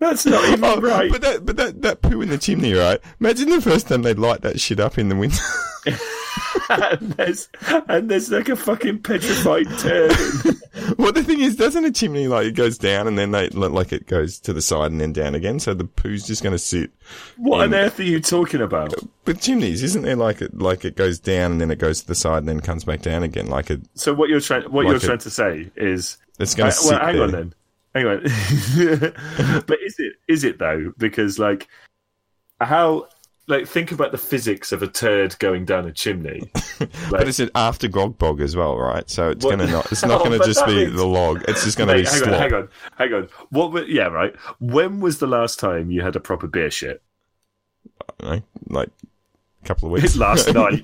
That's 0.02 0.26
not 0.26 0.44
even 0.50 0.64
Oh, 0.66 0.82
right. 0.82 1.12
But 1.12 1.22
that, 1.22 1.46
but 1.46 1.56
that, 1.58 1.82
that 1.84 2.02
poo 2.02 2.22
in 2.22 2.30
the 2.30 2.38
chimney, 2.38 2.74
right? 2.74 3.00
Imagine 3.20 3.50
the 3.52 3.62
first 3.62 3.88
time 3.88 4.02
they 4.02 4.14
light 4.16 4.42
that 4.42 4.60
shit 4.60 4.80
up 4.80 4.98
in 4.98 5.08
the 5.10 5.16
winter. 5.16 5.42
and 6.70 7.00
there's 7.14 7.50
and 7.88 8.10
there's 8.10 8.32
like 8.32 8.50
a 8.50 8.56
fucking 8.56 9.00
petrified 9.04 9.68
turd. 9.80 10.12
well, 10.98 11.12
the 11.12 11.24
thing 11.24 11.40
is, 11.40 11.56
doesn't 11.56 11.86
a 11.86 11.92
chimney 11.92 12.28
like 12.28 12.48
it 12.48 12.56
goes 12.56 12.78
down 12.78 13.08
and 13.08 13.18
then 13.18 13.32
they 13.32 13.50
like 13.50 13.92
it 13.94 14.08
goes 14.08 14.40
to 14.40 14.54
the 14.54 14.62
side 14.62 14.92
and 14.92 15.00
then 15.00 15.14
down 15.14 15.36
again? 15.36 15.60
So 15.60 15.74
the 15.74 15.86
poo's 15.86 16.26
just 16.26 16.42
going 16.44 16.54
to 16.54 16.60
sit. 16.60 16.92
What 17.38 17.62
on 17.62 17.74
earth 17.74 18.00
are 18.00 18.04
you 18.04 18.20
talking 18.20 18.62
about? 18.62 18.94
But 19.26 19.40
chimneys, 19.42 19.84
isn't 19.84 20.02
there 20.02 20.16
like 20.16 20.42
it 20.42 20.58
like 20.58 20.84
it 20.84 20.96
goes 20.96 21.20
down 21.20 21.52
and 21.52 21.62
then 21.62 21.70
it 21.72 21.78
goes 21.80 22.02
to 22.02 22.08
the 22.08 22.16
side 22.16 22.40
and 22.40 22.50
then 22.50 22.60
comes 22.62 22.84
back 22.86 23.02
down 23.02 23.24
again? 23.24 23.48
Like 23.48 23.70
it, 23.70 23.82
So 23.96 24.14
what 24.14 24.30
you're 24.30 24.42
trying 24.42 24.64
what 24.64 24.86
Like 24.86 24.92
you're 24.94 24.96
a- 24.98 25.00
trying 25.00 25.20
to 25.20 25.30
say 25.30 25.72
is 25.76 26.18
it's 26.40 26.56
going 26.56 26.70
Uh, 26.70 26.72
to 26.72 26.78
sit 26.78 26.92
well, 26.92 27.00
hang 27.06 27.16
there. 27.16 27.24
on 27.24 27.32
then. 27.32 27.54
On. 27.96 28.22
but 29.68 29.78
is 29.82 29.96
it 30.00 30.14
is 30.28 30.44
it 30.44 30.60
though? 30.60 30.94
Because 30.98 31.38
like 31.40 31.68
how 32.62 33.08
like 33.48 33.68
think 33.68 33.92
about 33.92 34.12
the 34.14 34.18
physics 34.18 34.72
of 34.72 34.82
a 34.82 34.88
turd 34.88 35.38
going 35.40 35.66
down 35.66 35.86
a 35.88 35.92
chimney. 35.92 36.50
But 37.12 37.28
it's 37.28 37.40
an 37.40 37.52
after 37.54 37.88
grog 37.88 38.18
bog 38.18 38.42
as 38.42 38.56
well, 38.56 38.76
right? 38.78 39.08
So 39.08 39.30
it's 39.30 39.46
What- 39.46 39.60
to 39.60 39.68
not. 39.68 39.92
It's 39.92 40.04
not 40.06 40.22
Oh, 40.22 40.24
going 40.26 40.40
to 40.40 40.46
just 40.46 40.66
be 40.66 40.86
means- 40.86 40.96
the 40.96 41.06
log. 41.06 41.44
It's 41.48 41.64
just 41.64 41.78
going 41.78 41.90
to 41.90 41.94
be 41.96 42.02
Mate, 42.04 42.10
hang 42.12 42.24
on, 42.24 42.40
hang 42.40 42.54
on, 42.54 42.70
hang 42.98 43.14
on. 43.14 43.28
What? 43.50 43.72
were- 43.72 43.84
yeah, 43.86 44.08
right. 44.08 44.36
When 44.60 45.00
was 45.00 45.20
the 45.20 45.28
last 45.28 45.60
time 45.60 45.92
you 45.92 46.02
had 46.02 46.16
a 46.16 46.20
proper 46.20 46.48
beer 46.48 46.72
shit? 46.72 47.04
know, 48.24 48.42
like 48.70 48.90
a 49.64 49.66
couple 49.68 49.88
of 49.88 49.92
weeks. 49.92 50.16
last 50.16 50.52
night. 50.54 50.84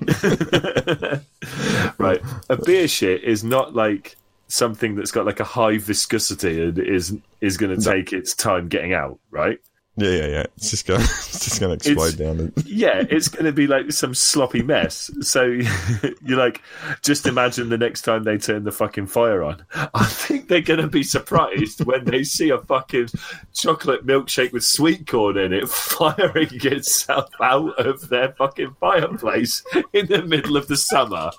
right. 1.98 2.20
A 2.48 2.56
beer 2.56 2.86
shit 2.86 3.24
is 3.24 3.42
not 3.42 3.74
like 3.74 4.16
something 4.48 4.94
that's 4.96 5.10
got 5.10 5.26
like 5.26 5.40
a 5.40 5.44
high 5.44 5.78
viscosity 5.78 6.62
and 6.62 6.78
is 6.78 7.16
is 7.40 7.56
going 7.56 7.78
to 7.78 7.82
take 7.82 8.12
its 8.12 8.34
time 8.34 8.68
getting 8.68 8.94
out, 8.94 9.18
right? 9.30 9.58
Yeah, 10.00 10.10
yeah, 10.10 10.26
yeah. 10.28 10.44
It's 10.56 10.70
just 10.70 10.86
going, 10.86 11.00
it's 11.02 11.44
just 11.44 11.60
going 11.60 11.76
to 11.76 11.90
explode 11.90 12.14
It's- 12.14 12.14
down. 12.14 12.36
The, 12.36 12.64
Yeah, 12.68 13.02
it's 13.10 13.26
going 13.26 13.46
to 13.46 13.52
be 13.52 13.66
like 13.66 13.90
some 13.90 14.14
sloppy 14.14 14.62
mess. 14.62 15.10
So 15.22 15.42
you're 16.24 16.38
like, 16.38 16.62
just 17.02 17.26
imagine 17.26 17.68
the 17.68 17.78
next 17.78 18.02
time 18.02 18.22
they 18.22 18.38
turn 18.38 18.62
the 18.62 18.70
fucking 18.70 19.08
fire 19.08 19.42
on. 19.42 19.64
I 19.74 20.04
think 20.04 20.46
they're 20.46 20.60
going 20.60 20.80
to 20.80 20.86
be 20.86 21.02
surprised 21.02 21.84
when 21.84 22.04
they 22.04 22.22
see 22.22 22.50
a 22.50 22.58
fucking 22.58 23.08
chocolate 23.52 24.06
milkshake 24.06 24.52
with 24.52 24.62
sweet 24.62 25.08
corn 25.08 25.36
in 25.36 25.52
it 25.52 25.68
firing 25.68 26.48
itself 26.52 27.30
out 27.42 27.76
of 27.84 28.08
their 28.08 28.32
fucking 28.34 28.76
fireplace 28.78 29.64
in 29.92 30.06
the 30.06 30.22
middle 30.22 30.56
of 30.56 30.68
the 30.68 30.76
summer. 30.76 31.32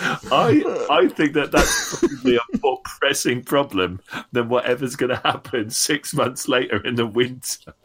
I 0.00 0.86
I 0.90 1.08
think 1.08 1.34
that 1.34 1.52
that's 1.52 1.98
probably 2.00 2.36
a 2.36 2.40
more 2.62 2.80
pressing 2.84 3.42
problem 3.42 4.00
than 4.32 4.48
whatever's 4.48 4.96
going 4.96 5.10
to 5.10 5.16
happen 5.16 5.70
six 5.70 6.12
months 6.14 6.48
later 6.48 6.84
in 6.84 6.96
the 6.96 7.06
winter. 7.06 7.72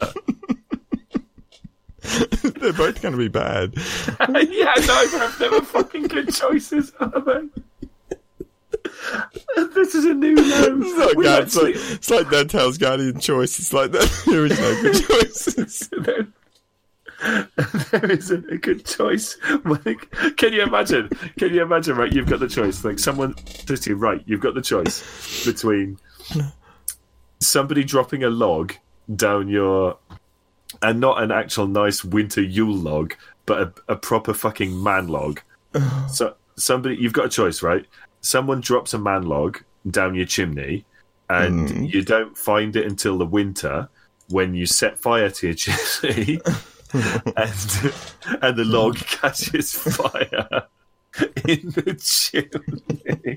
they're 2.00 2.72
both 2.72 3.00
going 3.02 3.12
to 3.12 3.18
be 3.18 3.28
bad. 3.28 3.74
yeah, 4.18 4.72
no, 4.86 5.06
they're 5.06 5.50
never 5.50 5.62
fucking 5.62 6.04
good 6.04 6.32
choices, 6.32 6.92
are 7.00 7.20
they? 7.20 7.48
This 9.74 9.94
is 9.94 10.04
a 10.06 10.14
new 10.14 10.34
low. 10.36 10.80
It's 10.80 10.98
like, 10.98 11.16
We 11.16 11.24
that. 11.24 11.42
It's 11.44 11.56
like, 11.56 11.74
it's 11.76 12.10
like 12.10 12.26
Dantel's 12.26 12.78
Guardian 12.78 13.20
choice. 13.20 13.58
It's 13.58 13.72
like 13.72 13.92
that. 13.92 14.22
There 14.26 14.46
is 14.46 14.58
no 14.58 14.82
good 14.82 15.04
choices. 15.06 15.90
there, 17.90 18.10
isn't 18.10 18.50
a 18.50 18.56
good 18.56 18.84
choice. 18.84 19.36
Like, 19.64 20.10
can 20.36 20.52
you 20.52 20.62
imagine? 20.62 21.08
Can 21.38 21.54
you 21.54 21.62
imagine? 21.62 21.96
Right, 21.96 22.12
you've 22.12 22.28
got 22.28 22.40
the 22.40 22.48
choice. 22.48 22.84
Like 22.84 22.98
someone 22.98 23.34
says 23.46 23.80
to 23.80 23.90
you, 23.90 23.96
right, 23.96 24.22
you've 24.26 24.40
got 24.40 24.54
the 24.54 24.62
choice 24.62 25.44
between 25.44 25.98
somebody 27.40 27.84
dropping 27.84 28.24
a 28.24 28.30
log 28.30 28.74
down 29.14 29.48
your, 29.48 29.98
and 30.82 31.00
not 31.00 31.22
an 31.22 31.30
actual 31.30 31.66
nice 31.66 32.04
winter 32.04 32.42
Yule 32.42 32.74
log, 32.74 33.14
but 33.46 33.60
a, 33.88 33.92
a 33.92 33.96
proper 33.96 34.32
fucking 34.32 34.82
man 34.82 35.08
log. 35.08 35.40
so 36.10 36.34
somebody, 36.56 36.96
you've 36.96 37.12
got 37.12 37.26
a 37.26 37.30
choice, 37.30 37.62
right? 37.62 37.84
Someone 38.22 38.60
drops 38.60 38.94
a 38.94 38.98
man 38.98 39.22
log 39.22 39.58
down 39.88 40.14
your 40.14 40.26
chimney, 40.26 40.84
and 41.28 41.70
hmm. 41.70 41.84
you 41.84 42.02
don't 42.02 42.36
find 42.36 42.74
it 42.76 42.86
until 42.86 43.18
the 43.18 43.26
winter 43.26 43.88
when 44.30 44.54
you 44.54 44.66
set 44.66 44.98
fire 44.98 45.30
to 45.30 45.48
your 45.48 45.54
chimney 45.54 46.40
and 46.94 47.92
and 48.42 48.56
the 48.56 48.64
log 48.64 48.96
catches 48.96 49.72
fire 49.72 50.66
in 51.46 51.70
the 51.70 51.96
chimney. 52.00 53.36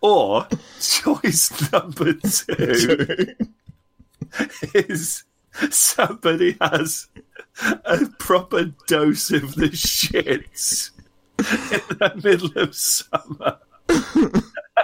Or 0.00 0.46
choice 0.80 1.72
number 1.72 2.12
two 2.14 3.26
is 4.74 5.24
somebody 5.70 6.56
has 6.60 7.08
a 7.84 8.06
proper 8.18 8.72
dose 8.86 9.30
of 9.30 9.54
the 9.54 9.68
shits 9.68 10.90
in 11.38 11.98
the 11.98 12.20
middle 12.22 12.62
of 12.62 12.74
summer. 12.74 13.58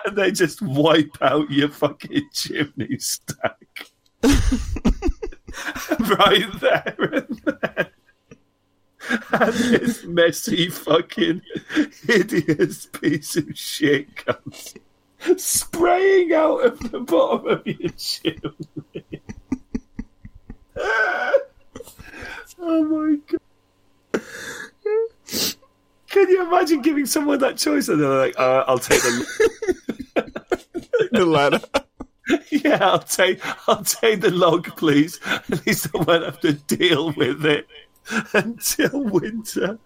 And 0.04 0.16
they 0.16 0.30
just 0.30 0.62
wipe 0.62 1.16
out 1.20 1.50
your 1.50 1.68
fucking 1.68 2.28
chimney 2.32 2.98
stack. 2.98 3.90
right 6.00 6.60
there 6.60 6.96
and. 6.98 7.90
And 9.32 9.54
this 9.54 10.04
messy 10.04 10.68
fucking 10.68 11.40
hideous 12.06 12.86
piece 12.86 13.36
of 13.36 13.56
shit 13.56 14.16
comes 14.16 14.74
spraying 15.36 16.32
out 16.34 16.64
of 16.66 16.78
the 16.90 17.00
bottom 17.00 17.46
of 17.48 17.66
your 17.66 17.90
chimney. 17.90 19.22
oh 22.58 22.84
my 22.84 23.16
god. 24.12 24.22
Can 26.10 26.28
you 26.28 26.46
imagine 26.46 26.82
giving 26.82 27.06
someone 27.06 27.38
that 27.38 27.56
choice 27.56 27.88
and 27.88 28.02
they're 28.02 28.08
like, 28.08 28.38
uh, 28.38 28.64
I'll 28.66 28.78
take 28.78 29.00
the 29.02 29.26
the 31.12 31.24
ladder. 31.24 31.60
Yeah, 32.78 32.90
I'll 32.90 32.98
take 32.98 33.40
I'll 33.66 33.82
take 33.82 34.20
the 34.20 34.30
log, 34.30 34.76
please. 34.76 35.18
At 35.26 35.66
least 35.66 35.88
I 35.94 36.02
won't 36.02 36.24
have 36.24 36.40
to 36.40 36.52
deal 36.52 37.12
with 37.12 37.46
it 37.46 37.66
until 38.34 39.04
winter. 39.04 39.78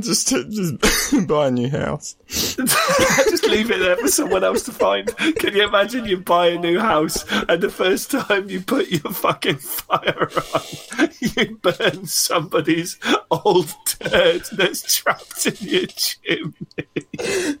just 0.00 0.28
just 0.28 1.26
buy 1.28 1.46
a 1.46 1.50
new 1.52 1.70
house. 1.70 2.16
Just 2.26 3.46
leave 3.46 3.70
it 3.70 3.78
there 3.78 3.96
for 3.96 4.08
someone 4.08 4.42
else 4.42 4.64
to 4.64 4.72
find. 4.72 5.16
Can 5.36 5.54
you 5.54 5.68
imagine 5.68 6.04
you 6.06 6.16
buy 6.16 6.48
a 6.48 6.58
new 6.58 6.80
house 6.80 7.24
and 7.48 7.62
the 7.62 7.70
first 7.70 8.10
time 8.10 8.50
you 8.50 8.60
put 8.60 8.88
your 8.88 9.12
fucking 9.12 9.58
fire 9.58 10.28
on, 10.52 11.08
you 11.20 11.58
burn 11.62 12.06
somebody's 12.06 12.98
old 13.30 13.72
dirt 14.00 14.50
that's 14.52 14.96
trapped 14.96 15.46
in 15.46 15.54
your 15.60 15.86
chimney? 15.86 17.58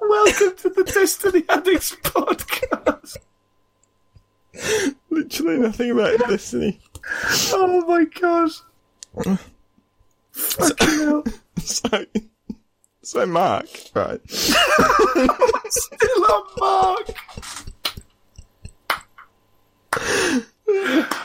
Welcome 0.00 0.56
to 0.56 0.70
the 0.70 0.84
Destiny 0.92 1.44
Addicts 1.48 1.94
podcast. 1.96 3.16
Literally 5.10 5.58
nothing 5.58 5.90
about 5.92 6.18
Destiny. 6.28 6.80
Oh 7.52 7.84
my 7.86 8.04
god. 8.04 8.50
Fucking 10.32 10.88
hell. 10.98 11.24
So, 11.58 12.06
so 13.02 13.26
Mark, 13.26 13.66
right? 13.94 14.20
Still 14.30 16.24
on 16.24 16.44
Mark. 16.58 17.10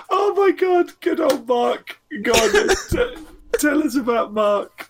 Oh 0.09 0.33
my 0.35 0.51
god, 0.51 0.99
good 0.99 1.19
old 1.19 1.47
Mark. 1.47 1.99
Go 2.23 2.31
on, 2.31 2.51
then. 2.51 2.69
T- 2.89 3.15
tell 3.59 3.83
us 3.83 3.95
about 3.95 4.33
Mark. 4.33 4.89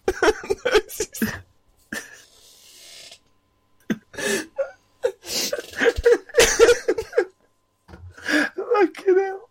Fucking 8.16 9.20
hell. 9.20 9.50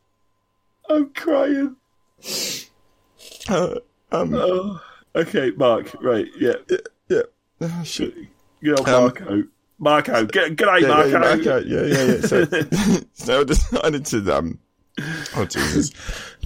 I'm 0.88 1.10
crying. 1.14 1.76
Uh, 3.48 3.74
um, 4.12 4.34
Oh, 4.34 4.80
okay, 5.14 5.52
Mark. 5.56 5.94
Right, 6.00 6.26
yeah. 6.38 6.54
yeah. 7.08 7.22
Oh, 7.60 7.82
shit. 7.84 8.14
Good 8.62 8.78
old 8.78 8.88
Um, 8.88 9.02
Marco. 9.02 9.42
Marco. 9.78 10.26
Good, 10.26 10.56
good 10.56 10.64
day, 10.66 10.78
Yeah, 10.82 10.88
Marco. 10.88 11.08
yeah, 11.08 11.18
Marco. 11.18 11.58
Yeah, 11.58 11.82
yeah, 11.82 12.04
yeah. 12.04 12.20
So, 12.20 12.44
so 13.12 13.40
I 13.40 13.44
decided 13.44 14.06
to 14.06 14.36
um. 14.36 14.58
Oh 15.34 15.44
Jesus! 15.44 15.90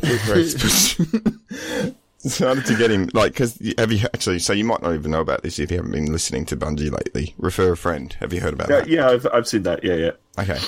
Decided 2.23 2.67
to 2.67 2.77
get 2.77 2.91
him 2.91 3.09
like 3.15 3.33
because 3.33 3.57
have 3.79 3.93
you 3.93 4.01
actually? 4.13 4.41
So 4.41 4.53
you 4.53 4.65
might 4.65 4.83
not 4.83 4.93
even 4.95 5.13
know 5.13 5.21
about 5.21 5.43
this 5.43 5.59
if 5.61 5.71
you 5.71 5.77
haven't 5.77 5.93
been 5.93 6.11
listening 6.13 6.45
to 6.47 6.57
Bungie 6.57 6.91
lately. 6.91 7.35
Refer 7.39 7.73
a 7.73 7.77
friend. 7.77 8.13
Have 8.21 8.33
you 8.33 8.41
heard 8.41 8.55
about 8.55 8.69
Yeah, 8.71 8.81
that? 8.81 8.89
yeah, 8.89 9.09
I've, 9.09 9.27
I've 9.33 9.47
seen 9.47 9.63
that. 9.63 9.85
Yeah, 9.85 9.95
yeah. 9.95 10.11
Okay. 10.39 10.59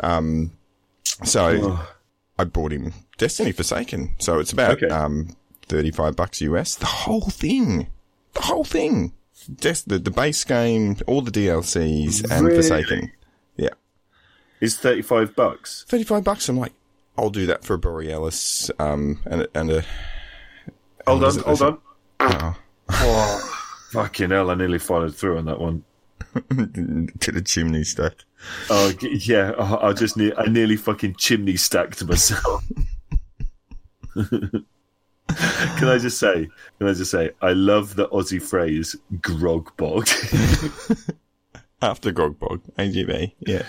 Um. 0.00 0.52
So 1.24 1.58
Oh. 1.62 1.88
I 2.38 2.44
bought 2.44 2.72
him 2.72 2.92
Destiny 3.16 3.52
Forsaken. 3.52 4.14
So 4.18 4.38
it's 4.40 4.52
about 4.52 4.72
Okay. 4.82 4.88
um 4.94 5.36
thirty 5.62 5.90
five 5.90 6.16
bucks 6.16 6.42
US. 6.42 6.74
The 6.74 6.84
whole 6.86 7.22
thing. 7.30 7.86
The 8.34 8.42
whole 8.42 8.64
thing. 8.64 9.14
Just 9.58 9.88
the 9.88 9.98
the 9.98 10.10
base 10.10 10.44
game, 10.44 10.98
all 11.06 11.22
the 11.22 11.30
DLCs, 11.30 12.30
and 12.30 12.44
Really? 12.46 12.56
Forsaken. 12.58 13.10
Yeah. 13.56 13.70
Is 14.60 14.76
35 14.76 15.34
bucks. 15.34 15.86
35 15.88 16.22
bucks. 16.24 16.46
I'm 16.50 16.58
like, 16.58 16.74
I'll 17.16 17.30
do 17.30 17.46
that 17.46 17.64
for 17.64 17.72
a 17.74 17.78
Borealis, 17.78 18.70
um, 18.78 19.20
and, 19.24 19.48
and 19.54 19.70
a. 19.70 19.84
Hold 21.06 21.24
on, 21.24 21.38
hold 21.40 21.62
on. 21.62 21.78
Oh, 22.20 22.56
Oh, 22.92 23.62
fucking 23.92 24.30
hell, 24.30 24.50
I 24.50 24.54
nearly 24.54 24.78
followed 24.78 25.14
through 25.14 25.38
on 25.38 25.44
that 25.46 25.60
one. 25.60 25.84
to 27.20 27.32
the 27.32 27.42
chimney 27.44 27.82
stack. 27.84 28.12
Oh, 28.68 28.92
yeah, 29.00 29.52
I 29.52 29.88
I 29.88 29.92
just 29.92 30.16
ne- 30.16 30.34
I 30.36 30.46
nearly 30.46 30.76
fucking 30.76 31.14
chimney 31.16 31.56
stacked 31.56 32.04
myself. 32.04 32.64
can 34.16 34.64
I 35.88 35.98
just 35.98 36.18
say, 36.18 36.48
can 36.78 36.88
I 36.88 36.92
just 36.92 37.10
say, 37.10 37.30
I 37.40 37.52
love 37.52 37.94
the 37.96 38.08
Aussie 38.08 38.42
phrase 38.42 38.96
grog 39.20 39.76
bog. 39.76 40.08
After 41.82 42.12
Grogbog, 42.12 42.60
AGB. 42.78 43.32
Yeah. 43.40 43.62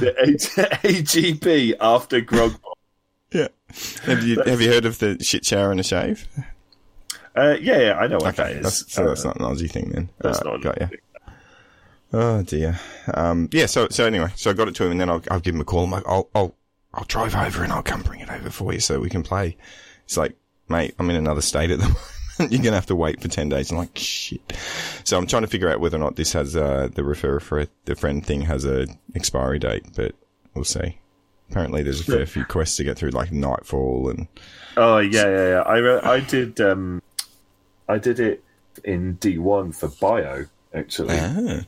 the 0.00 0.12
A- 0.18 0.88
AGB 0.88 1.74
after 1.80 2.20
grog 2.20 2.60
bog. 2.60 2.76
Yeah. 3.30 3.46
Have 4.06 4.24
you, 4.24 4.42
have 4.44 4.60
you 4.60 4.72
heard 4.72 4.84
of 4.84 4.98
the 4.98 5.22
shit 5.22 5.44
shower 5.44 5.70
and 5.70 5.78
a 5.78 5.84
shave? 5.84 6.26
Uh, 7.36 7.56
yeah, 7.60 7.78
yeah, 7.80 7.94
I 7.98 8.06
know 8.06 8.18
what 8.18 8.38
Okay. 8.38 8.52
is. 8.52 8.62
That's, 8.62 8.92
so 8.92 9.02
Uh, 9.04 9.08
that's 9.08 9.24
not 9.24 9.36
an 9.36 9.42
Aussie 9.42 9.70
thing 9.70 9.90
then. 9.90 10.08
that's 10.20 10.38
Alright, 10.40 10.62
not. 10.64 10.78
Got 10.78 10.90
you. 10.92 10.98
Oh 12.12 12.42
dear. 12.42 12.78
Um, 13.12 13.48
yeah. 13.52 13.66
So 13.66 13.88
so 13.90 14.06
anyway, 14.06 14.28
so 14.36 14.50
I 14.50 14.54
got 14.54 14.68
it 14.68 14.74
to 14.76 14.84
him, 14.84 14.92
and 14.92 15.00
then 15.00 15.10
I'll, 15.10 15.22
I'll 15.30 15.40
give 15.40 15.54
him 15.54 15.60
a 15.60 15.64
call. 15.64 15.84
I'm 15.84 15.90
like, 15.90 16.06
I'll 16.06 16.28
I'll 16.34 16.54
I'll 16.92 17.04
drive 17.04 17.34
over 17.34 17.64
and 17.64 17.72
I'll 17.72 17.82
come 17.82 18.02
bring 18.02 18.20
it 18.20 18.30
over 18.30 18.50
for 18.50 18.72
you 18.72 18.78
so 18.80 19.00
we 19.00 19.10
can 19.10 19.24
play. 19.24 19.56
It's 20.04 20.16
like, 20.16 20.36
mate, 20.68 20.94
I'm 20.98 21.10
in 21.10 21.16
another 21.16 21.40
state 21.40 21.70
at 21.72 21.80
the 21.80 21.84
moment. 22.38 22.52
You're 22.52 22.62
gonna 22.62 22.76
have 22.76 22.86
to 22.86 22.94
wait 22.96 23.20
for 23.20 23.26
ten 23.26 23.48
days. 23.48 23.72
I'm 23.72 23.78
like, 23.78 23.96
shit. 23.98 24.40
So 25.02 25.18
I'm 25.18 25.26
trying 25.26 25.42
to 25.42 25.48
figure 25.48 25.68
out 25.68 25.80
whether 25.80 25.96
or 25.96 26.00
not 26.00 26.14
this 26.14 26.32
has 26.34 26.54
uh, 26.54 26.88
the 26.94 27.02
refer 27.02 27.40
for 27.40 27.66
the 27.86 27.96
friend 27.96 28.24
thing 28.24 28.42
has 28.42 28.64
a 28.64 28.86
expiry 29.16 29.58
date, 29.58 29.84
but 29.96 30.14
we'll 30.54 30.64
see. 30.64 30.98
Apparently, 31.50 31.82
there's 31.82 32.00
a 32.00 32.04
fair 32.04 32.26
few 32.26 32.44
quests 32.44 32.76
to 32.76 32.84
get 32.84 32.96
through, 32.96 33.10
like 33.10 33.32
Nightfall 33.32 34.08
and 34.08 34.28
Oh 34.76 34.98
yeah, 34.98 35.26
yeah, 35.28 35.48
yeah. 35.48 35.60
I 35.62 35.76
re- 35.78 36.00
I 36.00 36.20
did 36.20 36.60
um, 36.60 37.02
I 37.88 37.98
did 37.98 38.20
it 38.20 38.42
in 38.84 39.14
D 39.14 39.38
one 39.38 39.72
for 39.72 39.88
bio 39.88 40.46
actually 40.74 41.16
ah. 41.18 41.60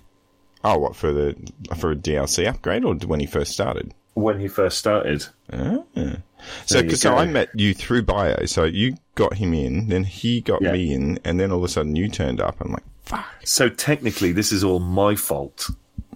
oh, 0.65 0.79
what 0.79 0.97
for 0.97 1.13
the 1.13 1.37
for 1.77 1.93
a 1.93 1.97
DLC 1.97 2.47
upgrade 2.49 2.85
or 2.85 2.95
when 2.95 3.21
he 3.21 3.27
first 3.27 3.53
started? 3.53 3.95
when 4.15 4.41
he 4.41 4.49
first 4.49 4.79
started. 4.79 5.27
Ah. 5.53 5.83
So, 5.95 6.77
There 6.77 6.85
you 6.85 6.91
cause, 6.91 7.01
so. 7.03 7.15
I 7.17 7.27
met 7.27 7.51
you 7.55 7.75
through 7.75 8.03
bio. 8.05 8.47
So 8.47 8.65
you 8.65 8.97
got 9.15 9.35
him 9.35 9.53
in, 9.53 9.89
then 9.89 10.05
he 10.05 10.41
got 10.41 10.63
Yeah. 10.63 10.73
me 10.73 10.95
in, 10.95 11.19
and 11.23 11.39
then 11.39 11.53
all 11.53 11.59
of 11.59 11.65
a 11.65 11.69
sudden 11.69 11.97
you 11.97 12.09
turned 12.09 12.41
up. 12.41 12.57
I'm 12.61 12.73
like, 12.73 12.83
fuck. 13.05 13.27
So 13.45 13.69
technically, 13.69 14.33
this 14.33 14.53
is 14.53 14.65
all 14.65 14.79
my 14.81 15.17
fault. 15.17 15.69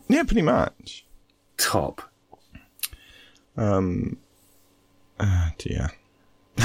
Yeah, 0.08 0.22
pretty 0.22 0.40
much. 0.40 1.04
Top. 1.58 2.00
Um. 3.56 4.16
Ah, 5.18 5.52
dear. 5.58 5.90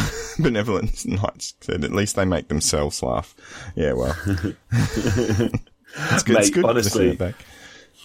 Benevolence 0.40 1.06
Knights 1.06 1.56
said 1.62 1.84
at 1.84 1.92
least 1.92 2.16
they 2.16 2.26
make 2.26 2.48
themselves 2.48 3.02
laugh. 3.02 3.36
Yeah, 3.76 3.94
well. 3.94 4.16
it's 4.26 6.24
good. 6.24 6.38
it's 6.38 6.50
good 6.50 6.66
honestly, 6.66 7.06
see 7.06 7.12
it 7.12 7.18
back. 7.18 7.36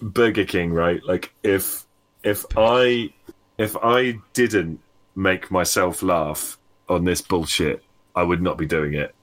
Burger 0.03 0.45
King, 0.45 0.73
right? 0.73 1.03
Like 1.05 1.33
if 1.43 1.85
if 2.23 2.45
I 2.57 3.13
if 3.59 3.77
I 3.83 4.19
didn't 4.33 4.81
make 5.15 5.51
myself 5.51 6.03
laugh 6.03 6.59
on 6.89 7.05
this 7.05 7.21
bullshit, 7.21 7.83
I 8.15 8.23
would 8.23 8.43
not 8.43 8.59
be 8.59 8.67
doing 8.67 8.95
it. 8.95 9.15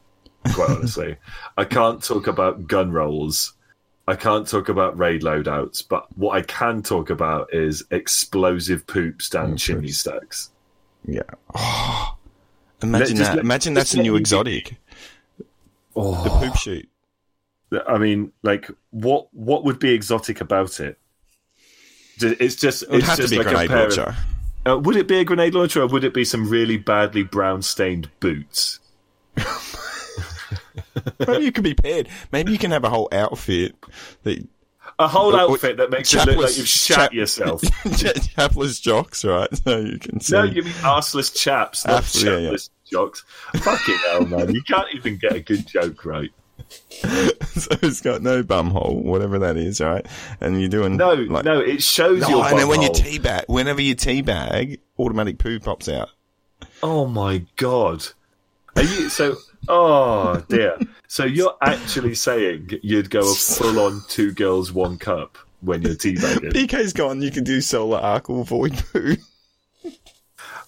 Quite 0.53 0.69
honestly, 0.69 1.17
I 1.57 1.65
can't 1.65 2.03
talk 2.03 2.27
about 2.27 2.67
gun 2.67 2.91
rolls. 2.91 3.53
I 4.09 4.15
can't 4.15 4.47
talk 4.47 4.69
about 4.69 4.97
raid 4.97 5.21
loadouts, 5.21 5.83
but 5.87 6.07
what 6.17 6.37
I 6.37 6.41
can 6.41 6.81
talk 6.81 7.09
about 7.09 7.53
is 7.53 7.83
explosive 7.91 8.87
poops 8.87 9.29
down 9.29 9.53
oh, 9.53 9.55
chimney 9.57 9.89
stacks. 9.89 10.49
Yeah. 11.05 11.23
Oh, 11.53 12.16
imagine 12.81 13.17
just 13.17 13.29
that. 13.31 13.35
let- 13.37 13.45
imagine 13.45 13.73
that's 13.73 13.93
a 13.93 14.01
new 14.01 14.15
exotic. 14.15 14.77
The 15.37 15.45
Oh, 15.95 16.39
poop 16.43 16.55
shoot. 16.57 16.87
I 17.87 17.97
mean, 17.97 18.31
like, 18.43 18.69
what 18.91 19.27
what 19.33 19.63
would 19.65 19.79
be 19.79 19.93
exotic 19.93 20.41
about 20.41 20.79
it? 20.79 20.97
It's 22.19 22.55
just 22.55 22.83
It 22.83 22.89
would 22.89 23.03
have 23.03 23.17
to 23.17 23.27
be 23.27 23.35
a 23.35 23.39
like 23.39 23.47
grenade 23.47 23.69
pair 23.69 23.87
of- 23.87 23.97
launcher. 23.97 24.15
Uh, 24.65 24.77
would 24.79 24.95
it 24.97 25.07
be 25.07 25.17
a 25.19 25.23
grenade 25.23 25.53
launcher, 25.55 25.81
or 25.81 25.87
would 25.87 26.03
it 26.03 26.13
be 26.13 26.25
some 26.25 26.49
really 26.49 26.77
badly 26.77 27.23
brown 27.23 27.61
stained 27.61 28.09
boots? 28.19 28.79
Maybe 31.27 31.45
you 31.45 31.51
could 31.51 31.63
be 31.63 31.73
paired. 31.73 32.09
Maybe 32.31 32.51
you 32.51 32.57
can 32.57 32.71
have 32.71 32.83
a 32.83 32.89
whole 32.89 33.07
outfit 33.11 33.75
that 34.23 34.45
A 34.99 35.07
whole 35.07 35.35
outfit 35.35 35.77
that 35.77 35.91
makes 35.91 36.11
it 36.13 36.25
look 36.25 36.37
like 36.37 36.57
you've 36.57 36.67
shat 36.67 36.97
chap- 36.97 37.13
yourself. 37.13 37.61
chapless 38.35 38.79
jocks, 38.79 39.23
right? 39.23 39.47
So 39.63 39.77
you 39.79 39.99
can 39.99 40.19
see. 40.19 40.33
no, 40.33 40.43
you 40.43 40.63
mean 40.63 40.73
arseless 40.83 41.31
chaps, 41.35 41.85
not 41.85 41.97
Absolutely, 41.97 42.41
yeah, 42.43 42.47
chapless 42.47 42.69
jocks. 42.91 43.23
Fucking 43.57 43.97
hell, 44.09 44.25
man! 44.25 44.55
You 44.55 44.61
can't 44.63 44.87
even 44.95 45.17
get 45.17 45.33
a 45.35 45.39
good 45.39 45.67
joke 45.67 46.03
right. 46.05 46.31
so 46.99 47.69
it's 47.83 48.01
got 48.01 48.23
no 48.23 48.41
bum 48.41 48.71
hole, 48.71 48.99
whatever 49.03 49.37
that 49.39 49.55
is, 49.55 49.79
right? 49.79 50.05
And 50.41 50.59
you're 50.59 50.67
doing 50.69 50.97
No, 50.97 51.13
like, 51.13 51.45
no, 51.45 51.59
it 51.59 51.83
shows 51.83 52.21
No, 52.21 52.29
your. 52.29 52.45
and 52.47 52.57
then 52.57 52.67
when 52.67 52.81
you 52.81 52.89
butthole. 52.89 53.19
teabag, 53.19 53.43
whenever 53.47 53.81
you 53.81 53.95
teabag, 53.95 54.79
automatic 54.97 55.37
poo 55.37 55.59
pops 55.59 55.87
out. 55.87 56.09
Oh 56.81 57.05
my 57.05 57.45
god! 57.55 58.03
Are 58.75 58.81
you 58.83 59.09
so? 59.09 59.35
Oh 59.67 60.43
dear! 60.49 60.77
So 61.07 61.23
you're 61.25 61.55
actually 61.61 62.15
saying 62.15 62.71
you'd 62.83 63.09
go 63.09 63.19
a 63.21 63.33
full 63.33 63.79
on 63.79 64.01
two 64.07 64.31
girls 64.33 64.71
one 64.71 64.97
cup 64.97 65.37
when 65.61 65.81
you're 65.81 65.95
teabagging? 65.95 66.51
PK's 66.53 66.93
gone. 66.93 67.21
You 67.21 67.31
can 67.31 67.43
do 67.43 67.61
solar 67.61 67.97
arc 67.99 68.29
or 68.29 68.43
void 68.45 68.81
poo. 68.91 69.15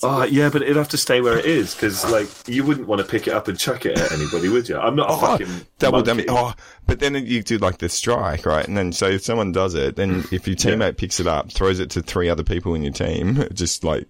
Oh 0.01 0.23
yeah, 0.23 0.49
but 0.49 0.61
it'd 0.61 0.77
have 0.77 0.87
to 0.89 0.97
stay 0.97 1.19
where 1.19 1.37
it 1.37 1.45
is 1.45 1.75
because 1.75 2.09
like 2.09 2.29
you 2.47 2.63
wouldn't 2.63 2.87
want 2.87 3.01
to 3.01 3.05
pick 3.07 3.27
it 3.27 3.33
up 3.33 3.49
and 3.49 3.59
chuck 3.59 3.85
it 3.85 3.99
at 3.99 4.13
anybody, 4.13 4.47
would 4.47 4.69
you? 4.69 4.77
I'm 4.77 4.95
not 4.95 5.09
a 5.09 5.13
Oh, 5.13 5.17
fucking 5.17 5.65
double 5.77 5.97
monkey. 5.97 6.23
dummy. 6.23 6.25
Oh, 6.29 6.53
but 6.87 7.01
then 7.01 7.15
you 7.15 7.43
do 7.43 7.57
like 7.57 7.79
the 7.79 7.89
strike, 7.89 8.45
right? 8.45 8.65
And 8.65 8.77
then 8.77 8.93
so 8.93 9.07
if 9.09 9.25
someone 9.25 9.51
does 9.51 9.75
it, 9.75 9.97
then 9.97 10.23
if 10.31 10.47
your 10.47 10.55
teammate 10.55 10.95
picks 10.95 11.19
it 11.19 11.27
up, 11.27 11.51
throws 11.51 11.81
it 11.81 11.89
to 11.91 12.01
three 12.01 12.29
other 12.29 12.43
people 12.45 12.73
in 12.75 12.81
your 12.81 12.93
team, 12.93 13.43
just 13.51 13.83
like 13.83 14.07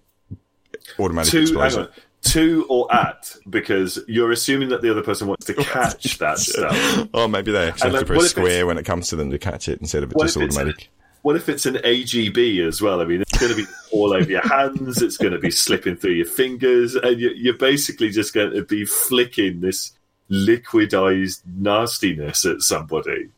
automatic 1.00 1.32
two, 1.32 1.40
explosion. 1.40 1.88
Two 2.22 2.66
or 2.68 2.92
at 2.94 3.34
because 3.48 3.98
you're 4.06 4.30
assuming 4.30 4.68
that 4.68 4.82
the 4.82 4.90
other 4.90 5.02
person 5.02 5.26
wants 5.26 5.46
to 5.46 5.54
catch 5.64 6.18
that 6.18 6.38
stuff. 6.38 7.08
Oh, 7.14 7.26
maybe 7.28 7.50
they 7.52 7.68
actually 7.68 7.88
And, 7.88 7.96
have 7.96 8.02
like, 8.02 8.06
to 8.06 8.12
press 8.20 8.30
square 8.30 8.66
when 8.66 8.78
it 8.78 8.84
comes 8.84 9.08
to 9.08 9.16
them 9.16 9.30
to 9.30 9.38
catch 9.38 9.68
it 9.68 9.80
instead 9.80 10.02
of 10.02 10.12
it 10.12 10.18
just 10.20 10.36
automatic. 10.36 10.90
What 11.22 11.36
if 11.36 11.48
it's 11.50 11.66
an 11.66 11.74
AGB 11.76 12.66
as 12.66 12.80
well? 12.80 13.00
I 13.02 13.04
mean, 13.04 13.20
it's 13.20 13.36
going 13.38 13.50
to 13.52 13.56
be 13.56 13.66
all 13.92 14.14
over 14.14 14.30
your 14.30 14.46
hands. 14.46 15.02
It's 15.02 15.18
going 15.18 15.32
to 15.34 15.38
be 15.38 15.50
slipping 15.50 15.96
through 15.96 16.12
your 16.12 16.24
fingers, 16.26 16.94
and 16.94 17.20
you- 17.20 17.34
you're 17.36 17.58
basically 17.58 18.08
just 18.10 18.32
going 18.32 18.52
to 18.54 18.62
be 18.64 18.86
flicking 18.86 19.60
this 19.60 19.92
liquidized 20.30 21.42
nastiness 21.46 22.46
at 22.46 22.62
somebody. 22.62 23.28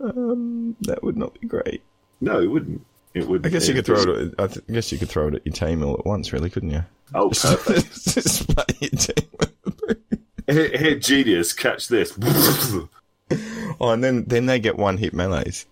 Um, 0.00 0.76
that 0.82 1.02
would 1.02 1.16
not 1.16 1.38
be 1.40 1.46
great. 1.46 1.82
No, 2.20 2.40
it 2.40 2.46
wouldn't. 2.46 2.84
It 3.14 3.26
would. 3.28 3.44
I 3.46 3.50
guess 3.50 3.68
you 3.68 3.74
could 3.74 3.86
throw 3.86 4.02
it. 4.02 4.34
At, 4.38 4.58
I 4.68 4.72
guess 4.72 4.90
you 4.92 4.98
could 4.98 5.08
throw 5.08 5.28
it 5.28 5.34
at 5.34 5.46
your 5.46 5.52
team 5.52 5.82
all 5.82 5.94
at 5.94 6.06
once, 6.06 6.32
really, 6.32 6.50
couldn't 6.50 6.70
you? 6.70 6.84
Oh, 7.14 7.28
perfect. 7.34 8.04
just 8.04 8.48
play 8.48 8.64
your 8.80 8.90
team. 8.90 9.28
here, 10.46 10.76
here, 10.76 10.98
genius, 10.98 11.52
catch 11.52 11.88
this. 11.88 12.18
Oh, 13.80 13.88
and 13.90 14.04
then 14.04 14.24
then 14.24 14.46
they 14.46 14.60
get 14.60 14.76
one 14.76 14.98
hit 14.98 15.14
melees. 15.14 15.64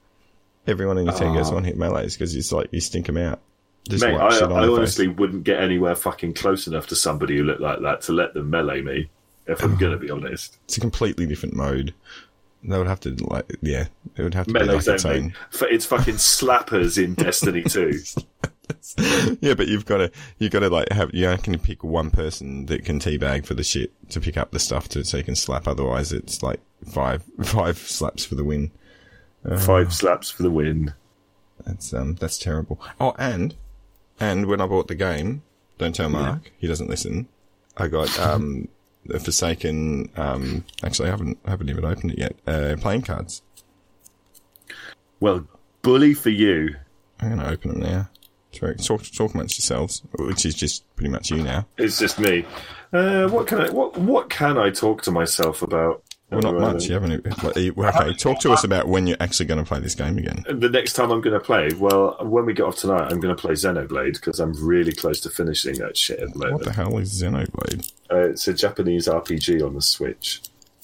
Everyone 0.66 0.96
in 0.98 1.04
your 1.04 1.14
team 1.14 1.34
gets 1.34 1.50
Oh. 1.50 1.54
one 1.54 1.64
hit 1.64 1.76
melees 1.76 2.14
because 2.14 2.34
it's 2.34 2.50
like 2.50 2.68
you 2.72 2.80
stink 2.80 3.06
them 3.06 3.18
out. 3.18 3.40
Just 3.88 4.02
Mate, 4.04 4.14
I, 4.16 4.38
I 4.38 4.66
honestly 4.68 5.06
face. 5.08 5.16
wouldn't 5.16 5.44
get 5.44 5.60
anywhere 5.62 5.94
fucking 5.94 6.34
close 6.34 6.66
enough 6.66 6.86
to 6.88 6.96
somebody 6.96 7.36
who 7.36 7.44
looked 7.44 7.60
like 7.60 7.80
that 7.82 8.00
to 8.02 8.12
let 8.12 8.34
them 8.34 8.50
melee 8.50 8.80
me. 8.80 9.10
If 9.46 9.62
I'm 9.62 9.76
going 9.76 9.92
to 9.92 9.98
be 9.98 10.10
honest, 10.10 10.58
It's 10.64 10.76
a 10.78 10.80
completely 10.80 11.26
different 11.26 11.54
mode. 11.54 11.92
They 12.64 12.76
would 12.78 12.86
have 12.88 13.00
to 13.00 13.10
like, 13.26 13.46
yeah, 13.62 13.86
it 14.16 14.22
would 14.22 14.34
have 14.34 14.46
to 14.46 14.52
be 14.54 14.60
like 14.60 14.86
its 14.86 15.04
own. 15.04 15.34
It's 15.62 15.86
fucking 15.86 16.14
slappers 16.16 17.02
in 17.02 17.14
Destiny 17.14 17.62
2. 17.62 17.92
Yeah, 19.40 19.54
but 19.54 19.68
you've 19.68 19.86
got 19.86 19.98
to 19.98 20.10
you've 20.38 20.52
got 20.52 20.60
to 20.60 20.68
like 20.68 20.90
have 20.92 21.14
you 21.14 21.36
can 21.38 21.58
pick 21.58 21.82
one 21.84 22.10
person 22.10 22.66
that 22.66 22.84
can 22.84 22.98
teabag 22.98 23.46
for 23.46 23.54
the 23.54 23.64
shit 23.64 23.92
to 24.10 24.20
pick 24.20 24.36
up 24.36 24.50
the 24.50 24.58
stuff 24.58 24.88
to 24.90 25.04
so 25.04 25.16
you 25.16 25.24
can 25.24 25.36
slap. 25.36 25.66
Otherwise, 25.66 26.12
it's 26.12 26.42
like 26.42 26.60
five 26.86 27.24
five 27.42 27.78
slaps 27.78 28.24
for 28.24 28.34
the 28.34 28.44
win. 28.44 28.70
Five 29.58 29.94
slaps 29.94 30.30
for 30.30 30.42
the 30.42 30.50
win. 30.50 30.94
That's 31.64 31.94
um 31.94 32.16
that's 32.16 32.38
terrible. 32.38 32.80
Oh, 33.00 33.14
and 33.18 33.54
and 34.18 34.46
when 34.46 34.60
I 34.60 34.66
bought 34.66 34.88
the 34.88 34.94
game, 34.94 35.42
don't 35.78 35.94
tell 35.94 36.10
Mark, 36.10 36.52
he 36.58 36.66
doesn't 36.66 36.90
listen. 36.90 37.28
I 37.76 37.88
got 37.88 38.18
um 38.18 38.68
the 39.06 39.18
Forsaken. 39.18 40.10
Um, 40.16 40.64
actually, 40.82 41.08
I 41.08 41.10
haven't 41.10 41.38
I 41.44 41.50
haven't 41.50 41.70
even 41.70 41.84
opened 41.84 42.12
it 42.12 42.18
yet. 42.18 42.36
Uh, 42.46 42.76
playing 42.78 43.02
cards. 43.02 43.42
Well, 45.20 45.46
bully 45.82 46.14
for 46.14 46.30
you. 46.30 46.76
I'm 47.20 47.30
gonna 47.30 47.48
open 47.48 47.72
them 47.72 47.82
now. 47.82 48.08
Talk 48.52 48.76
talk, 48.78 49.02
talk 49.12 49.34
amongst 49.34 49.58
yourselves, 49.58 50.02
which 50.18 50.44
is 50.44 50.54
just 50.54 50.84
pretty 50.96 51.10
much 51.10 51.30
you 51.30 51.42
now. 51.42 51.66
It's 51.78 51.98
just 51.98 52.18
me. 52.18 52.44
Uh, 52.92 53.28
what 53.28 53.46
can 53.46 53.60
I? 53.60 53.70
What 53.70 53.96
what 53.98 54.28
can 54.30 54.58
I 54.58 54.70
talk 54.70 55.02
to 55.02 55.10
myself 55.12 55.62
about? 55.62 56.02
Well, 56.30 56.42
not 56.42 56.56
Uh, 56.56 56.72
much. 56.72 56.86
You 56.86 56.94
haven't. 56.94 57.26
Okay, 57.26 58.14
talk 58.14 58.38
to 58.40 58.52
us 58.52 58.62
about 58.62 58.86
when 58.86 59.06
you're 59.08 59.16
actually 59.18 59.46
going 59.46 59.58
to 59.62 59.66
play 59.66 59.80
this 59.80 59.96
game 59.96 60.16
again. 60.16 60.44
The 60.48 60.68
next 60.68 60.92
time 60.92 61.10
I'm 61.10 61.20
going 61.20 61.34
to 61.38 61.44
play, 61.44 61.72
well, 61.74 62.16
when 62.20 62.46
we 62.46 62.52
get 62.54 62.62
off 62.64 62.76
tonight, 62.76 63.10
I'm 63.10 63.18
going 63.20 63.34
to 63.34 63.40
play 63.40 63.54
Xenoblade 63.54 64.12
because 64.14 64.38
I'm 64.38 64.52
really 64.64 64.92
close 64.92 65.18
to 65.22 65.30
finishing 65.30 65.74
that 65.78 65.96
shit 65.96 66.20
at 66.20 66.32
the 66.32 66.38
moment. 66.38 66.54
What 66.58 66.64
the 66.66 66.72
hell 66.72 66.96
is 66.98 67.20
Xenoblade? 67.20 67.92
Uh, 68.12 68.28
it's 68.30 68.46
a 68.46 68.54
Japanese 68.54 69.08
RPG 69.08 69.64
on 69.66 69.74
the 69.74 69.82
Switch. 69.82 70.40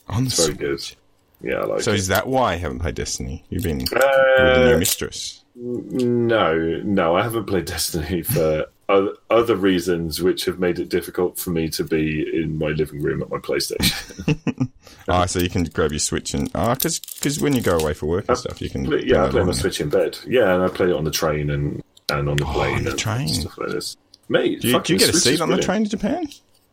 On 0.08 0.24
the 0.24 0.30
Very 0.30 0.46
Switch. 0.48 0.58
good. 0.58 1.48
Yeah, 1.50 1.58
I 1.60 1.64
like 1.66 1.82
So 1.82 1.92
it. 1.92 1.96
is 1.98 2.08
that 2.08 2.26
why 2.26 2.54
I 2.54 2.56
haven't 2.56 2.80
played 2.80 2.96
Destiny? 2.96 3.44
You've 3.48 3.62
been 3.62 3.78
with 3.78 3.90
the 3.90 4.64
new 4.68 4.74
Uh, 4.74 4.78
mistress. 4.78 5.42
No, 5.56 6.80
no, 6.84 7.16
I 7.16 7.22
haven't 7.22 7.46
played 7.46 7.64
Destiny 7.64 8.22
for 8.22 8.66
other, 8.88 9.12
other 9.30 9.56
reasons, 9.56 10.22
which 10.22 10.44
have 10.44 10.58
made 10.58 10.78
it 10.78 10.88
difficult 10.88 11.38
for 11.38 11.50
me 11.50 11.68
to 11.70 11.84
be 11.84 12.28
in 12.32 12.58
my 12.58 12.68
living 12.68 13.02
room 13.02 13.22
at 13.22 13.30
my 13.30 13.38
PlayStation. 13.38 14.70
Ah, 15.08 15.24
so 15.26 15.38
you 15.38 15.48
can 15.48 15.62
grab 15.62 15.92
your 15.92 16.00
Switch 16.00 16.34
and 16.34 16.50
ah, 16.56 16.74
because 16.74 17.38
when 17.40 17.54
you 17.54 17.60
go 17.60 17.78
away 17.78 17.94
for 17.94 18.06
work 18.06 18.24
and 18.28 18.36
stuff, 18.36 18.60
you 18.60 18.68
can. 18.68 18.88
But 18.90 19.06
yeah, 19.06 19.24
I 19.24 19.30
play 19.30 19.40
on 19.40 19.46
my. 19.46 19.52
Switch 19.52 19.80
in 19.80 19.88
bed. 19.88 20.18
Yeah, 20.26 20.52
and 20.52 20.64
I 20.64 20.68
play 20.68 20.88
it 20.88 20.94
on 20.94 21.04
the 21.04 21.12
train 21.12 21.48
and, 21.50 21.80
and 22.10 22.28
on 22.28 22.36
the 22.36 22.44
plane 22.44 22.78
on 22.78 22.84
the 22.84 22.90
and 22.90 22.98
train. 22.98 23.28
stuff 23.28 23.56
like 23.56 23.68
this. 23.68 23.96
Mate, 24.28 24.60
Do 24.62 24.68
you, 24.68 24.80
do 24.80 24.92
you 24.94 24.98
get 24.98 25.10
a 25.10 25.12
seat 25.12 25.34
is 25.34 25.40
on 25.40 25.50
the 25.50 25.62
train 25.62 25.84
to 25.84 25.90
Japan? 25.90 26.28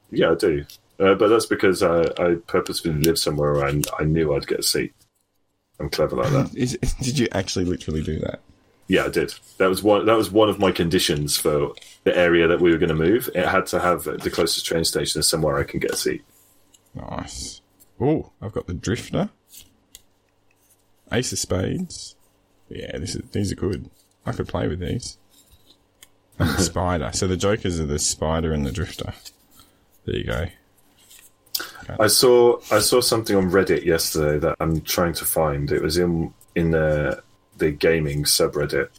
Yeah, 0.09 0.31
I 0.31 0.35
do. 0.35 0.65
Uh, 0.99 1.13
but 1.13 1.27
that's 1.27 1.45
because 1.45 1.83
I, 1.83 2.05
I 2.17 2.35
purposefully 2.47 2.95
live 2.95 3.19
somewhere 3.19 3.53
where 3.53 3.65
I, 3.65 3.81
I 3.99 4.03
knew 4.03 4.33
I'd 4.33 4.47
get 4.47 4.59
a 4.59 4.63
seat. 4.63 4.93
I'm 5.79 5.89
clever 5.91 6.15
like 6.15 6.31
that. 6.31 6.55
Is, 6.55 6.75
did 7.01 7.19
you 7.19 7.27
actually 7.33 7.65
literally 7.65 8.01
do 8.01 8.17
that? 8.19 8.39
Yeah, 8.87 9.05
I 9.05 9.09
did. 9.09 9.33
That 9.57 9.67
was 9.67 9.81
one. 9.81 10.05
That 10.05 10.17
was 10.17 10.29
one 10.31 10.49
of 10.49 10.59
my 10.59 10.71
conditions 10.71 11.37
for 11.37 11.73
the 12.03 12.15
area 12.17 12.47
that 12.47 12.59
we 12.59 12.71
were 12.71 12.77
going 12.77 12.89
to 12.89 12.95
move. 12.95 13.29
It 13.33 13.47
had 13.47 13.65
to 13.67 13.79
have 13.79 14.03
the 14.03 14.29
closest 14.29 14.65
train 14.65 14.83
station 14.83 15.23
somewhere 15.23 15.57
I 15.57 15.63
can 15.63 15.79
get 15.79 15.91
a 15.91 15.95
seat. 15.95 16.23
Nice. 16.93 17.61
Oh, 17.99 18.31
I've 18.41 18.51
got 18.51 18.67
the 18.67 18.73
Drifter. 18.73 19.29
Ace 21.11 21.31
of 21.31 21.39
Spades. 21.39 22.15
Yeah, 22.69 22.97
this 22.97 23.15
is, 23.15 23.29
these 23.31 23.51
are 23.51 23.55
good. 23.55 23.89
I 24.25 24.31
could 24.31 24.47
play 24.47 24.67
with 24.67 24.79
these. 24.79 25.17
And 26.39 26.49
the 26.49 26.61
Spider. 26.63 27.11
So 27.13 27.27
the 27.27 27.37
Jokers 27.37 27.79
are 27.79 27.85
the 27.85 27.99
Spider 27.99 28.51
and 28.51 28.65
the 28.65 28.71
Drifter. 28.71 29.13
There 30.05 30.15
you 30.15 30.23
go. 30.25 30.45
I 31.99 32.07
saw 32.07 32.59
I 32.71 32.79
saw 32.79 33.01
something 33.01 33.35
on 33.35 33.51
Reddit 33.51 33.85
yesterday 33.85 34.39
that 34.39 34.55
I'm 34.59 34.81
trying 34.81 35.13
to 35.13 35.25
find. 35.25 35.71
It 35.71 35.81
was 35.81 35.97
in 35.97 36.33
in 36.55 36.71
the 36.71 37.21
the 37.57 37.71
gaming 37.71 38.23
subreddit, 38.23 38.89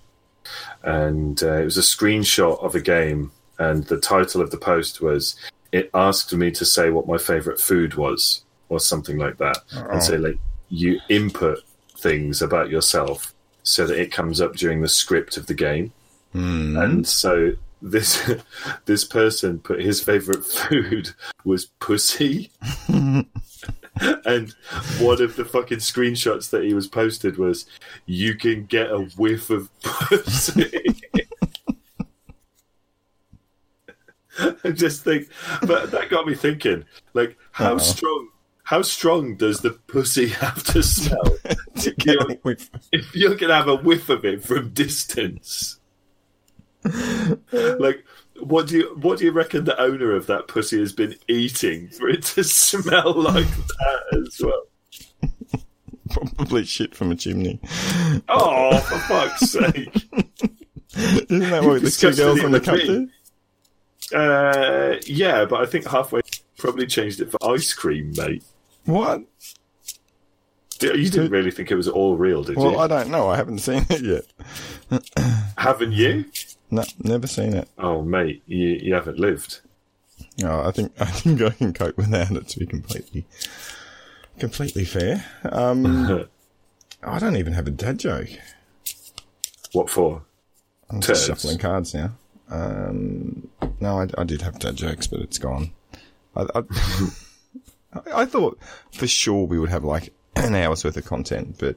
and 0.82 1.42
uh, 1.42 1.54
it 1.54 1.64
was 1.64 1.78
a 1.78 1.82
screenshot 1.82 2.62
of 2.62 2.74
a 2.74 2.80
game, 2.80 3.32
and 3.58 3.84
the 3.84 3.98
title 4.00 4.40
of 4.40 4.50
the 4.50 4.56
post 4.58 5.00
was 5.00 5.36
"It 5.72 5.90
asked 5.94 6.32
me 6.34 6.50
to 6.52 6.64
say 6.64 6.90
what 6.90 7.06
my 7.08 7.18
favorite 7.18 7.60
food 7.60 7.94
was," 7.94 8.42
or 8.68 8.80
something 8.80 9.18
like 9.18 9.38
that, 9.38 9.58
Oh. 9.76 9.86
and 9.90 10.02
so 10.02 10.16
like 10.16 10.38
you 10.68 11.00
input 11.08 11.58
things 11.98 12.42
about 12.42 12.70
yourself 12.70 13.32
so 13.62 13.86
that 13.86 13.98
it 13.98 14.12
comes 14.12 14.40
up 14.40 14.56
during 14.56 14.82
the 14.82 14.88
script 14.88 15.36
of 15.36 15.46
the 15.46 15.54
game, 15.54 15.92
Hmm. 16.32 16.76
and 16.76 17.06
so. 17.06 17.52
This 17.86 18.18
this 18.86 19.04
person 19.04 19.58
put 19.58 19.82
his 19.82 20.02
favorite 20.02 20.42
food 20.58 21.10
was 21.44 21.66
pussy, 21.80 22.50
and 24.24 24.54
one 24.98 25.22
of 25.22 25.36
the 25.36 25.44
fucking 25.44 25.78
screenshots 25.78 26.50
that 26.50 26.64
he 26.64 26.74
was 26.74 26.88
posted 26.88 27.36
was 27.38 27.66
you 28.06 28.34
can 28.34 28.64
get 28.66 28.90
a 28.90 28.98
whiff 29.16 29.50
of 29.50 29.68
pussy. 29.82 31.00
I 34.64 34.70
just 34.72 35.04
think, 35.04 35.28
but 35.64 35.92
that 35.92 36.08
got 36.10 36.26
me 36.26 36.34
thinking, 36.34 36.84
like 37.12 37.38
how 37.52 37.72
Uh-oh. 37.74 37.78
strong, 37.78 38.28
how 38.64 38.82
strong 38.82 39.36
does 39.36 39.60
the 39.60 39.70
pussy 39.86 40.26
have 40.28 40.62
to 40.64 40.82
smell 40.82 41.36
To 41.82 41.90
get 41.92 42.16
a 42.16 42.34
whiff. 42.42 42.68
if 42.90 43.14
you 43.14 43.36
can 43.36 43.50
have 43.50 43.68
a 43.68 43.76
whiff 43.76 44.08
of 44.08 44.24
it 44.24 44.42
from 44.42 44.70
distance? 44.70 45.78
like, 47.52 48.04
what 48.40 48.66
do 48.68 48.78
you 48.78 48.98
what 49.00 49.18
do 49.18 49.24
you 49.24 49.32
reckon 49.32 49.64
the 49.64 49.80
owner 49.80 50.14
of 50.14 50.26
that 50.26 50.48
pussy 50.48 50.78
has 50.80 50.92
been 50.92 51.14
eating 51.28 51.88
for 51.88 52.08
it 52.08 52.22
to 52.22 52.44
smell 52.44 53.12
like 53.14 53.46
that 53.46 54.26
as 54.26 54.40
well? 54.40 54.62
Probably 56.10 56.64
shit 56.64 56.94
from 56.94 57.10
a 57.12 57.16
chimney. 57.16 57.60
Oh, 58.28 58.78
for 58.78 58.98
fuck's 58.98 59.50
sake! 59.50 59.94
Isn't 60.96 61.50
that 61.50 61.64
what 61.64 61.82
the 61.82 61.90
two 61.90 62.12
girls 62.14 62.44
on 62.44 62.52
the 62.52 62.60
cup. 62.60 62.78
Uh, 64.14 64.96
yeah, 65.06 65.44
but 65.44 65.60
I 65.60 65.66
think 65.66 65.86
halfway 65.86 66.20
probably 66.58 66.86
changed 66.86 67.20
it 67.20 67.30
for 67.30 67.38
ice 67.42 67.72
cream, 67.72 68.12
mate. 68.16 68.44
What? 68.84 69.22
You 70.80 71.08
didn't 71.08 71.30
really 71.30 71.50
think 71.50 71.70
it 71.70 71.76
was 71.76 71.88
all 71.88 72.16
real, 72.16 72.42
did 72.42 72.56
Well, 72.56 72.66
you? 72.66 72.72
Well, 72.72 72.80
I 72.80 72.86
don't 72.86 73.10
know. 73.10 73.28
I 73.30 73.36
haven't 73.36 73.58
seen 73.60 73.86
it 73.88 74.02
yet. 74.02 75.02
Haven't 75.56 75.92
you? 75.92 76.26
No, 76.74 76.82
never 77.04 77.28
seen 77.28 77.54
it. 77.54 77.68
Oh, 77.78 78.02
mate, 78.02 78.42
you, 78.46 78.66
you 78.66 78.94
haven't 78.94 79.20
lived. 79.20 79.60
No, 80.38 80.60
I 80.62 80.72
think 80.72 80.92
I 81.00 81.04
think 81.04 81.40
I 81.40 81.50
can 81.50 81.72
cope 81.72 81.96
without 81.96 82.32
it. 82.32 82.48
To 82.48 82.58
be 82.58 82.66
completely, 82.66 83.26
completely 84.40 84.84
fair. 84.84 85.24
Um, 85.44 86.26
I 87.04 87.18
don't 87.20 87.36
even 87.36 87.52
have 87.52 87.68
a 87.68 87.70
dad 87.70 87.98
joke. 88.00 88.28
what 89.72 89.88
for? 89.88 90.22
I'm 90.90 91.00
just 91.00 91.26
shuffling 91.28 91.58
cards 91.58 91.94
now. 91.94 92.10
Um, 92.50 93.48
no, 93.78 94.00
I, 94.00 94.08
I 94.18 94.24
did 94.24 94.42
have 94.42 94.58
dad 94.58 94.74
jokes, 94.74 95.06
but 95.06 95.20
it's 95.20 95.38
gone. 95.38 95.70
I, 96.34 96.46
I, 96.56 96.62
I 98.22 98.24
thought 98.24 98.58
for 98.92 99.06
sure 99.06 99.46
we 99.46 99.60
would 99.60 99.70
have 99.70 99.84
like 99.84 100.12
an 100.34 100.56
hour's 100.56 100.84
worth 100.84 100.96
of 100.96 101.04
content, 101.04 101.54
but 101.60 101.76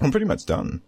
I'm 0.00 0.10
pretty 0.10 0.26
much 0.26 0.46
done. 0.46 0.82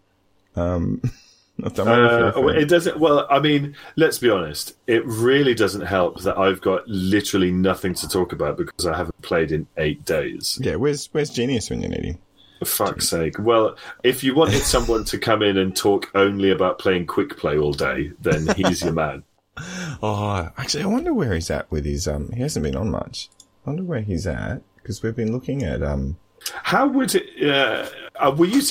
Um, 0.56 1.00
I've 1.04 1.10
done 1.10 1.12
my 1.12 1.21
Uh, 1.62 2.32
it 2.48 2.68
doesn't. 2.68 2.98
Well, 2.98 3.26
I 3.30 3.38
mean, 3.38 3.76
let's 3.96 4.18
be 4.18 4.30
honest. 4.30 4.74
It 4.86 5.05
really 5.07 5.55
doesn't 5.55 5.82
help 5.82 6.20
that 6.22 6.36
I've 6.38 6.61
got 6.61 6.86
literally 6.88 7.50
nothing 7.53 7.94
to 7.94 8.09
talk 8.09 8.32
about 8.32 8.57
because 8.57 8.86
I 8.86 8.96
haven't 8.96 9.20
played 9.22 9.53
in 9.53 9.66
eight 9.76 10.05
days. 10.05 10.59
yeah, 10.62 10.76
where's 10.76 11.09
where's 11.12 11.30
Genius 11.30 11.70
when 11.70 11.82
you 11.82 11.88
need 11.88 12.05
him? 12.05 12.18
For 12.61 12.64
fuck's 12.64 13.09
sake. 13.09 13.38
Well, 13.38 13.76
if 14.03 14.22
you 14.24 14.34
wanted 14.34 14.62
someone 14.62 15.05
to 15.05 15.18
come 15.18 15.42
in 15.42 15.59
and 15.59 15.74
talk 15.76 16.11
only 16.14 16.50
about 16.50 16.78
playing 16.78 17.07
quick 17.07 17.36
play 17.36 17.59
all 17.59 17.72
day, 17.72 18.12
then 18.20 18.46
he's 18.57 18.82
your 18.82 18.92
man. 18.92 19.22
Oh, 20.03 20.48
actually, 20.57 20.82
I 20.82 20.86
wonder 20.86 21.12
where 21.12 21.34
he's 21.34 21.50
at 21.50 21.70
with 21.70 21.84
his. 21.84 22.09
Um, 22.09 22.30
he 22.32 22.40
hasn't 22.40 22.64
been 22.64 22.74
on 22.74 22.90
much. 22.90 23.28
I 23.66 23.70
wonder 23.70 23.84
where 23.84 24.00
he's 24.00 24.26
at 24.26 24.62
because 24.76 25.03
we've 25.03 25.14
been 25.14 25.30
looking 25.30 25.62
at. 25.62 25.82
Um, 25.82 26.16
How 26.62 26.86
would 26.86 27.14
it? 27.14 27.51
Uh, 27.51 27.88
uh, 28.16 28.30
were 28.36 28.47
you? 28.47 28.62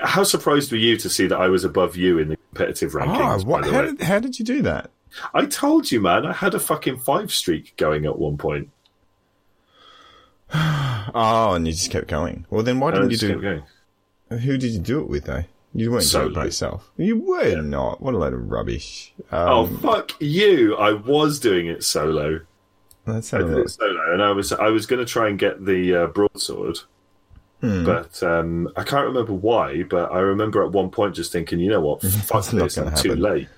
How 0.00 0.22
surprised 0.24 0.70
were 0.72 0.78
you 0.78 0.96
to 0.98 1.08
see 1.08 1.26
that 1.26 1.38
I 1.38 1.48
was 1.48 1.64
above 1.64 1.96
you 1.96 2.18
in 2.18 2.28
the 2.28 2.36
competitive 2.36 2.92
rankings? 2.92 3.42
oh, 3.42 3.46
what? 3.46 3.64
How 3.66 3.82
did 3.82 4.00
how 4.02 4.18
did 4.18 4.38
you 4.38 4.44
do 4.44 4.62
that? 4.62 4.90
I 5.34 5.46
told 5.46 5.90
you, 5.90 6.00
man. 6.00 6.24
I 6.24 6.32
had 6.32 6.54
a 6.54 6.60
fucking 6.60 6.98
five 6.98 7.32
streak 7.32 7.76
going 7.76 8.06
at 8.06 8.18
one 8.18 8.36
point. 8.38 8.70
Oh, 11.12 11.54
and 11.54 11.66
you 11.66 11.72
just 11.72 11.90
kept 11.90 12.06
going. 12.06 12.46
Well, 12.50 12.62
then 12.62 12.78
why 12.78 12.92
didn't 12.92 13.10
you 13.10 13.16
do? 13.16 13.62
Who 14.30 14.58
did 14.58 14.70
you 14.72 14.78
do 14.78 15.00
it 15.00 15.08
with 15.08 15.24
though? 15.24 15.44
You 15.74 15.90
weren't 15.90 16.08
doing 16.10 16.28
it 16.28 16.34
by 16.34 16.44
yourself. 16.46 16.90
You 16.96 17.18
were 17.18 17.60
not. 17.62 18.00
What 18.00 18.14
a 18.14 18.18
load 18.18 18.32
of 18.32 18.48
rubbish. 18.50 19.12
Oh 19.32 19.64
Um, 19.66 19.78
fuck 19.78 20.12
you! 20.20 20.76
I 20.76 20.92
was 20.92 21.40
doing 21.40 21.66
it 21.66 21.82
solo. 21.82 22.40
let's 23.06 23.32
I 23.32 23.38
did 23.38 23.50
it 23.58 23.70
solo, 23.70 24.12
and 24.12 24.22
I 24.22 24.30
was 24.32 24.52
I 24.52 24.68
was 24.68 24.86
going 24.86 25.04
to 25.04 25.10
try 25.10 25.28
and 25.28 25.38
get 25.38 25.64
the 25.64 25.94
uh, 25.94 26.06
broadsword, 26.08 26.78
Hmm. 27.60 27.84
but 27.84 28.22
um, 28.22 28.68
I 28.76 28.82
can't 28.84 29.06
remember 29.06 29.32
why. 29.34 29.82
But 29.82 30.10
I 30.12 30.20
remember 30.20 30.64
at 30.64 30.72
one 30.72 30.90
point 30.90 31.14
just 31.14 31.30
thinking, 31.32 31.60
you 31.60 31.68
know 31.70 31.80
what, 31.80 32.02
fuck 32.02 32.44
this, 32.46 32.76
I'm 32.78 32.94
too 32.94 33.10
happen. 33.10 33.20
late. 33.20 33.48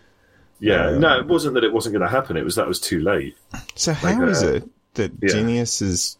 Yeah, 0.61 0.96
no, 0.96 1.18
it 1.18 1.26
wasn't 1.26 1.55
that 1.55 1.64
it 1.64 1.72
wasn't 1.72 1.92
going 1.94 2.03
to 2.09 2.09
happen. 2.09 2.36
It 2.36 2.44
was 2.44 2.55
that 2.55 2.62
it 2.62 2.68
was 2.68 2.80
too 2.80 3.00
late. 3.00 3.36
So 3.74 3.92
how 3.92 4.22
is 4.26 4.42
uh, 4.42 4.55
it 4.55 4.70
that 4.94 5.12
yeah. 5.20 5.28
Genius 5.28 5.82
is 5.82 6.18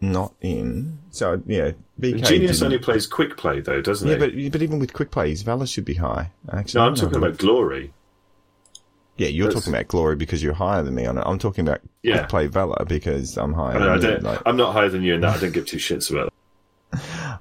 not 0.00 0.34
in? 0.40 0.98
So 1.10 1.42
yeah, 1.46 1.72
BK 2.00 2.24
Genius 2.24 2.58
didn't- 2.58 2.62
only 2.64 2.78
plays 2.78 3.06
quick 3.06 3.36
play 3.36 3.60
though, 3.60 3.80
doesn't 3.80 4.08
Yeah, 4.08 4.16
he? 4.26 4.42
Yeah, 4.44 4.48
but 4.48 4.52
but 4.58 4.62
even 4.62 4.78
with 4.78 4.92
quick 4.92 5.10
plays, 5.10 5.42
Valor 5.42 5.66
should 5.66 5.84
be 5.84 5.94
high. 5.94 6.30
Actually, 6.52 6.80
no, 6.80 6.86
I'm 6.86 6.94
talking 6.94 7.16
about 7.18 7.38
glory. 7.38 7.92
Yeah, 9.16 9.28
you're 9.28 9.46
That's- 9.48 9.62
talking 9.64 9.74
about 9.74 9.88
glory 9.88 10.16
because 10.16 10.42
you're 10.42 10.54
higher 10.54 10.82
than 10.82 10.94
me 10.94 11.04
on 11.06 11.18
it. 11.18 11.22
I'm 11.26 11.38
talking 11.38 11.66
about 11.66 11.80
Yeah. 12.02 12.18
quick 12.18 12.28
play 12.30 12.46
Valor 12.46 12.84
because 12.86 13.36
I'm 13.36 13.52
higher. 13.52 13.76
I, 13.76 13.78
know, 13.80 13.92
I 13.94 13.98
than 13.98 14.02
you. 14.02 14.14
don't, 14.16 14.22
Like, 14.24 14.40
I'm 14.46 14.56
not 14.56 14.72
higher 14.72 14.88
than 14.88 15.02
you 15.02 15.14
in 15.14 15.20
that. 15.20 15.36
I 15.36 15.40
don't 15.40 15.52
give 15.52 15.66
two 15.66 15.76
shits 15.78 16.10
about 16.10 16.28
it. 16.28 16.32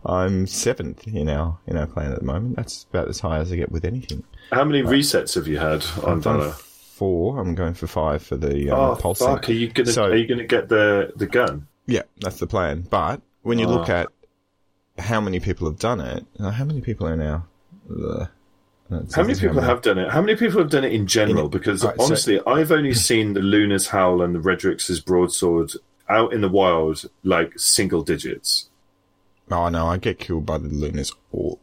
I'm 0.06 0.48
seventh 0.48 1.08
in 1.08 1.30
our 1.30 1.58
in 1.68 1.78
our 1.78 1.86
clan 1.88 2.12
at 2.12 2.20
the 2.20 2.26
moment. 2.26 2.56
That's 2.56 2.86
about 2.90 3.08
as 3.08 3.20
high 3.20 3.38
as 3.40 3.52
I 3.52 3.56
get 3.56 3.72
with 3.72 3.86
anything. 3.86 4.24
How 4.52 4.64
many 4.64 4.82
resets 4.82 5.36
have 5.36 5.48
you 5.48 5.58
had 5.60 5.84
on 6.04 6.18
I've 6.18 6.24
done 6.24 6.40
Valor? 6.40 6.52
four. 6.52 7.40
I'm 7.40 7.54
going 7.56 7.74
for 7.76 7.88
five 7.88 8.24
for 8.24 8.36
the 8.36 8.70
um, 8.72 8.80
Oh 8.80 8.96
pulse. 8.96 9.20
fuck! 9.20 9.48
Are 9.50 9.54
you 9.54 9.68
gonna 9.70 9.92
So- 9.92 10.06
are 10.06 10.16
you 10.16 10.28
gonna 10.28 10.46
get 10.48 10.70
the 10.70 11.12
the 11.16 11.28
gun? 11.28 11.68
Yeah, 11.86 12.04
that's 12.20 12.40
the 12.40 12.48
plan. 12.48 12.88
But 12.90 13.22
when 13.44 13.60
you 13.60 13.68
look 13.68 13.90
Oh. 13.90 13.94
at 13.94 14.10
how 14.98 15.22
many 15.22 15.40
people 15.40 15.68
have 15.68 15.80
done 15.80 16.00
it, 16.00 16.26
uh, 16.40 16.52
how 16.52 16.64
many 16.66 16.82
people 16.82 17.08
are 17.08 17.18
now? 17.18 17.46
Ugh. 17.90 18.28
That 18.90 19.14
How 19.14 19.22
many 19.24 19.40
people 19.40 19.62
have 19.62 19.82
done 19.82 19.98
it? 19.98 20.12
How 20.12 20.20
many 20.22 20.36
people 20.36 20.60
have 20.60 20.70
done 20.70 20.84
it 20.84 20.92
in 20.92 21.08
general? 21.08 21.48
Because 21.48 21.84
right, 21.84 21.96
so- 21.98 22.04
honestly, 22.04 22.42
I've 22.46 22.72
only 22.72 22.94
seen 23.10 23.34
the 23.34 23.40
Luna's 23.40 23.88
Howl 23.88 24.22
and 24.22 24.36
the 24.36 24.40
Redrix's 24.40 25.00
broadsword 25.00 25.72
out 26.10 26.34
in 26.34 26.42
the 26.42 26.50
wild 26.50 27.06
like 27.24 27.58
single 27.58 28.02
digits. 28.04 28.68
Oh 29.50 29.70
no, 29.70 29.88
I 29.88 29.98
get 29.98 30.20
killed 30.20 30.46
by 30.46 30.58
the 30.58 30.70
Lunas 30.70 31.12
all 31.32 31.60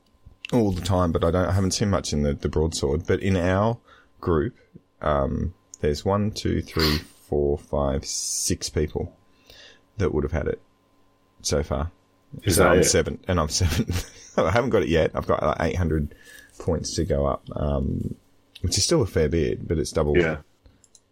all 0.53 0.73
the 0.73 0.81
time, 0.83 1.13
but 1.13 1.25
I 1.25 1.31
don't. 1.31 1.47
I 1.47 1.53
haven't 1.53 1.73
seen 1.73 1.91
much 1.91 2.13
in 2.13 2.23
the 2.23 2.35
the 2.35 2.49
broadsword. 2.49 3.07
But 3.07 3.21
in 3.21 3.37
our 3.37 3.79
group, 4.21 4.57
um, 5.01 5.55
there's 5.81 6.05
one, 6.05 6.31
two, 6.31 6.63
three, 6.63 6.99
four, 7.29 7.59
five, 7.59 8.05
six 8.05 8.69
people 8.69 9.15
that 9.99 10.13
would 10.13 10.25
have 10.25 10.33
had 10.33 10.49
it 10.49 10.61
so 11.43 11.63
far. 11.63 11.91
Is 12.43 12.57
so 12.57 12.65
that 12.65 12.73
I'm 12.73 12.79
it? 12.81 12.85
seven, 12.85 13.19
and 13.29 13.41
I'm 13.41 13.49
seven. 13.49 13.93
I 14.37 14.51
haven't 14.51 14.71
got 14.71 14.83
it 14.83 14.89
yet. 14.89 15.13
I've 15.15 15.27
got 15.27 15.43
like 15.43 15.73
800 15.75 16.15
points 16.59 16.95
to 16.97 17.05
go 17.05 17.27
up, 17.27 17.45
um, 17.57 18.15
which 18.61 18.77
is 18.79 18.85
still 18.85 19.03
a 19.03 19.07
fair 19.07 19.29
bit, 19.29 19.67
but 19.67 19.79
it's 19.79 19.93
double. 19.93 20.17
Yeah, 20.17 20.39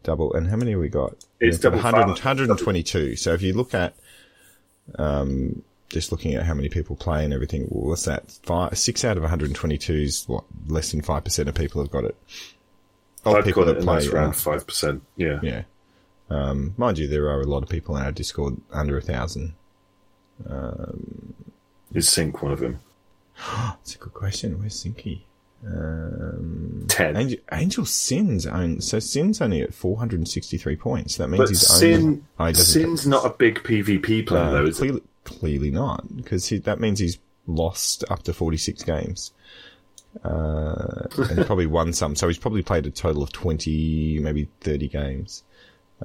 double. 0.03 0.35
And 0.35 0.49
how 0.49 0.57
many 0.57 0.73
have 0.73 0.81
we 0.81 0.89
got? 0.89 1.15
It's 1.41 1.59
double 1.59 1.79
100, 1.79 2.07
122. 2.07 3.17
So 3.17 3.33
if 3.33 3.43
you 3.43 3.53
look 3.55 3.75
at, 3.75 3.95
um, 4.99 5.63
just 5.89 6.11
looking 6.13 6.35
at 6.35 6.45
how 6.45 6.55
many 6.55 6.69
people 6.69 6.97
play 6.97 7.25
and 7.25 7.33
everything, 7.33 7.65
what's 7.69 8.05
that? 8.05 8.31
Five, 8.43 8.77
six 8.77 9.05
out 9.05 9.17
of 9.17 9.23
122 9.23 9.93
is 9.95 10.25
what? 10.27 10.45
Less 10.69 10.91
than 10.91 11.03
5% 11.03 11.47
of 11.49 11.55
people 11.55 11.81
have 11.81 11.91
got 11.91 12.05
it. 12.05 12.17
Of 13.25 13.35
I've 13.37 13.45
people 13.45 13.65
got 13.65 13.71
it, 13.71 13.75
that 13.79 13.85
play. 13.85 13.95
that's 13.97 14.09
uh, 14.13 14.17
around 14.17 14.37
five 14.37 14.67
percent. 14.67 15.03
Yeah. 15.17 15.41
yeah. 15.43 15.63
Um, 16.31 16.75
mind 16.77 16.99
you, 16.99 17.09
there 17.09 17.29
are 17.29 17.41
a 17.41 17.47
lot 17.47 17.63
of 17.65 17.69
people 17.69 17.97
in 17.97 18.05
our 18.05 18.13
Discord 18.13 18.57
under 18.73 18.97
a 18.97 19.01
thousand. 19.03 19.55
is 21.93 22.09
Sink 22.09 22.43
one 22.43 22.53
of 22.53 22.61
them? 22.61 22.79
That's 23.37 23.95
a 23.97 23.99
good 23.99 24.15
question. 24.15 24.59
Where's 24.61 24.83
Sinky? 24.83 25.23
Um, 25.67 26.85
Ten. 26.89 27.17
Angel, 27.17 27.39
Angel 27.53 27.85
Sin's 27.85 28.47
own. 28.47 28.81
So 28.81 28.99
Sin's 28.99 29.41
only 29.41 29.63
at 29.63 29.75
463 29.75 30.77
points. 30.77 31.17
That 31.17 31.29
means 31.29 31.41
But 31.41 31.49
he's 31.49 31.67
Sin, 31.67 32.25
only. 32.39 32.51
Oh, 32.51 32.53
Sin's 32.53 33.07
not 33.07 33.27
a 33.27 33.31
big 33.31 33.63
PvP 33.63 34.27
player 34.27 34.43
uh, 34.45 34.51
though, 34.53 34.67
is 34.67 34.81
it? 34.81 35.03
Clearly, 35.27 35.71
not, 35.71 36.17
because 36.17 36.49
that 36.49 36.81
means 36.81 36.99
he's 36.99 37.19
lost 37.47 38.03
up 38.09 38.23
to 38.23 38.33
46 38.33 38.83
games. 38.85 39.33
Uh, 40.25 41.07
and 41.31 41.45
probably 41.45 41.67
won 41.67 41.93
some. 41.93 42.17
So 42.17 42.27
he's 42.27 42.39
probably 42.39 42.63
played 42.63 42.87
a 42.87 42.91
total 42.91 43.23
of 43.23 43.33
20, 43.33 44.19
maybe 44.21 44.49
30 44.63 44.89
games. 44.89 45.43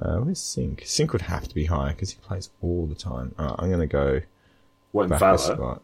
Uh, 0.00 0.16
where's 0.18 0.38
Sink? 0.40 0.82
Sink 0.84 1.12
would 1.12 1.22
have 1.22 1.48
to 1.48 1.54
be 1.54 1.64
higher 1.64 1.92
because 1.92 2.10
he 2.10 2.18
plays 2.20 2.50
all 2.60 2.86
the 2.86 2.94
time. 2.94 3.34
I'm 3.38 3.68
going 3.68 3.80
to 3.80 3.86
go 3.86 4.20
What 4.90 5.04
in 5.10 5.18
Valor? 5.18 5.80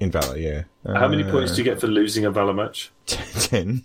In 0.00 0.10
Valor, 0.10 0.36
yeah. 0.36 0.62
How 0.86 1.08
many 1.08 1.22
Uh, 1.24 1.30
points 1.30 1.52
do 1.52 1.58
you 1.58 1.64
get 1.64 1.80
for 1.80 1.86
losing 1.86 2.24
a 2.26 2.30
Valor 2.30 2.52
match? 2.52 2.90
10. 3.06 3.84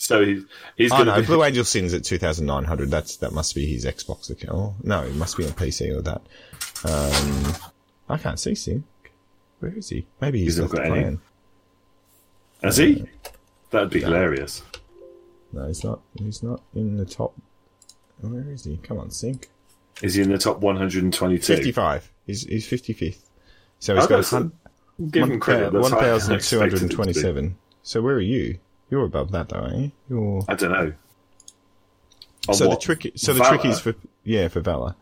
So 0.00 0.24
he, 0.24 0.44
he's 0.76 0.92
Oh 0.92 0.96
going 0.96 1.06
no, 1.08 1.14
to 1.16 1.20
be. 1.22 1.26
Blue 1.26 1.42
Angel 1.44 1.64
Sins 1.64 1.92
at 1.92 2.04
2,900. 2.04 2.90
That's, 2.90 3.16
that 3.16 3.32
must 3.32 3.54
be 3.54 3.66
his 3.66 3.84
Xbox 3.84 4.30
account. 4.30 4.54
Oh, 4.56 4.74
no, 4.82 5.02
it 5.02 5.14
must 5.16 5.36
be 5.36 5.44
on 5.44 5.50
PC 5.52 5.94
or 5.94 6.02
that. 6.02 6.22
Um, 6.84 7.54
I 8.08 8.16
can't 8.18 8.38
see 8.40 8.54
Sink. 8.54 8.84
Where 9.60 9.72
is 9.76 9.88
he? 9.88 10.06
Maybe 10.20 10.38
he's, 10.38 10.56
He's 10.56 10.60
not 10.62 10.70
got 10.70 10.86
any. 10.86 10.90
plan. 11.02 11.20
Has 12.62 12.76
he? 12.76 13.04
That'd 13.70 13.90
be 13.90 14.00
hilarious. 14.00 14.62
No, 15.52 15.66
he's 15.66 15.84
not. 15.84 16.00
He's 16.18 16.42
not 16.42 16.62
in 16.74 16.96
the 16.96 17.04
top. 17.04 17.34
Where 18.20 18.48
is 18.50 18.64
he? 18.64 18.76
Come 18.78 18.98
on, 18.98 19.10
Sink. 19.10 19.48
Is 20.02 20.14
he 20.14 20.22
in 20.22 20.30
the 20.30 20.38
top 20.38 20.58
122? 20.60 21.40
55. 21.56 22.10
He's, 22.26 22.42
he's 22.44 22.66
55th. 22.66 23.18
So 23.80 23.94
he's 23.96 24.04
Oh, 24.04 24.08
got 24.08 24.24
hun- 24.26 24.52
Give 25.10 25.30
him 25.30 25.38
credit. 25.40 25.72
That's 25.72 25.90
higher 25.90 26.18
than 26.18 26.32
I 26.32 26.34
expected 26.36 26.78
him 26.80 26.88
1,227. 26.88 27.56
So 27.82 28.02
where 28.02 28.16
are 28.16 28.20
you? 28.20 28.58
You're 28.90 29.04
above 29.04 29.30
that 29.32 29.48
though, 29.48 29.58
aren't 29.60 29.76
you? 29.78 29.92
You're... 30.08 30.44
I 30.48 30.54
don't 30.54 30.72
know. 30.72 30.92
On 32.48 32.54
so 32.54 32.68
what? 32.68 32.80
the 32.80 32.84
trick, 32.84 33.12
so 33.14 33.32
the 33.32 33.40
Valor? 33.40 33.58
trick 33.58 33.66
is 33.70 33.78
for 33.80 33.94
yeah 34.24 34.48
for 34.48 34.60
Valor. 34.60 34.94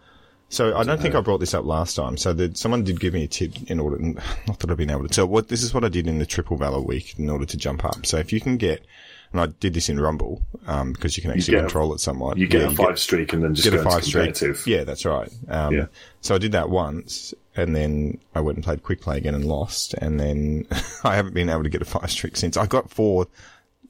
So 0.48 0.76
I 0.76 0.84
don't 0.84 1.00
think 1.00 1.14
I 1.16 1.20
brought 1.20 1.38
this 1.40 1.54
up 1.54 1.64
last 1.64 1.96
time. 1.96 2.16
So 2.16 2.32
the, 2.32 2.54
someone 2.54 2.84
did 2.84 3.00
give 3.00 3.12
me 3.14 3.24
a 3.24 3.28
tip 3.28 3.52
in 3.68 3.80
order, 3.80 3.98
not 4.46 4.60
that 4.60 4.70
I've 4.70 4.76
been 4.76 4.90
able 4.90 5.02
to. 5.02 5.08
tell. 5.08 5.26
what 5.26 5.48
this 5.48 5.62
is 5.62 5.74
what 5.74 5.84
I 5.84 5.88
did 5.88 6.06
in 6.06 6.18
the 6.18 6.26
triple 6.26 6.56
Valor 6.56 6.80
week 6.80 7.18
in 7.18 7.28
order 7.28 7.44
to 7.44 7.56
jump 7.56 7.84
up. 7.84 8.06
So 8.06 8.16
if 8.18 8.32
you 8.32 8.40
can 8.40 8.56
get, 8.56 8.84
and 9.32 9.40
I 9.40 9.46
did 9.46 9.74
this 9.74 9.88
in 9.88 9.98
Rumble 9.98 10.40
um, 10.68 10.92
because 10.92 11.16
you 11.16 11.22
can 11.22 11.32
actually 11.32 11.54
get 11.54 11.58
a- 11.58 11.66
control 11.66 11.92
it 11.94 11.98
somewhat. 12.00 12.38
You 12.38 12.46
get 12.46 12.62
Yeah, 12.62 12.68
a 12.68 12.74
five 12.74 12.98
streak 12.98 13.32
and 13.32 13.42
then 13.42 13.54
just 13.56 13.68
get 13.68 13.74
go 13.74 13.80
a 13.80 13.90
five 13.90 14.04
streak. 14.04 14.36
Yeah, 14.66 14.84
that's 14.84 15.04
right. 15.04 15.28
Um, 15.48 15.74
Yeah. 15.74 15.86
So 16.20 16.36
I 16.36 16.38
did 16.38 16.52
that 16.52 16.70
once, 16.70 17.34
and 17.56 17.74
then 17.74 18.18
I 18.34 18.40
went 18.40 18.56
and 18.56 18.64
played 18.64 18.84
quick 18.84 19.00
play 19.00 19.16
again 19.18 19.34
and 19.34 19.44
lost, 19.44 19.94
and 19.94 20.18
then 20.20 20.66
I 21.04 21.16
haven't 21.16 21.34
been 21.34 21.50
able 21.50 21.64
to 21.64 21.68
get 21.68 21.82
a 21.82 21.86
five 21.86 22.10
streak 22.10 22.36
since. 22.36 22.56
I 22.56 22.66
got 22.66 22.88
four 22.88 23.26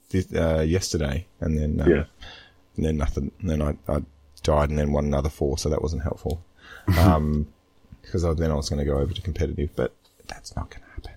this, 0.09 0.33
uh, 0.33 0.65
yesterday, 0.67 1.27
and 1.41 1.59
then 1.59 1.81
um, 1.83 1.91
Yeah. 1.91 2.05
and 2.77 2.87
then 2.87 2.97
nothing. 2.97 3.31
And 3.41 3.51
then 3.51 3.61
I, 3.63 3.77
I 3.93 4.03
died, 4.47 4.71
and 4.71 4.79
then 4.79 4.93
won 4.93 5.05
another 5.05 5.29
four, 5.29 5.59
so 5.59 5.69
that 5.69 5.83
wasn't 5.83 6.03
helpful. 6.03 6.43
Um, 6.99 7.49
because 8.01 8.23
then 8.23 8.53
I 8.53 8.55
was 8.55 8.69
going 8.69 8.79
to 8.79 8.85
go 8.85 8.99
over 8.99 9.13
to 9.13 9.21
competitive, 9.21 9.71
but 9.75 9.93
that's 10.29 10.55
not 10.55 10.71
going 10.71 10.83
to 10.83 10.89
happen. 10.91 11.11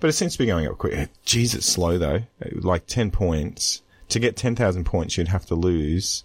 But 0.00 0.08
it 0.08 0.12
seems 0.12 0.34
to 0.34 0.38
be 0.38 0.44
going 0.44 0.66
up 0.66 0.76
quick. 0.76 1.08
Jeez, 1.24 1.54
it's 1.54 1.64
slow 1.64 1.96
though. 1.96 2.24
Like 2.52 2.86
ten 2.86 3.10
points 3.10 3.80
to 4.10 4.18
get 4.18 4.36
ten 4.36 4.54
thousand 4.54 4.84
points, 4.84 5.16
you'd 5.16 5.28
have 5.28 5.46
to 5.46 5.54
lose 5.54 6.24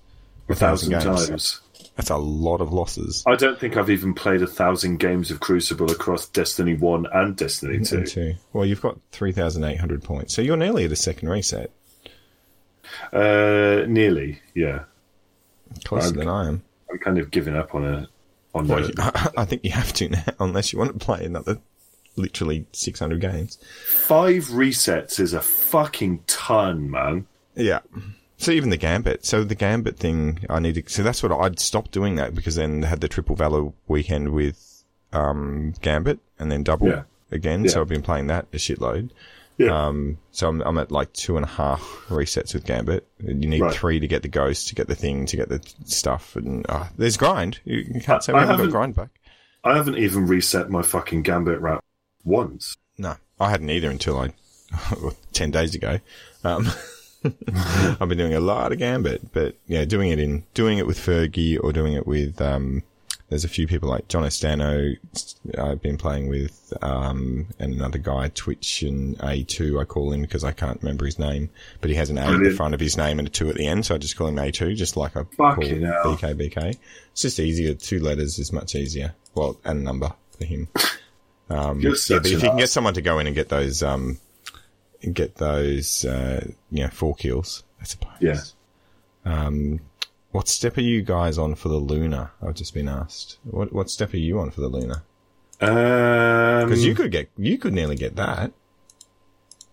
A 0.49 0.55
thousand 0.55 0.89
games. 0.91 1.05
times. 1.29 1.61
That's 1.95 2.09
a 2.09 2.17
lot 2.17 2.59
of 2.59 2.73
losses. 2.73 3.23
I 3.25 3.35
don't 3.35 3.57
think 3.57 3.77
I've 3.77 3.89
even 3.89 4.13
played 4.13 4.41
a 4.41 4.47
thousand 4.47 4.97
games 4.97 5.31
of 5.31 5.39
Crucible 5.39 5.89
across 5.91 6.27
Destiny 6.27 6.73
1 6.73 7.05
and 7.13 7.37
Destiny 7.37 7.85
2. 7.85 8.05
Two. 8.05 8.33
Well, 8.51 8.65
you've 8.65 8.81
got 8.81 8.99
3,800 9.13 10.03
points. 10.03 10.33
So 10.35 10.41
you're 10.41 10.57
nearly 10.57 10.83
at 10.85 10.91
a 10.91 10.95
second 10.97 11.29
reset. 11.29 11.71
Uh, 13.11 13.85
nearly, 13.87 14.41
yeah. 14.53 14.83
Closer 15.83 16.07
Okay. 16.09 16.17
than 16.19 16.27
I 16.29 16.47
am. 16.47 16.63
I'm 16.91 16.97
kind 16.99 17.17
of 17.17 17.31
giving 17.31 17.55
up 17.55 17.73
on 17.75 17.85
a 17.85 18.07
on 18.55 18.67
Well, 18.67 18.81
the 18.83 19.31
I 19.37 19.45
think 19.45 19.63
you 19.63 19.71
have 19.71 19.93
to 19.93 20.09
now, 20.09 20.23
unless 20.39 20.71
you 20.73 20.79
want 20.79 20.97
to 20.97 21.03
play 21.05 21.25
another 21.25 21.59
literally 22.15 22.65
600 22.73 23.19
games. 23.19 23.57
five 23.87 24.43
resets 24.45 25.19
is 25.19 25.33
a 25.33 25.41
fucking 25.41 26.19
ton, 26.27 26.91
man. 26.91 27.25
Yeah. 27.55 27.79
So 28.37 28.51
even 28.51 28.69
the 28.69 28.77
Gambit. 28.77 29.25
So 29.25 29.43
the 29.43 29.55
Gambit 29.55 29.97
thing, 29.97 30.39
I 30.49 30.59
need 30.59 30.75
to. 30.75 30.83
So 30.93 31.01
that's 31.01 31.23
what 31.23 31.31
I'd 31.31 31.59
stopped 31.59 31.91
doing 31.91 32.15
that 32.15 32.35
because 32.35 32.55
then 32.55 32.81
they 32.81 32.87
had 32.87 33.01
the 33.01 33.07
Triple 33.07 33.35
Valor 33.35 33.71
weekend 33.87 34.29
with 34.33 34.83
um, 35.13 35.73
Gambit 35.81 36.19
and 36.37 36.51
then 36.51 36.63
double 36.63 36.87
Yeah. 36.89 37.03
again. 37.31 37.63
Yeah. 37.63 37.71
So 37.71 37.81
I've 37.81 37.87
been 37.87 38.01
playing 38.03 38.27
that 38.27 38.45
a 38.53 38.57
shitload. 38.57 39.09
Yeah. 39.57 39.87
Um, 39.87 40.17
so 40.31 40.49
I'm, 40.49 40.61
I'm 40.61 40.77
at 40.77 40.91
like 40.91 41.13
two 41.13 41.37
and 41.37 41.45
a 41.45 41.49
half 41.49 41.81
resets 42.09 42.53
with 42.53 42.65
Gambit. 42.65 43.07
You 43.19 43.33
need 43.35 43.61
Right. 43.61 43.73
three 43.73 43.99
to 43.99 44.07
get 44.07 44.21
the 44.23 44.27
ghost, 44.27 44.67
to 44.69 44.75
get 44.75 44.87
the 44.87 44.95
thing, 44.95 45.25
to 45.27 45.37
get 45.37 45.49
the 45.49 45.61
stuff. 45.85 46.35
And 46.35 46.65
uh, 46.69 46.87
there's 46.97 47.17
grind. 47.17 47.59
You, 47.63 47.85
you 47.93 48.01
can't 48.01 48.23
say 48.23 48.33
I 48.33 48.41
we 48.41 48.47
haven't 48.47 48.65
got 48.67 48.71
grind 48.71 48.95
back. 48.95 49.09
I 49.63 49.75
haven't 49.77 49.97
even 49.97 50.27
reset 50.27 50.69
my 50.69 50.81
fucking 50.81 51.21
Gambit 51.21 51.61
route 51.61 51.83
once. 52.23 52.77
No, 52.97 53.15
I 53.39 53.49
hadn't 53.51 53.69
either 53.69 53.89
until 53.89 54.19
I, 54.19 54.33
ten 55.33 55.51
days 55.51 55.75
ago. 55.75 55.99
Um, 56.43 56.67
I've 57.55 58.09
been 58.09 58.17
doing 58.17 58.33
a 58.33 58.39
lot 58.41 58.71
of 58.71 58.79
Gambit, 58.79 59.31
but 59.33 59.55
yeah, 59.67 59.85
doing 59.85 60.09
it 60.09 60.19
in, 60.19 60.43
doing 60.53 60.77
it 60.79 60.87
with 60.87 60.97
Fergie 60.99 61.57
or 61.63 61.71
doing 61.71 61.93
it 61.93 62.05
with, 62.05 62.41
um, 62.41 62.83
there's 63.33 63.43
a 63.43 63.49
few 63.49 63.65
people 63.65 63.89
like 63.89 64.07
John 64.09 64.21
Estano 64.21 64.95
I've 65.57 65.81
been 65.81 65.97
playing 65.97 66.29
with, 66.29 66.71
um, 66.83 67.47
and 67.57 67.73
another 67.73 67.97
guy, 67.97 68.29
Twitch 68.29 68.83
and 68.83 69.17
A2, 69.17 69.81
I 69.81 69.85
call 69.85 70.11
him 70.11 70.21
because 70.21 70.43
I 70.43 70.51
can't 70.51 70.79
remember 70.83 71.05
his 71.05 71.17
name, 71.17 71.49
but 71.81 71.89
he 71.89 71.95
has 71.95 72.11
an 72.11 72.19
A 72.19 72.31
in 72.31 72.43
the 72.43 72.51
front 72.51 72.75
of 72.75 72.79
his 72.79 72.95
name 72.95 73.17
and 73.17 73.27
a 73.27 73.31
2 73.31 73.49
at 73.49 73.55
the 73.55 73.65
end, 73.65 73.87
so 73.87 73.95
I 73.95 73.97
just 73.97 74.17
call 74.17 74.27
him 74.27 74.35
A2, 74.35 74.75
just 74.75 74.95
like 74.95 75.17
I 75.17 75.23
call 75.23 75.55
Fucking 75.55 75.81
hell. 75.81 76.15
BK 76.15 76.35
BK. 76.35 76.77
It's 77.11 77.23
just 77.23 77.39
easier, 77.39 77.73
two 77.73 78.01
letters 78.01 78.37
is 78.37 78.53
much 78.53 78.75
easier. 78.75 79.15
Well, 79.33 79.59
and 79.65 79.79
a 79.79 79.83
number 79.83 80.13
for 80.37 80.45
him. 80.45 80.67
Um, 81.49 81.79
yeah, 81.81 81.89
but 82.09 82.25
if 82.27 82.31
you 82.31 82.37
can 82.37 82.57
get 82.57 82.69
someone 82.69 82.93
to 82.93 83.01
go 83.01 83.17
in 83.17 83.25
and 83.25 83.35
get 83.35 83.49
those, 83.49 83.81
um, 83.81 84.19
get 85.11 85.35
those, 85.37 86.05
uh, 86.05 86.45
you 86.69 86.83
know, 86.83 86.89
four 86.89 87.15
kills, 87.15 87.63
that's 87.79 87.95
a 87.95 87.97
bonus. 87.97 88.53
Yeah. 89.25 89.45
Um, 89.45 89.79
what 90.33 90.49
step 90.49 90.77
are 90.77 90.81
you 90.81 91.01
guys 91.01 91.37
on 91.37 91.55
for 91.55 91.69
the 91.69 91.77
Luna? 91.77 92.31
I've 92.45 92.55
just 92.55 92.73
been 92.73 92.89
asked. 92.89 93.37
What 93.45 93.71
what 93.71 93.89
step 93.89 94.13
are 94.13 94.17
you 94.17 94.39
on 94.39 94.51
for 94.51 94.59
the 94.61 94.67
Luna? 94.67 95.03
Um, 95.61 96.65
Because 96.67 96.83
you 96.83 96.93
could 96.93 97.11
get, 97.11 97.29
you 97.37 97.57
could 97.57 97.73
nearly 97.73 97.95
get 97.95 98.17
that. 98.17 98.51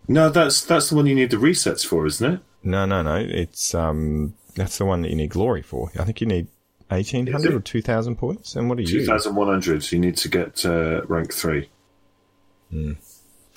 no, 0.07 0.29
that's 0.31 0.65
that's 0.65 0.89
the 0.91 0.95
one 0.97 1.07
you 1.07 1.15
need 1.17 1.31
the 1.31 1.37
resets 1.37 1.85
for, 1.85 2.07
isn't 2.07 2.35
it? 2.35 2.41
No, 2.63 2.85
no, 2.87 3.03
no. 3.03 3.17
It's 3.17 3.75
um, 3.75 4.35
that's 4.55 4.79
the 4.79 4.85
one 4.85 5.03
that 5.03 5.09
you 5.11 5.17
need 5.17 5.31
glory 5.31 5.63
for. 5.63 5.91
I 5.99 6.05
think 6.05 6.21
you 6.21 6.27
need 6.29 6.47
eighteen 6.93 7.27
hundred 7.27 7.55
or 7.55 7.61
two 7.61 7.81
thousand 7.83 8.17
points. 8.17 8.55
And 8.55 8.69
what 8.69 8.79
are 8.79 8.85
Two 8.85 8.99
you? 8.99 9.07
thousand 9.07 9.35
one 9.35 9.49
hundred. 9.49 9.91
You 9.91 9.99
need 9.99 10.17
to 10.19 10.29
get 10.29 10.65
uh, 10.67 11.03
rank 11.07 11.33
three. 11.33 11.71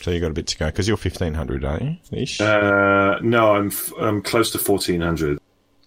So 0.02 0.10
you 0.12 0.20
got 0.20 0.32
a 0.32 0.34
bit 0.34 0.48
to 0.48 0.58
go 0.58 0.66
because 0.68 0.88
you're 0.88 0.98
fifteen 0.98 1.34
hundred, 1.36 1.64
aren't 1.66 1.84
you? 1.84 1.98
Ish. 2.24 2.42
Uh, 2.42 3.20
no, 3.22 3.56
I'm 3.56 3.68
f- 3.68 3.94
I'm 4.00 4.22
close 4.22 4.52
to 4.52 4.58
fourteen 4.58 5.02
hundred. 5.02 5.40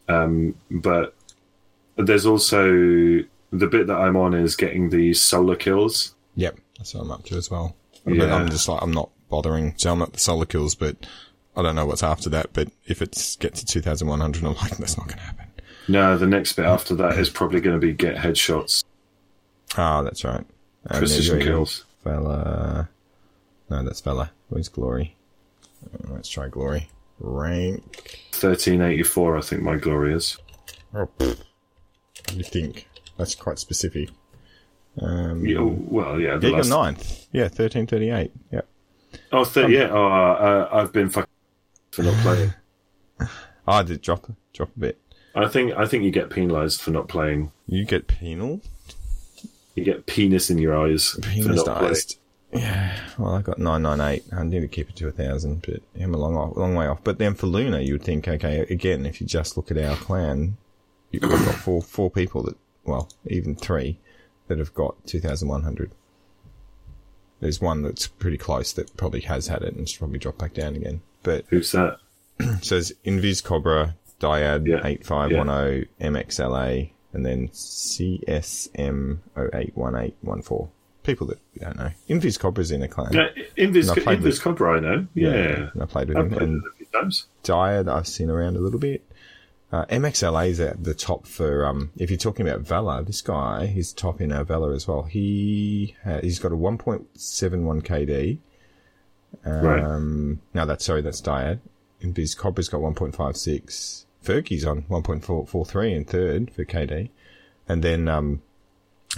Um, 0.09 0.55
but 0.71 1.15
there's 1.97 2.27
also 2.27 2.65
the 3.53 3.67
bit 3.67 3.87
that 3.87 3.97
I'm 3.97 4.17
on 4.17 4.35
is 4.35 4.57
getting 4.57 4.91
the 4.91 5.15
solar 5.15 5.57
kills. 5.57 6.15
Yep, 6.37 6.59
that's 6.79 6.95
what 6.95 7.03
I'm 7.03 7.11
up 7.11 7.25
to 7.27 7.37
as 7.37 7.51
well. 7.51 7.75
But 8.05 8.15
Yeah. 8.15 8.35
I'm 8.35 8.49
just 8.49 8.69
like 8.69 8.83
I'm 8.83 8.93
not 8.93 9.11
bothering. 9.29 9.75
So 9.77 9.93
I'm 9.93 10.03
at 10.03 10.13
the 10.13 10.21
solar 10.21 10.47
kills, 10.47 10.75
but 10.75 10.97
I 11.57 11.63
don't 11.63 11.75
know 11.75 11.87
what's 11.87 12.03
after 12.03 12.29
that. 12.31 12.53
But 12.53 12.69
if 12.87 13.01
it 13.03 13.37
gets 13.41 13.61
to 13.61 13.67
2,100, 13.67 14.45
I'm 14.45 14.55
like 14.55 14.77
that's 14.77 14.97
not 14.97 15.07
going 15.09 15.19
to 15.19 15.25
happen. 15.25 15.47
No, 15.89 16.19
the 16.19 16.27
next 16.27 16.55
bit 16.55 16.65
after 16.67 16.95
that 16.97 17.17
is 17.19 17.31
probably 17.31 17.61
going 17.61 17.81
to 17.81 17.85
be 17.85 17.93
get 17.93 18.17
headshots, 18.17 18.83
Ah, 19.77 20.03
that's 20.03 20.25
right. 20.25 20.45
And 20.85 20.99
precision 20.99 21.41
kills. 21.41 21.85
Fella. 22.03 22.89
No, 23.71 23.83
that's 23.85 24.01
fella. 24.01 24.31
Where's 24.49 24.69
glory? 24.69 25.17
Let's 26.09 26.29
try 26.29 26.49
glory. 26.49 26.89
Rank. 27.19 28.21
Thirteen 28.33 28.83
eighty 28.83 29.03
four, 29.03 29.37
I 29.37 29.41
think 29.41 29.63
my 29.63 29.77
glory 29.77 30.15
is. 30.15 30.39
Oh, 30.95 31.09
pfft. 31.19 31.43
You 32.33 32.43
think? 32.43 32.89
That's 33.17 33.35
quite 33.35 33.59
specific. 33.59 34.11
Um, 35.01 35.45
Yeah, 35.45 35.61
well, 35.61 36.21
yeah. 36.21 36.37
The 36.37 36.51
yeah, 36.51 36.57
last... 36.57 36.69
ninth. 36.69 37.27
Yeah, 37.33 37.45
1338. 37.45 38.33
Yep. 38.53 38.69
Oh, 39.33 39.45
th- 39.45 39.71
yeah. 39.71 39.89
Oh, 39.91 40.07
uh, 40.07 40.69
I've 40.73 40.93
been 40.93 41.09
fucking 41.09 41.31
for 41.93 42.03
not 42.03 42.15
playing. 42.23 42.55
I 43.69 43.83
did 43.83 44.03
drop, 44.03 44.31
drop 44.53 44.71
a 44.77 44.81
bit. 44.81 45.01
I 45.35 45.49
think 45.49 45.73
I 45.75 45.87
think 45.87 46.05
you 46.05 46.11
get 46.11 46.31
penalised 46.31 46.81
for 46.81 46.91
not 46.91 47.09
playing. 47.09 47.53
You 47.67 47.85
get 47.85 48.07
penal? 48.07 48.63
You 49.75 49.85
get 49.85 50.07
penis 50.07 50.49
in 50.51 50.59
your 50.59 50.77
eyes 50.77 51.17
playing. 51.21 51.43
Penalised. 51.49 52.19
Yeah, 52.59 52.97
well, 53.19 53.35
I 53.35 53.43
got 53.43 53.59
998. 53.59 54.25
I 54.33 54.43
need 54.45 54.61
to 54.61 54.69
keep 54.69 54.89
it 54.89 54.97
to 54.97 55.05
a 55.05 55.13
1,000, 55.13 55.63
but 55.67 55.83
I'm 56.01 56.15
a 56.15 56.19
long, 56.19 56.37
off, 56.37 56.57
long 56.57 56.75
way 56.75 56.87
off. 56.87 57.03
But 57.05 57.19
then 57.19 57.35
for 57.35 57.47
Luna, 57.47 57.81
you 57.81 57.95
would 57.95 58.03
think, 58.05 58.27
okay, 58.29 58.61
again, 58.61 59.07
if 59.07 59.21
you 59.21 59.27
just 59.27 59.57
look 59.57 59.71
at 59.71 59.79
our 59.79 59.97
clan, 59.97 60.57
you've 61.11 61.23
got 61.23 61.55
four, 61.55 61.83
four 61.83 62.11
people 62.11 62.43
that, 62.45 62.57
well, 62.85 63.09
even 63.27 63.55
three, 63.55 63.99
that 64.49 64.59
have 64.59 64.75
got 64.75 65.07
2,100. 65.07 65.91
There's 67.41 67.61
one 67.61 67.83
that's 67.83 68.07
pretty 68.07 68.39
close 68.39 68.73
that 68.73 68.97
probably 68.97 69.21
has 69.21 69.49
had 69.49 69.63
it 69.63 69.73
and 69.75 69.83
it's 69.83 69.97
probably 69.97 70.19
dropped 70.19 70.39
back 70.39 70.55
down 70.55 70.75
again. 70.77 71.03
But 71.23 71.45
Who's 71.49 71.73
that? 71.73 71.99
so 72.63 72.77
there's 72.77 72.93
Invis 73.05 73.43
Cobra, 73.45 73.97
Dyad 74.21 74.67
Yeah. 74.67 74.81
8510, 74.83 75.87
MXLA, 76.01 76.91
and 77.13 77.27
then 77.27 77.49
CSM 77.49 79.19
081814. 79.37 80.69
People 81.07 81.29
that 81.29 81.39
we 81.55 81.61
don't 81.61 81.77
know. 81.77 81.91
Invis 82.11 82.39
Cobra's 82.39 82.71
in 82.73 82.83
a 82.83 82.89
clan. 82.89 83.13
Yeah, 83.13 83.29
Invis, 83.57 83.87
No, 83.87 83.93
I 83.93 83.99
played 84.01 84.19
Invis 84.19 84.23
with- 84.25 84.43
Cobra, 84.43 84.77
I 84.77 84.81
know. 84.81 85.07
Yeah. 85.15 85.71
And 85.73 85.83
I 85.83 85.87
played 85.87 86.09
with 86.09 86.17
I've 86.19 86.25
him. 86.27 86.31
played 86.33 86.43
And 86.43 86.63
a 86.65 86.77
few 86.77 86.87
times. 86.93 87.27
Dyad 87.45 87.89
I've 87.89 88.09
seen 88.09 88.29
around 88.29 88.57
a 88.57 88.61
little 88.61 88.81
bit. 88.81 89.05
Uh, 89.73 89.85
MXLA 89.87 90.49
is 90.49 90.61
at 90.61 90.83
the 90.85 90.95
top 90.95 91.27
for, 91.27 91.65
um, 91.67 91.91
if 91.97 92.11
you're 92.11 92.17
talking 92.19 92.47
about 92.49 92.61
Valor, 92.61 93.03
this 93.03 93.21
guy, 93.21 93.67
he's 93.67 93.93
top 93.93 94.21
in 94.21 94.33
our 94.33 94.45
Valor 94.45 94.73
as 94.73 94.87
well. 94.89 95.03
He, 95.05 95.97
ha- 96.05 96.21
he's 96.23 96.39
got 96.39 96.53
a 96.53 96.57
1.71 96.57 97.83
KD. 97.83 98.39
Right. 99.45 99.83
Um, 99.83 100.41
no, 100.55 100.67
that's, 100.67 100.85
sorry, 100.85 101.03
that's 101.03 101.21
Dyad. 101.21 101.59
Invis 102.03 102.37
Cobra's 102.37 102.69
got 102.69 102.81
1.56. 102.81 104.05
Fergie's 104.25 104.65
on 104.65 104.83
1.43 104.83 105.95
in 105.95 106.05
third 106.05 106.51
for 106.53 106.65
KD. 106.65 107.11
And 107.69 107.83
then, 107.83 108.09
um, 108.09 108.43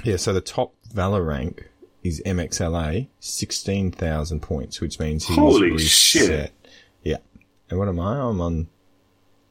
yeah, 0.05 0.17
so 0.17 0.33
the 0.33 0.41
top 0.41 0.75
Valor 0.93 1.23
rank 1.23 1.69
is 2.09 2.23
MXLA, 2.27 3.09
16,000 3.21 4.41
points, 4.41 4.81
which 4.81 4.99
means 4.99 5.27
he's 5.27 5.37
Holy 5.37 5.71
reset. 5.73 5.89
shit. 5.91 6.53
Yeah. 7.03 7.19
And 7.71 7.79
what 7.79 7.89
am 7.89 8.01
I? 8.01 8.19
I'm 8.21 8.41
on, 8.41 8.69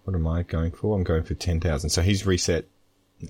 what 0.04 0.16
am 0.16 0.28
I 0.28 0.44
going 0.44 0.72
for? 0.72 0.96
I'm 0.96 1.04
going 1.04 1.24
for 1.24 1.34
10,000. 1.34 1.90
So 1.90 2.02
he's 2.02 2.26
reset 2.26 2.66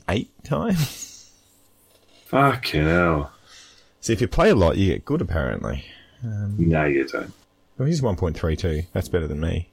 eight 0.10 0.32
times. 0.44 1.32
Fucking 2.26 2.84
hell. 2.84 3.32
See, 4.02 4.14
if 4.14 4.22
you 4.22 4.28
play 4.28 4.50
a 4.50 4.56
lot, 4.56 4.78
you 4.78 4.94
get 4.94 5.06
good 5.06 5.22
apparently. 5.22 5.86
Um, 6.24 6.56
no, 6.58 6.86
you 6.86 7.06
don't. 7.08 7.32
Well, 7.78 7.88
he's 7.88 8.02
1.32. 8.02 8.88
That's 8.94 9.08
better 9.10 9.28
than 9.28 9.40
me. 9.40 9.70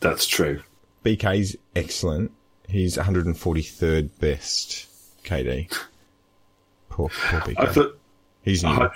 That's 0.00 0.26
true. 0.26 0.62
BK's 1.04 1.56
excellent. 1.74 2.30
He's 2.68 2.96
143rd 2.96 4.10
best 4.20 4.86
KD. 5.24 5.72
Poor, 6.94 7.08
poor 7.08 7.40
BK. 7.40 7.54
I 7.58 7.72
thought 7.72 7.98
he's 8.42 8.62
new. 8.62 8.68
100. 8.70 8.92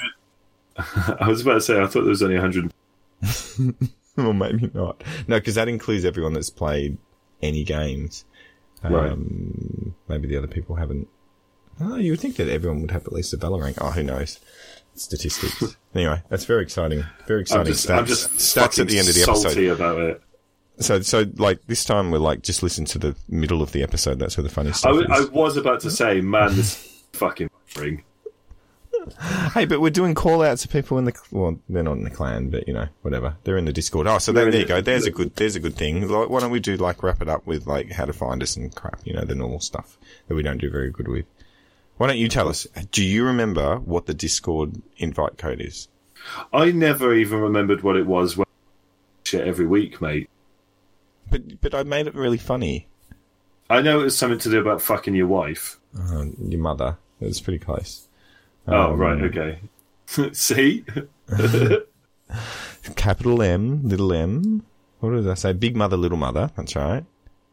I 1.20 1.26
was 1.28 1.40
about 1.42 1.55
to 1.55 1.61
say, 1.61 1.80
I 1.80 1.86
thought 1.88 2.03
there 2.03 2.11
was 2.11 2.22
only 2.22 2.36
100. 2.36 2.72
well, 4.16 4.32
maybe 4.32 4.70
not. 4.72 5.03
No, 5.26 5.36
because 5.40 5.57
that 5.57 5.66
includes 5.66 6.05
everyone 6.05 6.32
that's 6.32 6.49
played 6.49 6.96
any 7.42 7.64
games. 7.64 8.24
Um, 8.84 8.92
Right. 8.92 9.94
Maybe 10.09 10.28
the 10.28 10.36
other 10.36 10.46
people 10.46 10.76
haven't. 10.76 11.09
Oh, 11.80 11.96
you 11.96 12.12
would 12.12 12.20
think 12.20 12.36
that 12.36 12.49
everyone 12.49 12.82
would 12.82 12.92
have 12.92 13.05
at 13.05 13.12
least 13.12 13.32
a 13.32 13.36
Valor 13.36 13.62
rank. 13.64 13.78
Oh, 13.80 13.90
who 13.90 14.05
knows? 14.05 14.38
Statistics. 14.94 15.76
anyway, 15.94 16.22
that's 16.28 16.44
very 16.44 16.62
exciting. 16.62 17.05
Very 17.26 17.40
I'm 17.40 17.42
exciting 17.42 17.66
just, 17.66 17.88
stats. 17.88 17.99
I'm 17.99 18.07
just 18.07 18.30
stats 18.30 18.78
at 18.78 18.86
the 18.86 19.01
end 19.01 19.09
of 19.09 19.14
the 19.16 19.22
episode. 19.22 19.42
salty 19.42 19.66
about 19.66 19.99
it. 19.99 20.22
So, 20.78 21.01
so 21.01 21.24
like 21.36 21.66
this 21.66 21.84
time 21.84 22.12
we're 22.12 22.18
like 22.18 22.42
just 22.42 22.62
listen 22.62 22.84
to 22.84 23.01
the 23.01 23.16
middle 23.28 23.61
of 23.61 23.72
the 23.72 23.82
episode. 23.82 24.20
That's 24.20 24.36
where 24.36 24.44
the 24.44 24.51
funny 24.51 24.68
I, 24.68 24.72
stuff 24.72 24.92
w- 24.92 25.09
I 25.11 25.24
was 25.24 25.57
about 25.57 25.80
to 25.80 25.90
say, 25.90 26.20
man, 26.20 26.55
this 26.55 26.97
fucking 27.13 27.51
ring. 27.77 28.05
Hey, 29.55 29.65
but 29.65 29.81
we're 29.81 29.91
doing 29.91 30.15
call 30.15 30.43
outs 30.43 30.63
to 30.63 30.69
people 30.69 30.99
in 30.99 31.05
the 31.05 31.15
well, 31.31 31.59
they're 31.69 31.83
not 31.83 31.97
in 31.97 32.05
the 32.05 32.11
clan, 32.11 32.51
but 32.51 32.67
you 32.67 32.75
know, 32.75 32.89
whatever. 33.03 33.37
They're 33.45 33.57
in 33.57 33.65
the 33.65 33.73
Discord. 33.73 34.07
Oh, 34.07 34.19
so 34.19 34.33
there, 34.33 34.51
there 34.51 34.61
you 34.61 34.67
go. 34.67 34.81
There's 34.81 35.07
a 35.07 35.11
good 35.11 35.35
there's 35.37 35.57
a 35.57 35.61
good 35.61 35.77
thing. 35.77 36.09
Like, 36.09 36.29
why 36.29 36.41
don't 36.41 36.51
we 36.51 36.61
do 36.61 36.77
like 36.77 37.03
wrap 37.03 37.23
it 37.23 37.29
up 37.29 37.47
with 37.47 37.67
like 37.67 37.93
how 37.93 38.05
to 38.05 38.13
find 38.13 38.43
us 38.43 38.57
and 38.57 38.75
crap, 38.75 39.01
you 39.05 39.15
know, 39.15 39.25
the 39.25 39.35
normal 39.35 39.61
stuff 39.61 39.99
that 40.27 40.35
we 40.35 40.43
don't 40.43 40.59
do 40.59 40.71
very 40.71 40.91
good 40.91 41.09
with. 41.09 41.27
Why 41.97 42.07
don't 42.07 42.19
you 42.19 42.29
tell 42.29 42.49
us? 42.49 42.67
Do 42.93 43.05
you 43.05 43.25
remember 43.25 43.77
what 43.79 44.07
the 44.07 44.15
Discord 44.15 44.81
invite 44.99 45.39
code 45.39 45.61
is? 45.61 45.89
I 46.53 46.71
never 46.71 47.15
even 47.15 47.41
remembered 47.41 47.83
what 47.83 47.97
it 47.97 48.07
was 48.07 48.37
when 48.37 48.47
shit 49.25 49.47
every 49.47 49.67
week, 49.67 50.01
mate. 50.01 50.29
But 51.31 51.61
but 51.61 51.75
I 51.75 51.83
made 51.83 52.07
it 52.07 52.15
really 52.15 52.39
funny. 52.39 52.89
I 53.71 53.83
know 53.83 54.01
it 54.01 54.05
was 54.05 54.19
something 54.19 54.39
to 54.41 54.51
do 54.51 54.61
about 54.61 54.81
fucking 54.81 55.15
your 55.15 55.27
wife. 55.27 55.78
Uh, 55.97 56.24
your 56.41 56.61
mother. 56.61 56.97
It 57.20 57.26
was 57.26 57.41
pretty 57.41 57.59
close. 57.59 58.09
Oh, 58.66 58.93
Um, 58.93 58.99
right, 58.99 59.22
okay. 59.22 59.61
See? 60.32 60.84
Capital 62.97 63.43
M, 63.43 63.86
little 63.89 64.12
M. 64.12 64.64
What 65.01 65.11
did 65.11 65.28
I 65.28 65.34
say? 65.34 65.53
Big 65.53 65.76
mother, 65.76 65.97
little 65.97 66.18
mother. 66.18 66.51
That's 66.57 66.74
right. 66.76 67.05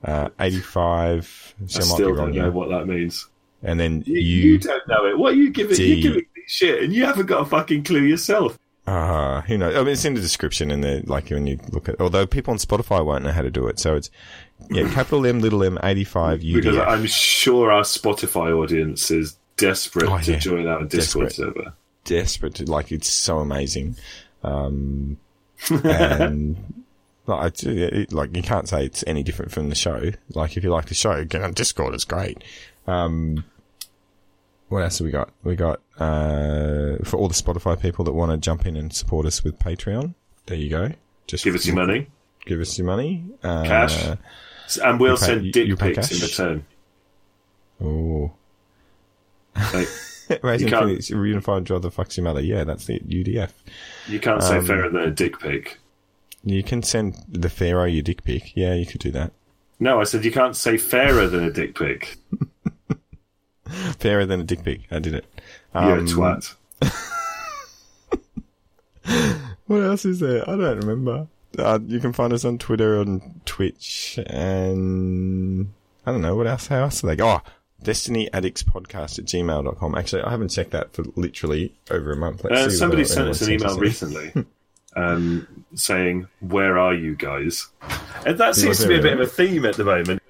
Uh, 0.04 0.30
85. 0.40 1.56
So 1.68 1.80
I 1.80 1.84
I 1.84 1.86
might 1.88 1.90
be 1.90 1.94
still 1.96 2.16
don't 2.16 2.32
know 2.36 2.42
here. 2.44 2.52
what 2.52 2.70
that 2.70 2.86
means. 2.88 3.28
And 3.64 3.80
then 3.80 4.04
You, 4.06 4.16
you, 4.16 4.52
you 4.52 4.58
don't 4.60 4.88
know 4.88 5.06
it. 5.06 5.18
What 5.18 5.34
are 5.34 5.38
you 5.38 5.50
giving? 5.50 5.76
D. 5.76 5.94
You're 5.96 6.02
giving 6.04 6.28
me 6.36 6.44
shit, 6.48 6.84
and 6.84 6.94
you 6.94 7.06
haven't 7.06 7.26
got 7.26 7.42
a 7.42 7.46
fucking 7.46 7.84
clue 7.84 8.02
yourself. 8.04 8.60
uh, 8.86 9.42
who 9.42 9.58
knows? 9.58 9.76
I 9.76 9.80
mean, 9.80 9.88
it's 9.90 10.06
in 10.06 10.14
the 10.14 10.22
description 10.22 10.70
and 10.70 11.08
like 11.08 11.30
when 11.30 11.48
you 11.48 11.60
look 11.72 11.90
at, 11.90 12.00
although 12.00 12.28
people 12.28 12.52
on 12.52 12.58
Spotify 12.60 13.04
won't 13.04 13.24
know 13.24 13.32
how 13.32 13.42
to 13.42 13.50
do 13.50 13.68
it. 13.68 13.80
So 13.80 13.96
it's, 13.96 14.12
yeah, 14.70 14.90
capital 14.94 15.26
M, 15.26 15.40
little 15.42 15.64
M, 15.64 15.78
85 15.84 16.42
Because 16.42 16.78
I'm 16.78 17.06
sure 17.06 17.72
our 17.72 17.84
Spotify 17.84 18.52
audience 18.58 19.12
is 19.12 19.38
desperate 19.58 20.10
Oh, 20.10 20.18
to 20.20 20.38
join 20.38 20.68
our 20.68 20.84
Discord 20.86 21.28
Desperate. 21.30 21.56
server. 21.56 21.74
desperate 22.04 22.56
to, 22.56 22.66
like, 22.66 22.92
it's 22.92 23.10
so 23.10 23.40
amazing. 23.40 23.96
Um, 24.44 25.18
and, 25.84 26.84
like, 27.26 27.64
it, 27.64 28.12
like, 28.14 28.36
you 28.36 28.44
can't 28.44 28.68
say 28.70 28.86
it's 28.86 29.04
any 29.08 29.24
different 29.24 29.52
from 29.52 29.70
the 29.70 29.76
show. 29.76 30.12
Like, 30.30 30.58
if 30.58 30.64
you 30.64 30.70
like 30.70 30.86
the 30.88 30.94
show, 30.94 31.24
get 31.26 31.42
on 31.44 31.54
Discord, 31.54 31.94
it's 31.94 32.06
great. 32.06 32.44
Um, 32.88 33.44
what 34.70 34.84
else 34.84 34.98
have 35.00 35.06
we 35.06 35.12
got? 35.12 35.30
We 35.44 35.56
got, 35.56 35.80
uh, 36.00 36.98
for 37.04 37.18
all 37.18 37.28
the 37.28 37.34
Spotify 37.36 37.80
people 37.80 38.04
that 38.06 38.14
want 38.14 38.32
to 38.32 38.38
jump 38.38 38.66
in 38.66 38.76
and 38.76 38.92
support 38.94 39.26
us 39.26 39.44
with 39.44 39.58
Patreon, 39.60 40.16
there 40.48 40.58
you 40.58 40.70
go. 40.70 40.92
Just 41.28 41.44
Give 41.44 41.56
us 41.56 41.66
your 41.66 41.76
money, 41.76 42.08
Give 42.46 42.60
us 42.62 42.78
your 42.78 42.88
money. 42.88 43.26
Uh, 43.44 43.64
cash, 43.64 44.06
and 44.84 45.00
we'll 45.00 45.18
pay- 45.18 45.26
send 45.26 45.52
dick 45.52 45.78
pics 45.80 46.12
in 46.12 46.22
return. 46.22 46.66
Oh. 47.84 48.32
Like, 49.74 49.88
Raising 50.44 50.68
You 50.68 50.74
can't- 50.74 50.86
Phoenix, 50.88 51.10
Unified 51.10 51.64
Draw 51.64 51.80
the 51.80 51.90
Fucks 51.92 52.18
Your 52.18 52.24
Mother. 52.24 52.42
Yeah, 52.42 52.64
that's 52.64 52.86
the 52.86 53.00
UDF. 53.00 53.52
you 54.08 54.20
can't 54.20 54.42
say 54.44 54.58
Um, 54.58 54.66
fairer 54.66 54.90
than 54.90 55.02
a 55.02 55.12
dick 55.12 55.40
pic. 55.40 55.80
You 56.44 56.62
can 56.64 56.84
send 56.84 57.16
the 57.28 57.50
Pharaoh 57.50 57.86
your 57.86 58.04
dick 58.04 58.24
pic. 58.24 58.56
Yeah, 58.56 58.74
you 58.76 58.86
could 58.86 59.02
do 59.02 59.12
that. 59.12 59.32
No, 59.80 60.00
I 60.00 60.04
said 60.04 60.24
you 60.24 60.32
can't 60.32 60.56
say 60.56 60.78
fairer 60.78 61.28
than 61.28 61.44
a 61.44 61.52
dick 61.52 61.78
pic. 61.78 62.18
Fairer 64.00 64.26
than 64.26 64.40
a 64.40 64.44
dick 64.44 64.64
pic. 64.64 64.82
I 64.92 65.00
did 65.00 65.16
it. 65.16 65.26
You're 65.74 65.98
a 65.98 66.00
Um, 66.02 66.06
twat. 66.08 66.54
What 69.68 69.82
else 69.82 70.06
is 70.06 70.20
there? 70.20 70.48
I 70.48 70.56
don't 70.56 70.80
remember. 70.80 71.28
Uh, 71.58 71.80
you 71.86 72.00
can 72.00 72.14
find 72.14 72.34
us 72.34 72.46
on 72.46 72.58
Twitter 72.58 73.00
and 73.02 73.42
Twitch 73.46 74.20
and 74.28 75.72
I 76.06 76.12
don't 76.12 76.22
know 76.22 76.36
what 76.36 76.48
else. 76.48 76.68
How 76.68 76.82
else 76.84 77.04
are 77.04 77.16
they? 77.16 77.24
Oh, 77.24 77.42
Destiny 77.84 78.32
Addicts 78.34 78.64
Podcast 78.64 79.20
at 79.20 79.26
gmail.com. 79.26 79.96
Actually, 79.96 80.24
I 80.24 80.30
haven't 80.32 80.50
checked 80.50 80.72
that 80.72 80.94
for 80.94 81.04
literally 81.16 81.74
over 81.92 82.12
a 82.12 82.16
month. 82.18 82.44
Let's 82.44 82.56
Uh, 82.56 82.70
see 82.70 82.78
somebody 82.78 83.06
sent 83.06 83.30
us 83.30 83.42
an 83.42 83.54
email 83.54 83.78
recently 83.78 84.34
um, 84.96 85.48
saying, 85.76 86.28
"Where 86.40 86.78
are 86.78 86.94
you 86.94 87.16
guys?" 87.16 87.68
And 88.26 88.38
that 88.38 88.56
seems 88.56 88.80
to 88.80 88.88
be 88.88 88.98
a 88.98 89.02
bit 89.02 89.14
of 89.14 89.20
a 89.20 89.28
theme 89.28 89.66
at 89.66 89.76
the 89.76 89.84
moment. 89.84 90.22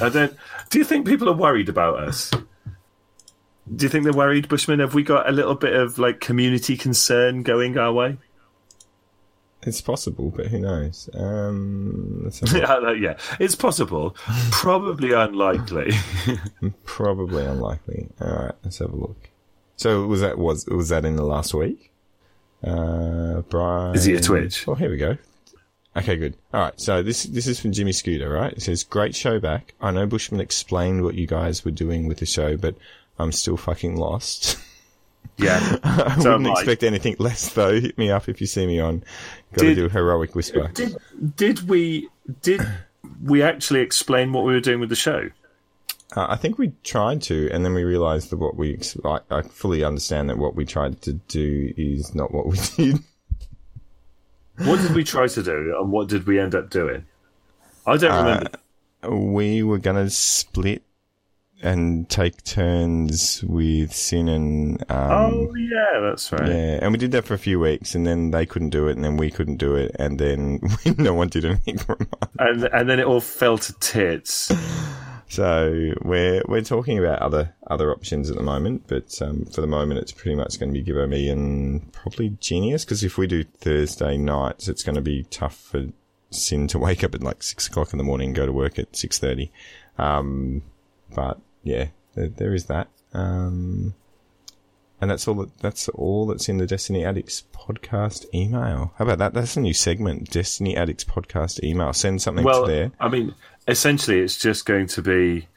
I 0.00 0.08
don't. 0.08 0.34
Do 0.70 0.78
you 0.78 0.84
think 0.84 1.06
people 1.06 1.28
are 1.28 1.36
worried 1.36 1.68
about 1.68 1.98
us? 1.98 2.30
Do 3.74 3.84
you 3.84 3.88
think 3.88 4.04
they're 4.04 4.12
worried, 4.12 4.48
Bushman? 4.48 4.80
Have 4.80 4.94
we 4.94 5.02
got 5.02 5.28
a 5.28 5.32
little 5.32 5.54
bit 5.54 5.74
of 5.74 5.98
like 5.98 6.20
community 6.20 6.76
concern 6.76 7.42
going 7.42 7.76
our 7.78 7.92
way? 7.92 8.18
It's 9.66 9.80
possible, 9.80 10.30
but 10.30 10.46
who 10.46 10.58
knows? 10.60 11.08
Um, 11.14 12.22
let's 12.24 12.40
have 12.40 12.52
a 12.52 12.58
look. 12.58 13.00
yeah, 13.00 13.10
yeah, 13.10 13.18
it's 13.40 13.54
possible. 13.54 14.14
Probably 14.50 15.12
unlikely. 15.12 15.92
Probably 16.84 17.44
unlikely. 17.44 18.08
All 18.20 18.28
right, 18.28 18.54
let's 18.62 18.78
have 18.78 18.92
a 18.92 18.96
look. 18.96 19.30
So 19.76 20.06
was 20.06 20.20
that 20.20 20.38
was 20.38 20.66
was 20.66 20.90
that 20.90 21.04
in 21.04 21.16
the 21.16 21.24
last 21.24 21.54
week? 21.54 21.90
Uh, 22.62 23.40
Brian. 23.48 23.94
Is 23.94 24.04
he 24.04 24.14
a 24.14 24.20
Twitch? 24.20 24.66
Oh, 24.68 24.74
here 24.74 24.90
we 24.90 24.96
go. 24.96 25.16
Okay, 25.96 26.16
good. 26.16 26.36
All 26.52 26.60
right. 26.60 26.80
So 26.80 27.02
this 27.02 27.24
this 27.24 27.46
is 27.46 27.60
from 27.60 27.72
Jimmy 27.72 27.92
Scooter, 27.92 28.28
right? 28.28 28.52
It 28.52 28.62
says, 28.62 28.84
"Great 28.84 29.14
show 29.14 29.38
back. 29.38 29.74
I 29.80 29.90
know 29.90 30.06
Bushman 30.06 30.40
explained 30.40 31.02
what 31.04 31.14
you 31.14 31.26
guys 31.26 31.64
were 31.64 31.70
doing 31.70 32.06
with 32.06 32.18
the 32.18 32.26
show, 32.26 32.56
but 32.56 32.76
I'm 33.18 33.32
still 33.32 33.56
fucking 33.56 33.96
lost. 33.96 34.58
yeah. 35.36 35.76
I 35.84 36.18
So 36.20 36.32
wouldn't 36.32 36.46
am 36.46 36.46
I. 36.46 36.52
expect 36.52 36.82
anything 36.82 37.16
less, 37.18 37.52
though. 37.54 37.80
Hit 37.80 37.96
me 37.98 38.10
up 38.10 38.28
if 38.28 38.40
you 38.40 38.46
see 38.46 38.66
me 38.66 38.80
on. 38.80 39.02
Got 39.54 39.62
to 39.64 39.74
do 39.74 39.86
a 39.86 39.88
heroic 39.88 40.34
whisper. 40.34 40.68
Did 40.74 40.96
did 41.36 41.68
we 41.68 42.08
did 42.42 42.60
we 43.22 43.42
actually 43.42 43.80
explain 43.80 44.32
what 44.32 44.44
we 44.44 44.52
were 44.52 44.60
doing 44.60 44.80
with 44.80 44.88
the 44.88 44.96
show? 44.96 45.30
Uh, 46.16 46.26
I 46.28 46.36
think 46.36 46.58
we 46.58 46.72
tried 46.84 47.22
to, 47.22 47.48
and 47.52 47.64
then 47.64 47.74
we 47.74 47.82
realised 47.82 48.30
that 48.30 48.36
what 48.36 48.56
we, 48.56 48.78
I, 49.04 49.18
I 49.30 49.42
fully 49.42 49.82
understand 49.82 50.30
that 50.30 50.38
what 50.38 50.54
we 50.54 50.64
tried 50.64 51.02
to 51.02 51.14
do 51.14 51.72
is 51.76 52.14
not 52.14 52.32
what 52.32 52.46
we 52.46 52.58
did. 52.76 53.00
What 54.58 54.80
did 54.80 54.94
we 54.94 55.02
try 55.02 55.26
to 55.26 55.42
do, 55.42 55.74
and 55.80 55.90
what 55.90 56.08
did 56.08 56.26
we 56.26 56.38
end 56.38 56.54
up 56.54 56.70
doing? 56.70 57.04
I 57.86 57.96
don't 57.96 58.14
remember. 59.02 59.30
we 59.34 59.62
were 59.64 59.78
going 59.78 59.96
to 59.96 60.08
split 60.10 60.82
and 61.64 62.08
take 62.10 62.44
turns 62.44 63.42
with 63.44 63.92
Sin 63.92 64.28
and 64.28 64.82
um, 64.90 65.10
oh 65.10 65.54
yeah, 65.54 66.00
that's 66.00 66.30
right. 66.30 66.46
yeah, 66.46 66.78
and 66.82 66.92
we 66.92 66.98
did 66.98 67.10
that 67.12 67.24
for 67.24 67.34
a 67.34 67.38
few 67.38 67.58
weeks, 67.58 67.94
and 67.94 68.06
then 68.06 68.30
they 68.30 68.44
couldn't 68.44 68.70
do 68.70 68.86
it, 68.86 68.96
and 68.96 69.04
then 69.04 69.16
we 69.16 69.30
couldn't 69.30 69.56
do 69.56 69.74
it, 69.74 69.96
and 69.98 70.18
then 70.18 70.60
no 70.98 71.14
one 71.14 71.28
did 71.28 71.44
anything 71.44 71.78
for 71.78 71.94
a 71.94 71.98
month. 71.98 72.32
And 72.38 72.64
and 72.64 72.88
then 72.88 73.00
it 73.00 73.06
all 73.06 73.20
fell 73.20 73.58
to 73.58 73.72
tits. 73.80 74.52
So 75.26 75.94
we're 76.02 76.42
we're 76.46 76.62
talking 76.62 76.96
about 76.96 77.20
other 77.20 77.54
other 77.66 77.90
options 77.90 78.30
at 78.30 78.36
the 78.36 78.42
moment, 78.42 78.84
but 78.86 79.20
um, 79.20 79.46
for 79.46 79.62
the 79.62 79.66
moment, 79.66 79.98
it's 79.98 80.12
pretty 80.12 80.36
much 80.36 80.60
going 80.60 80.72
to 80.72 80.80
be 80.80 80.88
Gibbo 80.88 81.08
me 81.08 81.28
and 81.28 81.92
probably 81.92 82.36
Genius 82.38 82.84
because 82.84 83.02
if 83.02 83.18
we 83.18 83.26
do 83.26 83.42
Thursday 83.42 84.16
nights, 84.16 84.68
it's 84.68 84.84
going 84.84 84.94
to 84.94 85.00
be 85.00 85.24
tough 85.24 85.56
for 85.56 85.86
Sin 86.30 86.68
to 86.68 86.78
wake 86.78 87.02
up 87.02 87.16
at 87.16 87.24
like 87.24 87.42
six 87.42 87.66
o'clock 87.66 87.92
in 87.92 87.98
the 87.98 88.04
morning 88.04 88.28
and 88.28 88.36
go 88.36 88.46
to 88.46 88.52
work 88.52 88.78
at 88.78 88.94
six 88.94 89.18
thirty. 89.18 89.50
Um, 89.98 90.62
but 91.12 91.40
yeah, 91.64 91.88
there, 92.14 92.28
there 92.28 92.54
is 92.54 92.66
that. 92.66 92.88
Um, 93.12 93.94
and 95.00 95.10
that's 95.10 95.26
all. 95.26 95.34
That, 95.34 95.58
that's 95.58 95.88
all 95.88 96.26
that's 96.26 96.48
in 96.48 96.58
the 96.58 96.66
Destiny 96.66 97.04
Addicts 97.04 97.42
podcast 97.52 98.26
email. 98.32 98.92
How 98.96 99.04
about 99.04 99.18
that? 99.18 99.34
That's 99.34 99.56
a 99.56 99.60
new 99.60 99.74
segment, 99.74 100.30
Destiny 100.30 100.76
Addicts 100.76 101.04
podcast 101.04 101.62
email. 101.64 101.92
Send 101.92 102.22
something 102.22 102.44
Well, 102.44 102.66
to 102.66 102.70
there. 102.72 102.92
I 103.00 103.08
mean, 103.08 103.34
essentially, 103.66 104.20
it's 104.20 104.38
just 104.38 104.66
going 104.66 104.86
to 104.88 105.02
be 105.02 105.48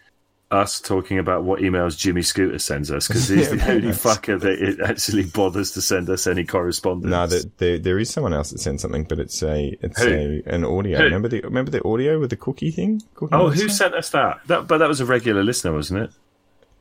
us 0.50 0.80
talking 0.80 1.20
about 1.20 1.44
what 1.44 1.60
emails 1.60 1.98
Jimmy 1.98 2.22
Scooter 2.22 2.60
sends 2.60 2.90
us 2.90 3.08
because 3.08 3.28
he's 3.28 3.50
the 3.52 3.70
only 3.70 3.90
fucker 3.90 4.40
that 4.40 4.62
it 4.62 4.80
actually 4.80 5.26
bothers 5.26 5.72
to 5.72 5.82
send 5.82 6.10
us 6.10 6.26
any 6.26 6.46
correspondence. 6.46 7.12
No, 7.12 7.28
there, 7.28 7.42
there 7.58 7.78
there 7.80 8.00
is 8.00 8.10
someone 8.10 8.34
else 8.34 8.52
that 8.52 8.60
sent 8.60 8.80
something, 8.80 9.04
but 9.04 9.20
it's 9.20 9.44
a 9.44 9.78
it's 9.82 10.02
Who? 10.02 10.42
a 10.46 10.50
an 10.50 10.64
audio. 10.64 11.00
Who? 11.00 11.04
Remember 11.04 11.28
the 11.28 11.42
remember 11.42 11.72
the 11.72 11.86
audio 11.86 12.20
with 12.20 12.30
the 12.30 12.38
cookie 12.38 12.72
thing? 12.72 13.02
Cookie 13.16 13.36
oh, 13.36 13.50
who 13.50 13.68
sent 13.68 13.94
us 13.94 14.10
that? 14.12 14.40
That, 14.48 14.68
but 14.68 14.78
that 14.78 14.88
was 14.88 15.02
a 15.02 15.06
regular 15.06 15.44
listener, 15.44 15.74
wasn't 15.74 16.04
it? 16.04 16.12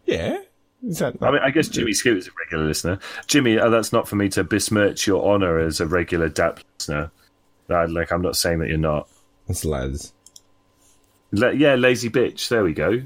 Yeah, 0.05 0.39
is 0.87 1.01
that? 1.01 1.17
I 1.21 1.31
mean, 1.33 1.41
I 1.43 1.51
guess 1.51 1.69
Jimmy 1.69 1.93
Scooter's 1.93 2.29
a 2.29 2.31
regular 2.39 2.65
listener. 2.65 3.01
Jimmy, 3.27 3.59
uh, 3.59 3.69
that's 3.71 3.93
not 3.93 4.07
for 4.07 4.17
me 4.17 4.29
to 4.31 4.45
besmirch 4.45 5.07
your 5.07 5.25
honour 5.25 5.59
as 5.59 5.81
a 5.81 5.87
regular 5.87 6.29
DAP 6.29 6.61
listener. 6.75 7.11
Uh, 7.69 7.89
like, 7.89 8.13
I'm 8.13 8.23
not 8.23 8.37
saying 8.37 8.61
that 8.61 8.69
you're 8.69 8.79
not. 8.79 9.09
It's 9.49 9.65
Laz. 9.65 10.13
La- 11.33 11.49
yeah, 11.49 11.75
lazy 11.75 12.09
bitch. 12.09 12.49
There 12.49 12.63
we 12.63 12.73
go. 12.73 13.03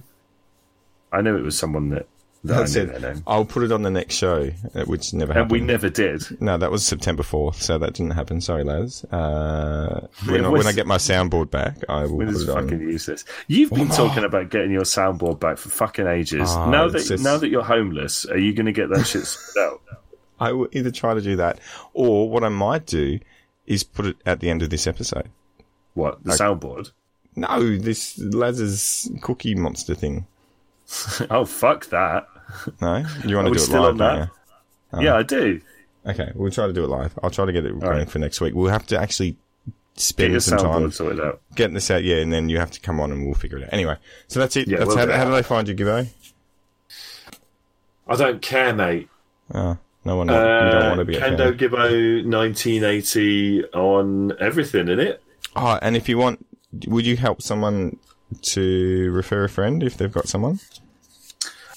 I 1.12 1.20
knew 1.22 1.36
it 1.36 1.42
was 1.42 1.58
someone 1.58 1.90
that, 1.90 2.06
that 2.44 2.54
I 2.54 2.58
That's 2.60 2.74
knew 2.76 2.82
it. 2.82 3.00
their 3.00 3.14
name. 3.14 3.22
I'll 3.26 3.44
put 3.44 3.62
it 3.64 3.72
on 3.72 3.82
the 3.82 3.90
next 3.90 4.14
show, 4.14 4.50
uh, 4.74 4.84
which 4.84 5.12
never 5.12 5.32
And 5.32 5.38
happened. 5.42 5.52
we 5.52 5.60
never 5.60 5.88
did. 5.90 6.22
no, 6.40 6.56
that 6.56 6.70
was 6.70 6.86
September 6.86 7.22
fourth, 7.22 7.60
so 7.60 7.78
that 7.78 7.94
didn't 7.94 8.12
happen. 8.12 8.40
Sorry, 8.40 8.64
Laz. 8.64 9.04
Uh, 9.04 10.06
when, 10.26 10.44
I, 10.44 10.48
when 10.48 10.66
I 10.66 10.72
get 10.72 10.86
my 10.86 10.96
soundboard 10.96 11.50
back, 11.50 11.78
I 11.88 12.04
will 12.06 12.24
put 12.26 12.28
it 12.40 12.48
on. 12.48 12.62
fucking 12.64 12.80
useless. 12.80 13.24
You've 13.48 13.70
been 13.70 13.88
talking 13.88 14.24
about 14.24 14.50
getting 14.50 14.70
your 14.70 14.82
soundboard 14.82 15.40
back 15.40 15.58
for 15.58 15.68
fucking 15.68 16.06
ages. 16.06 16.48
Oh, 16.52 16.70
now 16.70 16.88
that 16.88 17.04
just- 17.04 17.22
now 17.24 17.36
that 17.36 17.48
you're 17.48 17.62
homeless, 17.64 18.24
are 18.26 18.38
you 18.38 18.52
going 18.54 18.66
to 18.66 18.72
get 18.72 18.88
that 18.90 19.04
shit 19.06 19.24
sorted 19.26 19.62
out? 19.62 19.80
I 20.40 20.52
will 20.52 20.68
either 20.72 20.90
try 20.90 21.12
to 21.12 21.20
do 21.20 21.36
that, 21.36 21.60
or 21.92 22.30
what 22.30 22.44
I 22.44 22.48
might 22.48 22.86
do 22.86 23.18
is 23.66 23.84
put 23.84 24.06
it 24.06 24.16
at 24.24 24.40
the 24.40 24.48
end 24.48 24.62
of 24.62 24.70
this 24.70 24.86
episode. 24.86 25.28
What 25.92 26.24
the 26.24 26.32
soundboard? 26.32 26.92
No, 27.36 27.76
this 27.76 28.18
Laz's 28.18 29.10
cookie 29.20 29.54
monster 29.54 29.94
thing. 29.94 30.26
Oh 31.30 31.44
fuck 31.44 31.86
that! 31.86 32.26
No, 32.80 33.04
you 33.24 33.36
want 33.36 33.46
to 33.46 33.52
do 33.52 33.56
it 33.56 33.60
still 33.60 33.82
live, 33.82 33.90
on 33.90 33.96
that? 33.98 34.30
you? 34.94 35.02
yeah, 35.02 35.16
I 35.16 35.22
do. 35.22 35.60
Okay, 36.06 36.32
we'll 36.34 36.50
try 36.50 36.66
to 36.66 36.72
do 36.72 36.82
it 36.82 36.88
live. 36.88 37.16
I'll 37.22 37.30
try 37.30 37.44
to 37.44 37.52
get 37.52 37.64
it 37.64 37.78
going 37.78 37.98
right. 37.98 38.10
for 38.10 38.18
next 38.18 38.40
week. 38.40 38.54
We'll 38.54 38.70
have 38.70 38.86
to 38.88 38.98
actually 38.98 39.36
spend 39.94 40.32
your 40.32 40.40
some 40.40 40.58
time 40.58 40.66
soundboard 40.66 40.92
sorted 40.94 41.20
out. 41.20 41.40
getting 41.54 41.74
this 41.74 41.90
out, 41.90 42.02
yeah, 42.02 42.16
and 42.16 42.32
then 42.32 42.48
you 42.48 42.58
have 42.58 42.70
to 42.72 42.80
come 42.80 43.00
on 43.00 43.12
and 43.12 43.24
we'll 43.24 43.34
figure 43.34 43.58
it 43.58 43.64
out. 43.64 43.72
Anyway, 43.72 43.96
so 44.28 44.40
that's 44.40 44.56
it. 44.56 44.66
Yeah, 44.66 44.78
that's 44.78 44.88
we'll 44.88 44.98
how, 44.98 45.04
do 45.06 45.12
it. 45.12 45.16
how 45.16 45.24
do 45.24 45.30
they 45.32 45.42
find 45.42 45.68
you, 45.68 45.74
Gibbo? 45.74 46.08
I 48.08 48.16
don't 48.16 48.42
care, 48.42 48.74
mate. 48.74 49.08
Oh, 49.54 49.78
no 50.04 50.16
one. 50.16 50.28
you 50.28 50.34
don't 50.34 50.82
uh, 50.82 50.88
want 50.88 50.98
to 50.98 51.04
be 51.04 51.16
a 51.16 51.20
Kendo 51.20 51.50
fan. 51.50 51.58
Gibbo 51.58 52.24
1980 52.26 53.64
on 53.66 54.32
everything 54.40 54.88
in 54.88 54.98
it. 54.98 55.22
Oh, 55.54 55.60
ah, 55.60 55.78
and 55.82 55.96
if 55.96 56.08
you 56.08 56.18
want, 56.18 56.44
would 56.86 57.06
you 57.06 57.16
help 57.16 57.42
someone 57.42 57.98
to 58.42 59.10
refer 59.12 59.44
a 59.44 59.48
friend 59.48 59.82
if 59.82 59.96
they've 59.96 60.12
got 60.12 60.28
someone? 60.28 60.60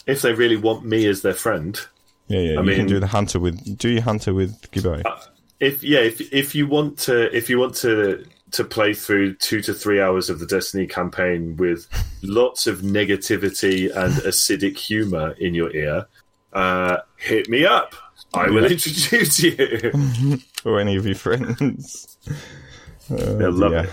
If 0.05 0.21
they 0.21 0.33
really 0.33 0.57
want 0.57 0.83
me 0.85 1.05
as 1.07 1.21
their 1.21 1.33
friend, 1.33 1.79
Yeah, 2.27 2.39
yeah. 2.39 2.51
you 2.53 2.63
mean- 2.63 2.75
can 2.75 2.87
do 2.87 2.99
the 2.99 3.07
hunter 3.07 3.39
with 3.39 3.77
do 3.77 3.89
your 3.89 4.01
hunter 4.01 4.33
with 4.33 4.59
Gibbo. 4.71 5.01
if 5.59 5.83
yeah, 5.83 5.99
if 5.99 6.19
if 6.33 6.53
you 6.55 6.67
want 6.67 6.97
to, 6.99 7.35
if 7.35 7.49
you 7.49 7.59
want 7.59 7.75
to 7.75 8.25
to 8.51 8.63
play 8.63 8.93
through 8.93 9.33
two 9.35 9.61
to 9.61 9.73
three 9.73 9.99
hours 9.99 10.29
of 10.29 10.37
the 10.39 10.45
Destiny 10.45 10.85
campaign 10.85 11.57
with 11.57 11.87
lots 12.21 12.67
of 12.67 12.81
negativity 12.81 13.85
and 13.95 14.13
acidic 14.25 14.77
humor 14.77 15.31
in 15.39 15.55
your 15.55 15.75
ear, 15.75 16.05
uh, 16.53 16.97
hit 17.17 17.49
me 17.49 17.65
up. 17.65 17.95
I 18.33 18.49
will 18.49 18.65
introduce 18.65 19.39
you. 19.41 19.91
or 20.65 20.79
any 20.79 20.95
of 20.97 21.05
your 21.05 21.15
friends. 21.15 22.17
Oh, 23.09 23.15
They'll 23.15 23.51
love 23.51 23.71
dear. 23.71 23.83
it. 23.85 23.89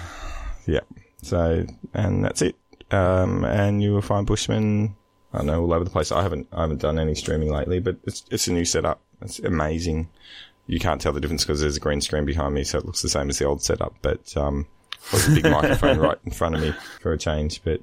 Yeah. 0.66 0.80
So, 1.22 1.66
and 1.94 2.24
that's 2.24 2.42
it. 2.42 2.56
Um, 2.90 3.44
and 3.44 3.82
you 3.82 3.92
will 3.92 4.02
find 4.02 4.26
Bushman. 4.26 4.96
I 5.32 5.38
don't 5.38 5.46
know 5.46 5.62
all 5.62 5.72
over 5.72 5.84
the 5.84 5.90
place. 5.90 6.10
I 6.10 6.22
haven't, 6.22 6.48
I 6.52 6.62
haven't 6.62 6.80
done 6.80 6.98
any 6.98 7.14
streaming 7.14 7.52
lately, 7.52 7.78
but 7.78 7.96
it's 8.04 8.24
it's 8.30 8.48
a 8.48 8.52
new 8.52 8.64
setup. 8.64 9.00
It's 9.22 9.38
amazing. 9.38 10.08
You 10.66 10.80
can't 10.80 11.00
tell 11.00 11.12
the 11.12 11.20
difference 11.20 11.44
because 11.44 11.60
there's 11.60 11.76
a 11.76 11.80
green 11.80 12.00
screen 12.00 12.24
behind 12.24 12.54
me, 12.54 12.64
so 12.64 12.78
it 12.78 12.86
looks 12.86 13.02
the 13.02 13.08
same 13.08 13.28
as 13.28 13.38
the 13.38 13.44
old 13.44 13.62
setup. 13.62 13.94
But 14.02 14.36
um, 14.36 14.66
there's 15.10 15.28
a 15.28 15.34
big 15.34 15.44
microphone 15.50 15.98
right 15.98 16.18
in 16.24 16.32
front 16.32 16.56
of 16.56 16.62
me 16.62 16.72
for 17.00 17.12
a 17.12 17.18
change. 17.18 17.62
But 17.62 17.80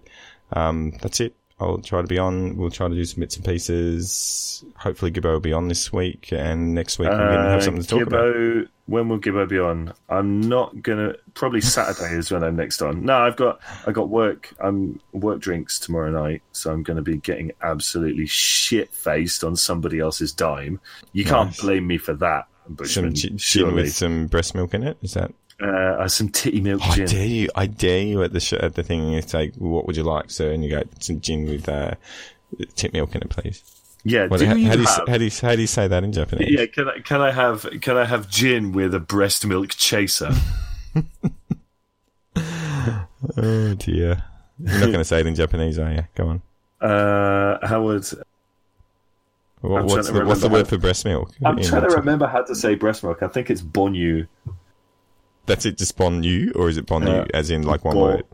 um, 0.53 0.93
that's 1.01 1.19
it. 1.21 1.35
I'll 1.59 1.79
try 1.79 2.01
to 2.01 2.07
be 2.07 2.19
on. 2.19 2.55
We'll 2.55 2.69
try 2.69 2.87
to 2.87 2.93
do 2.93 3.03
some 3.03 3.21
bits 3.21 3.35
and 3.35 3.43
pieces. 3.43 4.63
Hopefully, 4.75 5.11
Gibbo 5.11 5.33
will 5.33 5.39
be 5.39 5.53
on 5.53 5.67
this 5.67 5.91
week, 5.91 6.31
and 6.31 6.75
next 6.75 6.99
week 6.99 7.09
we're 7.09 7.17
going 7.17 7.43
to 7.43 7.49
have 7.49 7.63
something 7.63 7.81
to 7.81 7.87
talk 7.87 8.01
about. 8.03 8.35
Uh, 8.35 8.67
when 8.85 9.09
will 9.09 9.19
Gibbo 9.19 9.49
be 9.49 9.57
on? 9.57 9.93
I'm 10.07 10.39
not 10.39 10.83
gonna. 10.83 11.15
Probably 11.33 11.61
Saturday 11.61 12.13
is 12.13 12.31
when 12.31 12.43
I'm 12.43 12.55
next 12.55 12.83
on. 12.83 13.03
No, 13.03 13.17
I've 13.17 13.35
got 13.35 13.59
I 13.87 13.91
got 13.91 14.09
work. 14.09 14.53
I'm 14.59 14.99
work 15.13 15.39
drinks 15.39 15.79
tomorrow 15.79 16.11
night, 16.11 16.43
so 16.51 16.71
I'm 16.71 16.83
going 16.83 16.97
to 16.97 17.03
be 17.03 17.17
getting 17.17 17.51
absolutely 17.63 18.27
shit 18.27 18.93
faced 18.93 19.43
on 19.43 19.55
somebody 19.55 19.99
else's 19.99 20.31
dime. 20.33 20.79
You 21.13 21.25
can't 21.25 21.57
blame 21.57 21.87
me 21.87 21.97
for 21.97 22.13
that. 22.15 22.47
Some 22.65 22.75
Bushman, 22.75 23.15
gin 23.15 23.73
with 23.73 23.93
some 23.93 24.27
breast 24.27 24.53
milk 24.53 24.75
in 24.75 24.83
it. 24.83 24.97
Is 25.01 25.15
that? 25.15 25.31
Uh, 25.61 25.65
uh, 25.65 26.07
some 26.07 26.29
titty 26.29 26.61
milk 26.61 26.81
I 26.83 26.95
gin. 26.95 27.05
dare 27.07 27.25
you! 27.25 27.49
I 27.55 27.65
dare 27.67 28.01
you 28.01 28.23
at 28.23 28.33
the 28.33 28.39
sh- 28.39 28.53
at 28.53 28.75
the 28.75 28.83
thing. 28.83 29.13
It's 29.13 29.33
like, 29.33 29.53
"What 29.55 29.87
would 29.87 29.97
you 29.97 30.03
like, 30.03 30.29
sir?" 30.29 30.51
And 30.51 30.63
you 30.63 30.69
go, 30.69 30.83
"Some 30.99 31.19
gin 31.21 31.45
with 31.45 31.67
uh, 31.67 31.95
tip 32.75 32.93
milk 32.93 33.15
in 33.15 33.21
it, 33.21 33.29
please." 33.29 33.63
Yeah, 34.03 34.27
What, 34.27 34.39
do 34.39 34.45
how, 34.45 34.51
how 34.51 34.55
do 34.55 34.61
you, 34.61 34.67
how 34.69 35.17
do 35.17 35.23
you 35.25 35.31
how 35.41 35.55
do 35.55 35.61
you 35.61 35.67
say 35.67 35.87
that 35.87 36.03
in 36.03 36.13
Japanese? 36.13 36.49
yeah, 36.49 36.65
can 36.67 36.87
I 36.87 36.99
can 36.99 37.19
I 37.21 37.31
have 37.31 37.67
can 37.81 37.97
I 37.97 38.05
have 38.05 38.29
gin 38.29 38.71
with 38.71 38.93
a 38.93 38.99
breast 38.99 39.45
milk 39.45 39.69
chaser? 39.71 40.31
Oh 43.35 43.73
dear! 43.73 44.23
You're 44.59 44.73
not 44.79 44.85
going 44.85 44.93
to 44.99 45.03
say 45.03 45.19
it 45.19 45.27
in 45.27 45.35
Japanese, 45.35 45.79
are 45.79 45.91
you? 45.91 46.07
Go 46.15 46.27
on. 46.27 46.41
Uh, 46.79 47.65
Howard, 47.67 48.05
What, 49.61 49.85
what's 49.85 50.09
the 50.09 50.23
what's 50.25 50.41
the 50.41 50.49
word 50.49 50.67
for 50.67 50.77
breast 50.77 51.03
milk? 51.03 51.33
I'm 51.43 51.61
trying 51.61 51.89
to 51.89 51.95
remember 51.95 52.27
how 52.27 52.43
to 52.43 52.53
say 52.55 52.75
breast 52.75 53.03
milk. 53.03 53.23
I 53.23 53.27
think 53.27 53.49
it's 53.49 53.61
bonyu. 53.61 54.27
That's 55.47 55.65
it. 55.65 55.77
Just 55.77 55.97
bon 55.97 56.23
you, 56.23 56.51
or 56.55 56.69
is 56.69 56.77
it 56.77 56.85
bon 56.85 57.07
you, 57.07 57.13
Uh, 57.13 57.25
as 57.33 57.49
in 57.49 57.63
like 57.63 57.83
one 57.83 57.95
bon- 57.95 58.03
word? 58.03 58.25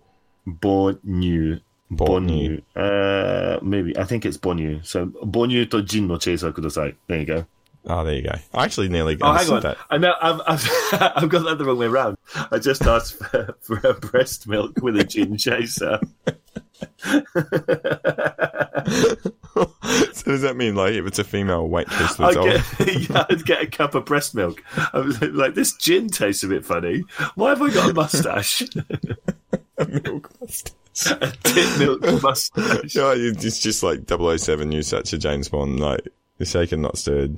Bonyu. 0.48 1.62
Bonyu. 1.92 2.62
Bonyu. 2.76 2.76
Uh, 2.76 3.60
maybe. 3.64 3.98
I 3.98 4.04
think 4.04 4.26
it's 4.26 4.38
bonyu. 4.38 4.86
So, 4.86 5.06
bonyu 5.24 5.70
to 5.72 5.82
gin 5.84 6.08
no 6.08 6.18
chaser 6.18 6.52
kudasai. 6.52 6.96
There 7.08 7.20
you 7.20 7.26
go. 7.26 7.46
Oh, 7.86 8.04
there 8.04 8.16
you 8.16 8.22
go. 8.24 8.32
I 8.54 8.64
actually 8.64 8.88
nearly 8.90 9.18
Oh, 9.22 9.34
hang 9.34 9.50
on. 9.52 9.62
that. 9.62 9.78
I 9.92 9.98
know. 9.98 10.14
I've, 10.22 10.42
I've, 10.48 10.70
I've 11.18 11.30
got 11.30 11.44
that 11.46 11.58
the 11.58 11.66
wrong 11.66 11.78
way 11.78 11.86
around. 11.88 12.18
I 12.52 12.60
just 12.60 12.82
asked 12.84 13.16
for, 13.16 13.56
for 13.62 13.78
a 13.88 13.94
breast 13.94 14.48
milk 14.48 14.74
with 14.82 14.98
a 14.98 15.04
gin 15.04 15.38
chaser. 15.38 16.00
so 20.14 20.32
does 20.32 20.42
that 20.42 20.56
mean 20.56 20.76
like 20.76 20.94
if 20.94 21.06
it's 21.06 21.20
a 21.20 21.24
female 21.24 21.68
waitress 21.68 22.20
I'd 22.20 22.36
that's 22.36 22.38
old? 22.38 22.48
get, 22.48 23.10
yeah, 23.10 23.26
I'd 23.30 23.46
get 23.46 23.62
a 23.62 23.68
cup 23.68 23.96
of 23.96 24.06
breast 24.06 24.34
milk. 24.34 24.64
I 24.94 25.00
was 25.00 25.22
like, 25.22 25.54
this 25.54 25.74
gin 25.74 26.08
tastes 26.08 26.44
a 26.44 26.48
bit 26.48 26.66
funny. 26.66 27.04
Why 27.36 27.50
have 27.50 27.62
I 27.62 27.70
got 27.72 27.92
a 27.92 27.94
mustache? 27.94 28.64
milk 30.04 30.32
mustache. 30.42 30.74
a 31.22 31.32
tit 31.44 31.80
milk 31.80 32.02
mustache. 32.22 32.96
Yeah, 32.96 33.14
it's 33.16 33.60
just 33.60 33.84
like 33.84 34.08
007, 34.08 34.72
you 34.72 34.82
such 34.82 35.14
a 35.14 35.18
James 35.18 35.50
Bond, 35.50 35.80
like, 35.80 36.08
you're 36.40 36.48
shaken, 36.48 36.82
not 36.82 36.98
stirred. 36.98 37.38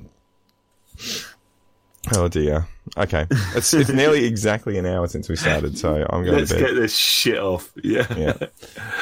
Oh 2.14 2.28
dear. 2.28 2.66
Okay. 2.96 3.26
It's, 3.56 3.74
it's 3.74 3.90
nearly 3.90 4.24
exactly 4.26 4.78
an 4.78 4.86
hour 4.86 5.08
since 5.08 5.28
we 5.28 5.34
started, 5.36 5.76
so 5.76 6.06
I'm 6.08 6.22
going 6.22 6.26
to 6.26 6.32
Let's 6.38 6.50
to 6.50 6.56
bed. 6.58 6.66
get 6.66 6.74
this 6.74 6.96
shit 6.96 7.36
off. 7.38 7.72
Yeah. 7.82 8.06
Yeah. 8.16 8.36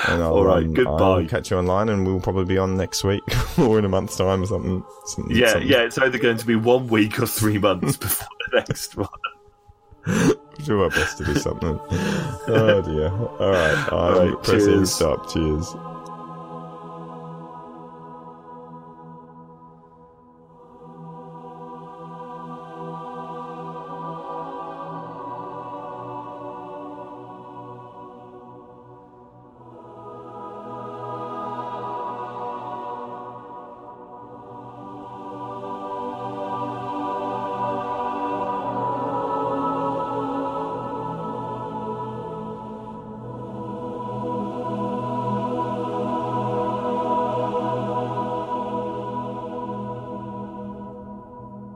And 0.09 0.23
I'll, 0.23 0.33
All 0.35 0.45
right, 0.45 0.65
um, 0.65 0.73
goodbye. 0.73 0.93
I'll 0.93 1.27
catch 1.27 1.51
you 1.51 1.59
online 1.59 1.91
and 1.91 2.07
we'll 2.07 2.21
probably 2.21 2.47
be 2.47 2.57
on 2.57 2.77
next 2.79 3.05
week 3.05 3.23
or 3.59 3.79
in 3.79 3.85
a 3.85 3.89
month's 3.91 4.17
time 4.17 4.43
or 4.43 4.47
something. 4.47 4.83
Some- 5.07 5.29
Yeah, 5.31 5.49
something. 5.49 5.69
yeah, 5.69 5.83
it's 5.83 5.99
either 5.99 6.19
going 6.19 6.39
to 6.39 6.47
be 6.47 6.57
one 6.57 6.89
week 6.89 7.21
or 7.21 7.27
three 7.27 7.59
months 7.59 7.97
before 7.99 8.29
the 8.51 8.57
next 8.59 8.97
one. 8.97 9.09
Do 10.65 10.83
our 10.83 10.91
best 10.91 11.19
to 11.19 11.25
do 11.25 11.35
something. 11.37 11.79
oh 11.89 12.83
dear. 12.85 13.11
All 13.11 13.51
right. 13.51 13.89
I'm 13.89 13.93
All 13.93 14.13
right, 14.35 14.43
pressing 14.43 14.73
cheers. 14.73 14.93
stop. 14.95 15.31
Cheers. 15.31 15.67